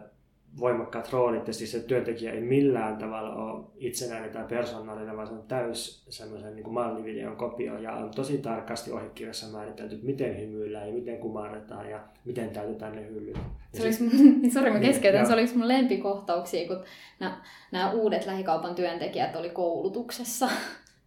[0.61, 5.33] voimakkaat roolit, ja siis se työntekijä ei millään tavalla ole itsenäinen tai persoonallinen, vaan se
[5.33, 10.89] on täys semmoisen niin mallivideon kopio, ja on tosi tarkasti ohjekirjassa määritelty, että miten hymyillään
[10.89, 13.39] ja miten kumarretaan ja miten täytetään ne hyllyt.
[13.75, 16.85] Se olisi mun, sori mä niin, keskeytän, niin, se olisi mun lempikohtauksia, kun
[17.21, 17.43] nämä,
[17.73, 20.49] nämä uudet lähikaupan työntekijät oli koulutuksessa.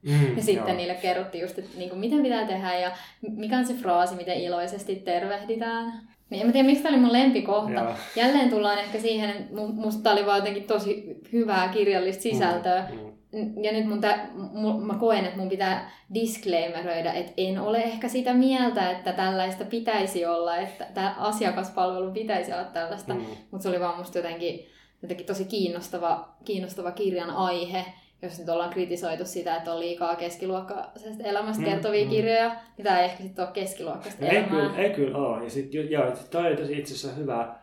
[0.02, 0.78] Mm, ja sitten joo.
[0.78, 2.92] niille kerrottiin just, että niin kuin, miten pitää tehdä ja
[3.22, 6.11] mikä on se fraasi, miten iloisesti tervehditään.
[6.32, 7.72] Niin en mä tiedä, miksi tämä oli mun lempikohta.
[7.72, 7.94] Joo.
[8.16, 12.86] Jälleen tullaan ehkä siihen, että musta oli vaan jotenkin tosi hyvää kirjallista sisältöä.
[12.92, 13.64] Mm, mm.
[13.64, 18.08] ja nyt mun tä, mun, mä koen, että mun pitää disclaimeröidä, että en ole ehkä
[18.08, 23.26] sitä mieltä, että tällaista pitäisi olla, että tämä asiakaspalvelu pitäisi olla tällaista, mm.
[23.52, 24.68] mutta se oli vaan musta jotenkin,
[25.02, 27.86] jotenkin tosi kiinnostava, kiinnostava kirjan aihe,
[28.22, 32.84] jos nyt ollaan kritisoitu sitä, että on liikaa keskiluokkaisesta elämästä mm, kertovia mm, kirjoja, niin
[32.84, 34.50] tämä ei ehkä sitten ole keskiluokkaista ei elämää.
[34.50, 35.44] Kyllä, ei kyllä ole.
[35.44, 37.56] Ja sitten joo, toi on tosi itse asiassa hyvä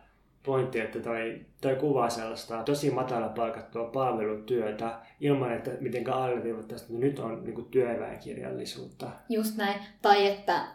[0.43, 7.05] pointti, että toi, toi kuvaa sellaista tosi matala palkattua palvelutyötä ilman, että mitenkään alleviivattaisiin, että
[7.05, 9.09] nyt on niin työväenkirjallisuutta.
[9.29, 9.79] Just näin.
[10.01, 10.67] Tai että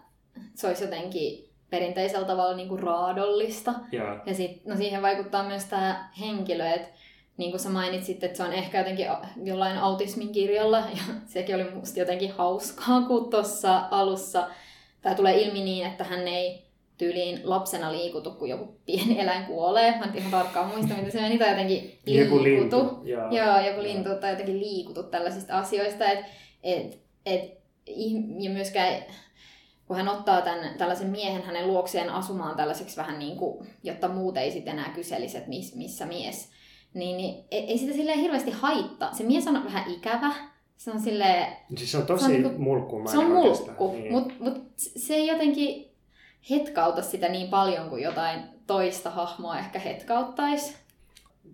[0.55, 3.75] se olisi jotenkin perinteisellä tavalla niin kuin raadollista.
[3.93, 4.19] Joo.
[4.27, 6.89] Ja sit, no siihen vaikuttaa myös tämä henkilö, että
[7.37, 9.07] niin kuin sä mainitsit, että se on ehkä jotenkin
[9.45, 14.49] jollain autismin kirjalla, ja sekin oli musta jotenkin hauskaa, kun tuossa alussa
[15.03, 16.65] tämä tulee ilmi niin, että hän ei
[16.99, 19.99] tyyliin lapsena liikutu, kun joku pieni eläin kuolee.
[19.99, 22.35] Mä en ihan tarkkaan muista, mitä se meni, tai jotenkin liikutu.
[22.35, 23.01] Joku lintu.
[23.05, 26.05] Joo, joo joku lintu, tai jotenkin liikutu tällaisista asioista.
[26.05, 26.19] Et,
[26.63, 27.59] et, et,
[28.39, 29.05] ja myöskään
[29.87, 34.37] kun hän ottaa tämän, tällaisen miehen hänen luokseen asumaan tällaiseksi vähän niin kuin, jotta muut
[34.37, 36.54] ei sitten enää kyselisi, että miss, missä mies
[36.95, 39.15] niin, niin ei, ei sitä silleen hirveästi haittaa.
[39.15, 40.33] Se mies on vähän ikävä,
[40.77, 41.47] se on silleen...
[41.77, 44.13] Siis se on tosi se on niin mulkkumainen Se on mulkku, niin.
[44.13, 45.91] mutta mut se ei jotenkin
[46.51, 50.75] hetkauta sitä niin paljon kuin jotain toista hahmoa ehkä hetkauttaisi.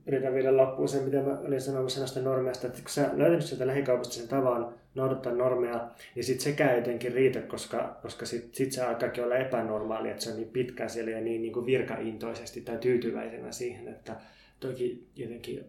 [0.06, 3.66] Yritän vielä loppuun sen, mitä mä olin sanomassa näistä normeista, että kun sä löytänyt sieltä
[3.66, 8.82] lähikaupasta sen tavan noudattaa normeja, niin sit sekään jotenkin riitä, koska, koska sit, sit se
[8.82, 12.78] alkaakin olla epänormaali, että se on niin pitkään siellä ja niin, niin kuin virkaintoisesti tai
[12.78, 14.16] tyytyväisenä siihen, että
[14.60, 15.64] toki jotenkin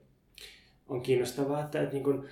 [0.89, 2.23] on kiinnostavaa, että, että niin kuin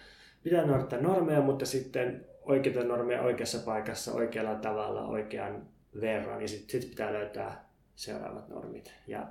[0.43, 5.67] pitää noudattaa normeja, mutta sitten oikeita normeja oikeassa paikassa, oikealla tavalla, oikean
[6.01, 8.93] verran, niin sitten sit pitää löytää seuraavat normit.
[9.07, 9.27] Ja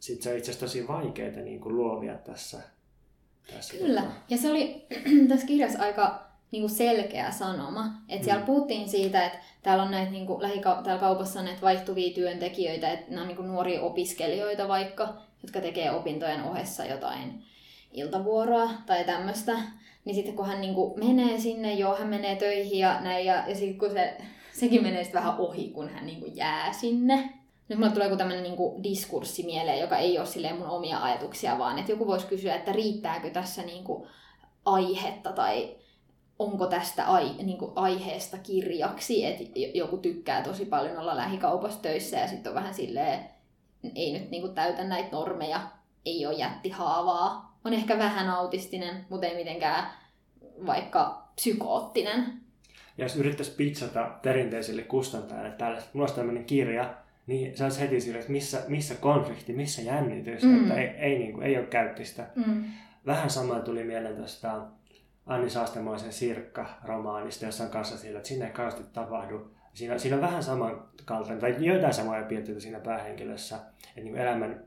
[0.00, 2.60] sitten se on itse asiassa tosi vaikeaa niin kuin luovia tässä.
[3.54, 4.14] tässä Kyllä, tota.
[4.28, 4.86] ja se oli
[5.28, 7.92] tässä kirjassa aika niin kuin selkeä sanoma.
[8.08, 8.46] Että siellä mm.
[8.46, 12.92] puhuttiin siitä, että täällä on näitä niin kuin, lähika- täällä kaupassa on näitä vaihtuvia työntekijöitä,
[12.92, 15.14] että nämä on niin kuin nuoria opiskelijoita vaikka,
[15.44, 17.44] jotka tekee opintojen ohessa jotain
[17.92, 19.52] iltavuoroa tai tämmöistä.
[20.04, 23.44] Niin sitten kun hän niin kuin menee sinne, joo, hän menee töihin ja näin, ja,
[23.48, 24.16] ja sitten kun se,
[24.52, 27.30] sekin menee sitten vähän ohi, kun hän niin kuin jää sinne.
[27.68, 31.58] Nyt mulle tulee joku tämmöinen niin diskurssi mieleen, joka ei ole silleen mun omia ajatuksia,
[31.58, 34.08] vaan että joku voisi kysyä, että riittääkö tässä niin kuin
[34.64, 35.76] aihetta tai
[36.38, 39.44] onko tästä ai, niin kuin aiheesta kirjaksi, että
[39.74, 43.33] joku tykkää tosi paljon olla lähikaupassa töissä ja sitten on vähän silleen,
[43.94, 45.60] ei nyt niin kuin täytä näitä normeja,
[46.06, 49.90] ei ole jättihaavaa, on ehkä vähän autistinen, mutta ei mitenkään
[50.66, 52.40] vaikka psykoottinen.
[52.98, 56.94] Ja jos yrittäisi pitsata perinteiselle kustantajalle tällaista, mulla olisi tämmöinen kirja,
[57.26, 60.62] niin se olisi heti sille, että missä, missä konflikti, missä jännitys, mm.
[60.62, 62.26] että ei, ei, niin kuin, ei ole käyttistä.
[62.34, 62.64] Mm.
[63.06, 64.60] Vähän sama tuli mieleen tästä
[65.26, 69.53] Anni Saastemoisen Sirkka-romaanista, jossa on kanssa sillä, että sinne ei kauheasti tapahdu.
[69.74, 74.64] Siinä, siinä on vähän samankaltainen, tai joitain samoja piirteitä siinä päähenkilössä, että niin elämän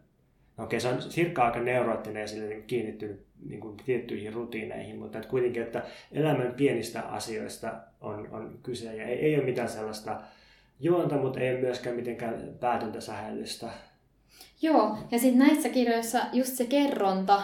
[0.57, 4.99] No okei, se on Sirkka aika neuroottinen ja sille niin kiinnittynyt niin kuin tiettyihin rutiineihin,
[4.99, 9.69] mutta että kuitenkin, että elämän pienistä asioista on, on kyse ja ei, ei ole mitään
[9.69, 10.21] sellaista
[10.79, 13.69] juonta, mutta ei ole myöskään mitenkään päätöntä sähellystä.
[14.61, 17.43] Joo, ja sitten näissä kirjoissa just se kerronta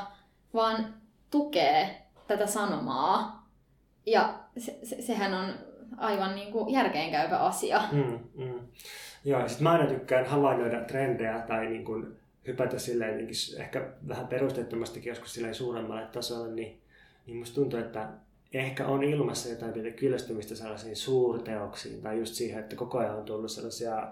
[0.53, 0.93] vaan
[1.31, 3.47] tukee tätä sanomaa.
[4.05, 5.53] Ja se, se, sehän on
[5.97, 7.81] aivan niin kuin järkeenkäypä asia.
[7.91, 8.59] Mm, mm.
[9.25, 12.07] Joo, ja sitten mä aina tykkään havainnoida trendejä tai niin kuin
[12.47, 13.29] hypätä silleen
[13.59, 16.81] ehkä vähän perustettomastikin joskus silleen suuremmalle tasolle, niin,
[17.25, 18.09] niin musta tuntuu, että
[18.53, 23.25] ehkä on ilmassa jotain pientä kyllästymistä sellaisiin suurteoksiin tai just siihen, että koko ajan on
[23.25, 24.07] tullut sellaisia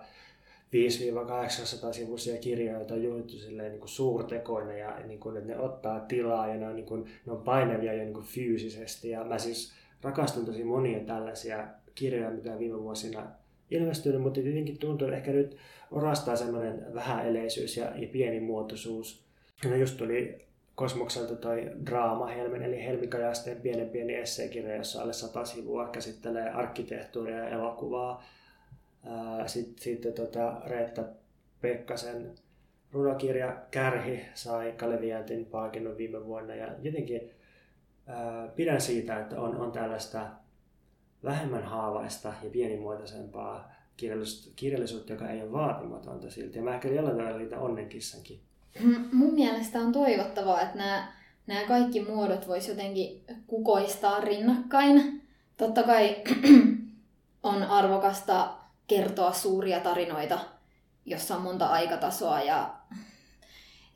[0.72, 6.00] 5-800 sivuisia kirjoja, joita on juhlittu niin kuin suurtekoina ja niin kuin, että ne ottaa
[6.00, 9.10] tilaa ja ne on, niin kuin, ne on painavia jo niin kuin fyysisesti.
[9.10, 13.28] Ja mä siis rakastun tosi monia tällaisia kirjoja, mitä viime vuosina
[13.72, 15.58] ilmestynyt, mutta tietenkin tuntuu, että ehkä nyt
[15.92, 19.26] orastaa semmoinen vähäeleisyys ja, ja pienimuotoisuus.
[19.66, 20.46] No just tuli
[20.76, 26.50] Kosmokselta toi draama Helmen, eli Helmi Kajasteen pienen pieni esseekirja, jossa alle sata sivua käsittelee
[26.50, 28.24] arkkitehtuuria ja elokuvaa
[29.46, 31.04] sitten, sitten tota Reetta
[31.62, 32.32] Pekkasen
[32.92, 37.32] runokirja Kärhi sai Kaleviantin palkinnon viime vuonna ja jotenkin
[38.56, 40.28] pidän siitä, että on, on tällaista
[41.24, 46.58] vähemmän haavaista ja pienimuotoisempaa kirjallisuutta, kirjallisuutta, joka ei ole vaatimatonta silti.
[46.58, 48.40] Ja mä ehkä jollain tavalla niitä onnenkissankin.
[49.12, 51.12] Mun mielestä on toivottavaa, että nämä,
[51.48, 55.22] nämä kaikki muodot vois jotenkin kukoistaa rinnakkain.
[55.58, 56.16] Totta kai
[57.44, 58.54] on arvokasta
[58.88, 60.40] kertoa suuria tarinoita,
[61.06, 62.74] jossa on monta aikatasoa ja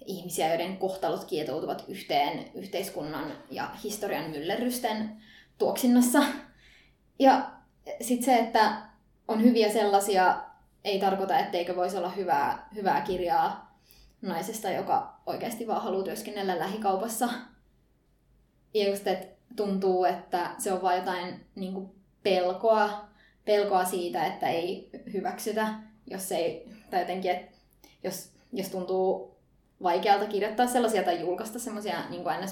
[0.06, 5.22] ihmisiä, joiden kohtalot kietoutuvat yhteen yhteiskunnan ja historian myllerrysten
[5.58, 6.24] tuoksinnassa.
[7.20, 7.52] Ja
[8.02, 8.82] sitten se, että
[9.28, 10.44] on hyviä sellaisia,
[10.84, 13.80] ei tarkoita, etteikö voisi olla hyvää, hyvää kirjaa
[14.22, 17.30] naisesta, joka oikeasti vaan haluaa työskennellä lähikaupassa.
[18.74, 21.90] Ja just, että tuntuu, että se on vain jotain niin kuin
[22.24, 23.06] pelkoa,
[23.46, 25.74] pelkoa siitä, että ei hyväksytä,
[26.08, 27.58] jos ei, tai jotenkin, että
[28.04, 29.35] jos, jos tuntuu
[29.84, 32.48] vaikealta kirjoittaa sellaisia tai julkaista semmoisia niin aina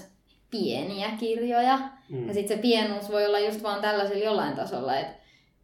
[0.51, 1.79] pieniä kirjoja.
[2.09, 2.27] Mm.
[2.27, 5.15] Ja sitten se pienuus voi olla just vaan tällaisella jollain tasolla, että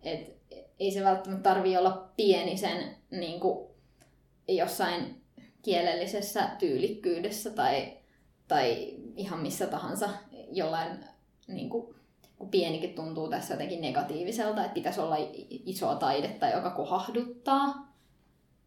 [0.03, 0.39] et,
[0.79, 3.69] ei se välttämättä tarvi olla pieni sen niin kuin,
[4.47, 5.21] jossain
[5.61, 7.93] kielellisessä tyylikkyydessä tai,
[8.47, 10.09] tai ihan missä tahansa
[10.51, 11.05] jollain
[11.47, 11.95] niin kuin,
[12.37, 15.17] kun pienikin tuntuu tässä jotenkin negatiiviselta, että pitäisi olla
[15.49, 17.88] isoa taidetta, joka kohahduttaa.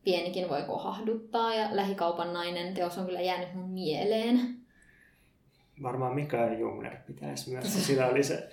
[0.04, 4.56] Pienikin voi kohahduttaa ja lähikaupan nainen teos on kyllä jäänyt mun mieleen.
[5.82, 7.86] Varmaan Mikael Jungner pitäisi myös.
[7.86, 8.48] Sillä oli se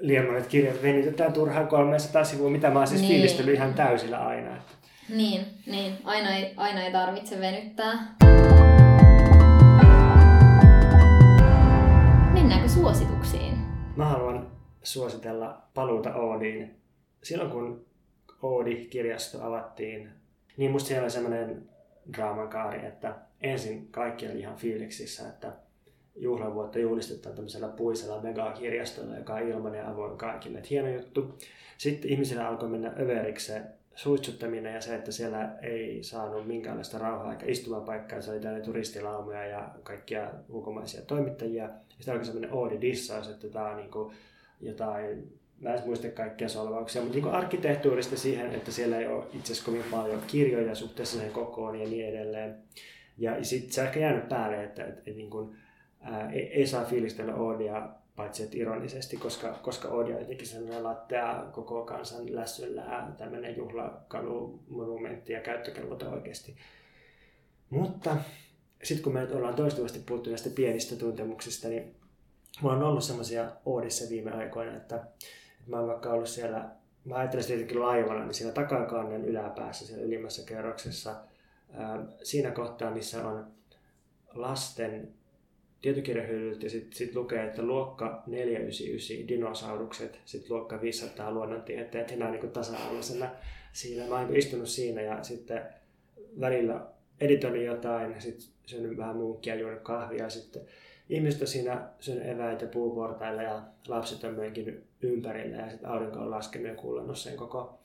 [0.00, 3.12] liian monet kirjat venytetään turhaan 300 sivua, mitä mä oon siis niin.
[3.12, 4.62] fiilistellyt ihan täysillä aina.
[5.08, 5.92] Niin, niin.
[6.04, 8.14] Aina, ei, aina ei tarvitse venyttää.
[12.32, 13.54] Mennäänkö suosituksiin?
[13.96, 14.50] Mä haluan
[14.82, 16.76] suositella paluuta Oodiin.
[17.22, 17.86] Silloin kun
[18.42, 20.21] Oodi-kirjasto avattiin,
[20.56, 21.68] niin musta siellä oli semmoinen
[22.16, 25.52] draaman kaari, että ensin kaikki oli ihan fiiliksissä, että
[26.16, 30.58] juhlavuotta juhlistetaan tämmöisellä puisella megakirjastolla, joka on ilmainen ja avoin kaikille.
[30.58, 31.38] Että hieno juttu.
[31.78, 33.62] Sitten ihmisillä alkoi mennä överiksi se
[33.94, 38.20] suitsuttaminen ja se, että siellä ei saanut minkäänlaista rauhaa eikä istumapaikkaa.
[38.20, 41.68] Se oli täynnä turistilaumoja ja kaikkia ulkomaisia toimittajia.
[41.88, 44.14] Sitten alkoi semmoinen oodi dissaus, että tämä on niin kuin
[44.60, 49.52] jotain, mä en muista kaikkia solvauksia, mutta niin arkkitehtuurista siihen, että siellä ei ole itse
[49.52, 52.58] asiassa kovin paljon kirjoja suhteessa sen kokoon ja niin edelleen.
[53.18, 55.56] Ja sitten se on ehkä jäänyt päälle, että, että, että niin kuin,
[56.00, 60.82] ää, ei, ei, saa fiilistellä Oodia paitsi että ironisesti, koska, koska Oodia on jotenkin sellainen
[60.82, 66.56] lattea koko kansan lässyllä, tämmöinen juhlakalu, monumentti ja käyttökelvoton oikeasti.
[67.70, 68.16] Mutta
[68.82, 71.94] sitten kun me ollaan toistuvasti puhuttu näistä pienistä tuntemuksista, niin
[72.60, 75.04] mulla on ollut semmoisia Oodissa viime aikoina, että
[75.66, 76.68] mä oon vaikka ollut siellä,
[77.04, 81.14] mä ajattelen sitä tietenkin laivana, niin siellä takakannen yläpäässä, siellä ylimmässä kerroksessa,
[82.22, 83.46] siinä kohtaa, missä on
[84.34, 85.08] lasten
[85.82, 92.30] tietokirjahyllyt ja sitten sit lukee, että luokka 499 dinosaurukset, sitten luokka 500 luonnontieteet ja nämä
[92.30, 93.30] niin tasa-arvoisena
[93.72, 94.06] siinä.
[94.06, 95.62] Mä oon niin istunut siinä ja sitten
[96.40, 96.86] välillä
[97.20, 100.62] editoinut jotain, sitten syönyt vähän munkkia, juonut kahvia ja sitten
[101.12, 106.30] ihmiset on siinä syönyt eväitä puuportailla ja lapset on myöskin ympärillä ja sitten aurinko on
[106.30, 107.80] laskenut ja kuulannut sen koko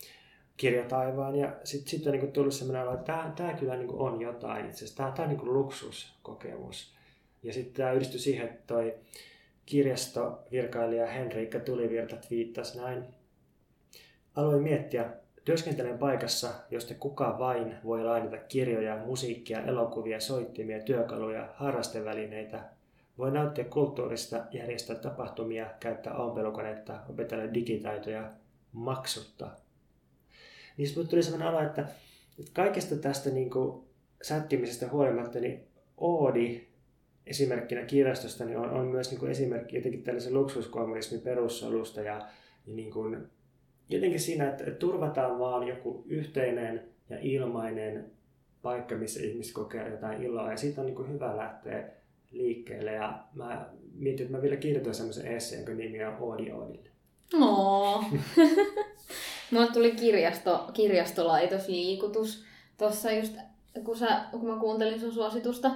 [0.58, 1.36] kirjataivaan.
[1.36, 4.86] Ja sitten sit on niinku tullut sellainen olo, että tämä kyllä niinku on jotain itse
[4.86, 5.12] asiassa.
[5.16, 6.96] Tämä on niinku luksuskokemus.
[7.44, 8.96] Ja sitten tämä yhdistyi siihen, että toi
[9.66, 13.04] kirjastovirkailija Henriikka Tulivirta viittasi näin.
[14.36, 15.06] Aloin miettiä,
[15.46, 22.77] Työskentelen paikassa, josta kuka vain voi lainata kirjoja, musiikkia, elokuvia, soittimia, työkaluja, harrastevälineitä,
[23.18, 28.32] voi nauttia kulttuurista, järjestää tapahtumia, käyttää ompelukonetta, opetella digitaitoja
[28.72, 29.50] maksutta.
[30.78, 31.82] Niin sitten tuli sellainen ala, että,
[32.40, 33.84] että kaikesta tästä niin kuin,
[34.22, 35.68] sättimisestä huolimatta, niin
[35.98, 36.68] Oodi
[37.26, 42.14] esimerkkinä kirjastosta niin on, on myös niin kuin esimerkki jotenkin tällaisen luksuskommunismin perussolusta ja,
[42.68, 43.28] ja niin kuin,
[43.90, 48.12] jotenkin siinä, että turvataan vaan joku yhteinen ja ilmainen
[48.62, 51.90] paikka, missä ihmiset kokee jotain iloa ja siitä on niin kuin hyvä lähteä
[52.32, 56.90] liikkeelle ja mä mietin, että mä vielä kirjoitan semmoisen esseen, jonka nimi on Oodi Oodille.
[57.42, 58.04] Oo.
[59.52, 62.44] Mulle tuli kirjasto, kirjastolaitosliikutus
[62.78, 63.34] tuossa just,
[63.84, 65.70] kun, sä, kun mä kuuntelin sun suositusta.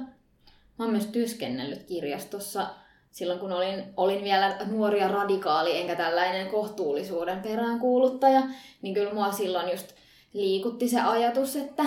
[0.79, 2.67] Mä oon myös työskennellyt kirjastossa
[3.11, 8.41] silloin, kun olin, olin vielä nuori ja radikaali, enkä tällainen kohtuullisuuden peräänkuuluttaja,
[8.81, 9.91] niin kyllä mua silloin just
[10.33, 11.83] liikutti se ajatus, että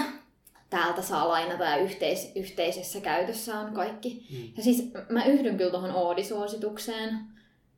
[0.74, 4.26] täältä saa lainata ja yhteis- yhteisessä käytössä on kaikki.
[4.30, 4.52] Mm.
[4.56, 7.18] Ja siis mä yhdyn kyllä tuohon Oodi-suositukseen.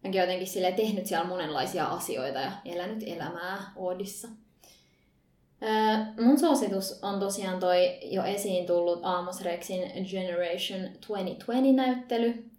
[0.05, 4.29] Mäkin jotenkin sille tehnyt siellä monenlaisia asioita ja elänyt elämää Oodissa.
[5.63, 12.51] Öö, mun suositus on tosiaan toi jo esiin tullut Amos Rexin Generation 2020-näyttely.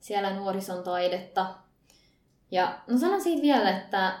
[0.00, 1.54] Siellä nuorison taidetta.
[2.50, 4.18] Ja no sanon siitä vielä, että,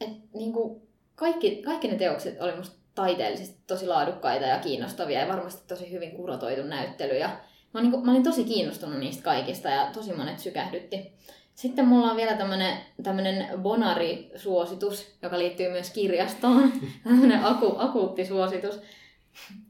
[0.00, 0.82] että niinku
[1.14, 6.10] kaikki, kaikki ne teokset oli musta taiteellisesti tosi laadukkaita ja kiinnostavia ja varmasti tosi hyvin
[6.10, 7.18] kuratoitu näyttely.
[7.18, 7.30] Ja
[7.74, 11.12] mä, niin kuin, mä olin tosi kiinnostunut niistä kaikista ja tosi monet sykähdytti.
[11.54, 16.72] Sitten mulla on vielä tämmönen, tämmönen Bonari-suositus, joka liittyy myös kirjastoon.
[17.04, 18.80] tämmönen aku, akuutti suositus.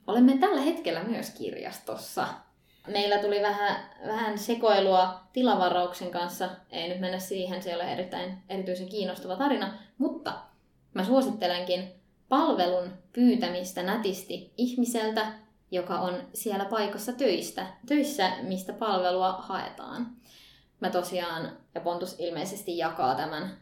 [0.07, 2.27] Olemme tällä hetkellä myös kirjastossa.
[2.87, 3.77] meillä tuli vähän,
[4.07, 6.51] vähän sekoilua tilavarauksen kanssa.
[6.71, 9.79] Ei nyt mennä siihen, se ei ole erittäin erityisen kiinnostava tarina.
[9.99, 10.33] Mutta
[10.95, 15.27] mä suosittelenkin palvelun pyytämistä nätisti ihmiseltä,
[15.71, 20.07] joka on siellä paikassa töistä, töissä, mistä palvelua haetaan.
[20.81, 23.57] Mä tosiaan, ja Pontus ilmeisesti jakaa tämän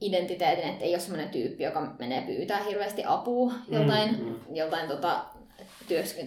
[0.00, 4.56] identiteetin, että ei ole semmoinen tyyppi, joka menee pyytää hirveästi apua joltain, mm, mm.
[4.56, 5.24] joltain tota,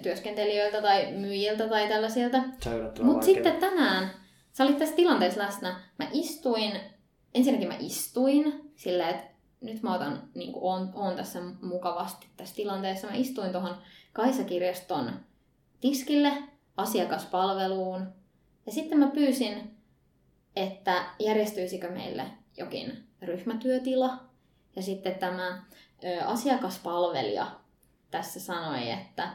[0.02, 2.38] työskentelijöiltä tai myyjiltä tai tällaisilta.
[3.02, 4.12] Mutta sitten tänään,
[4.52, 6.80] sä olit tässä tilanteessa läsnä, mä istuin,
[7.36, 9.32] ensinnäkin mä istuin silleen, että
[9.62, 13.78] nyt mä otan, niin kuin on, on tässä mukavasti tässä tilanteessa, mä istuin tuohon
[14.14, 15.12] Kaisakirjaston
[15.82, 16.32] tiskille
[16.78, 18.08] asiakaspalveluun
[18.66, 19.78] ja sitten mä pyysin,
[20.56, 22.24] että järjestyisikö meille
[22.58, 24.20] jokin ryhmätyötila.
[24.76, 25.64] Ja sitten tämä
[26.04, 27.48] ö, asiakaspalvelija
[28.12, 29.30] tässä sanoi, että,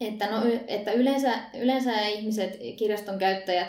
[0.00, 3.68] että, no, että yleensä, yleensä ihmiset, kirjaston käyttäjät,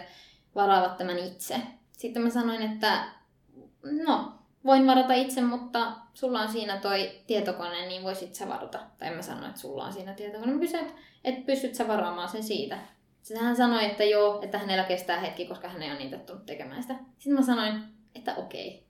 [0.55, 1.55] varaavat tämän itse.
[1.91, 3.03] Sitten mä sanoin, että
[4.05, 8.79] no, voin varata itse, mutta sulla on siinä toi tietokone, niin voisit sä varata.
[8.97, 10.53] Tai mä sanoin, että sulla on siinä tietokone.
[10.53, 10.85] Mä kysyin,
[11.23, 12.77] että, pystyt sä varaamaan sen siitä.
[13.21, 16.45] Sitten hän sanoi, että joo, että hänellä kestää hetki, koska hän ei ole niin tottunut
[16.45, 16.95] tekemään sitä.
[17.17, 17.83] Sitten mä sanoin,
[18.15, 18.83] että okei.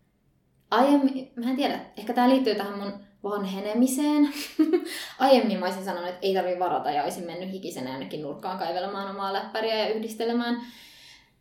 [0.71, 2.93] Aiemmin, mä en tiedä, ehkä tämä liittyy tähän mun
[3.23, 4.29] vanhenemiseen.
[5.19, 9.09] Aiemmin mä olisin sanonut, että ei tarvi varata ja olisin mennyt hikisenä jonnekin nurkkaan kaivelemaan
[9.09, 10.61] omaa läppäriä ja yhdistelemään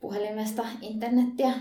[0.01, 1.53] puhelimesta internettiä.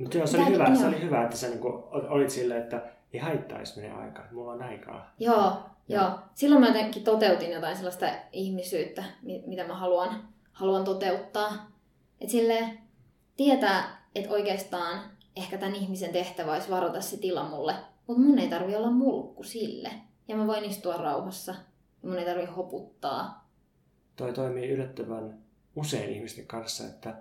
[0.00, 2.82] Mutta joo, se oli, hyvä, se oli hyvä, että sä niinku olit silleen, että
[3.12, 5.14] ei haittaisi menee aikaa, mulla on aikaa.
[5.18, 6.00] Joo, ja.
[6.00, 6.18] joo.
[6.34, 11.70] Silloin mä jotenkin toteutin jotain sellaista ihmisyyttä, mitä mä haluan, haluan toteuttaa.
[12.20, 12.78] Että sille
[13.36, 15.00] tietää, että oikeastaan
[15.36, 17.74] ehkä tämän ihmisen tehtävä olisi varata se tila mulle,
[18.06, 19.90] mutta mun ei tarvi olla mulkku sille.
[20.28, 21.54] Ja mä voin istua rauhassa.
[22.02, 23.48] Ja mun ei tarvi hoputtaa.
[24.16, 25.38] Toi toimii yllättävän
[25.76, 27.14] usein ihmisten kanssa, että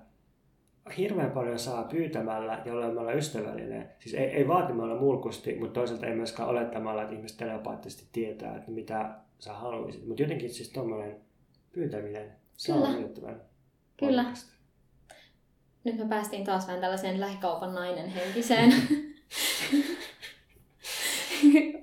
[0.98, 3.90] hirveän paljon saa pyytämällä ja olemalla ystävällinen.
[4.00, 8.72] Siis ei, ei vaatimalla mulkusti, mutta toisaalta ei myöskään olettamalla, että ihmiset telepaattisesti tietää, että
[8.72, 10.08] mitä sä haluaisit.
[10.08, 11.18] Mutta jotenkin siis tuommoinen
[11.72, 12.88] pyytäminen, se Kyllä.
[12.88, 13.42] on yllättävän
[13.98, 14.26] Kyllä.
[15.84, 18.74] Nyt me päästiin taas vähän tällaiseen lähikaupan nainen henkiseen.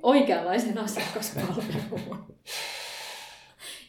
[0.02, 2.36] Oikeanlaisen asiakaspalveluun.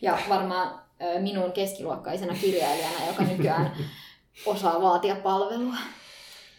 [0.01, 0.81] Ja varmaan
[1.19, 3.71] minun keskiluokkaisena kirjailijana, joka nykyään
[4.45, 5.75] osaa vaatia palvelua.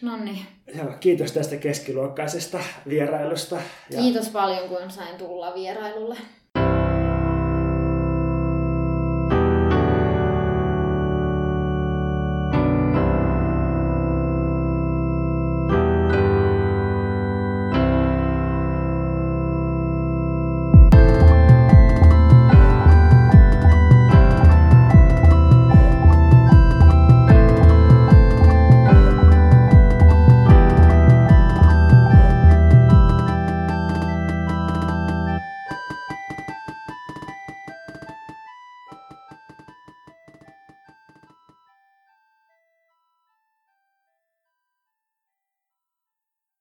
[0.01, 0.45] No niin.
[0.75, 3.55] Joo, kiitos tästä keskiluokkaisesta vierailusta.
[3.89, 3.99] Ja...
[4.01, 6.17] Kiitos paljon, kun sain tulla vierailulle.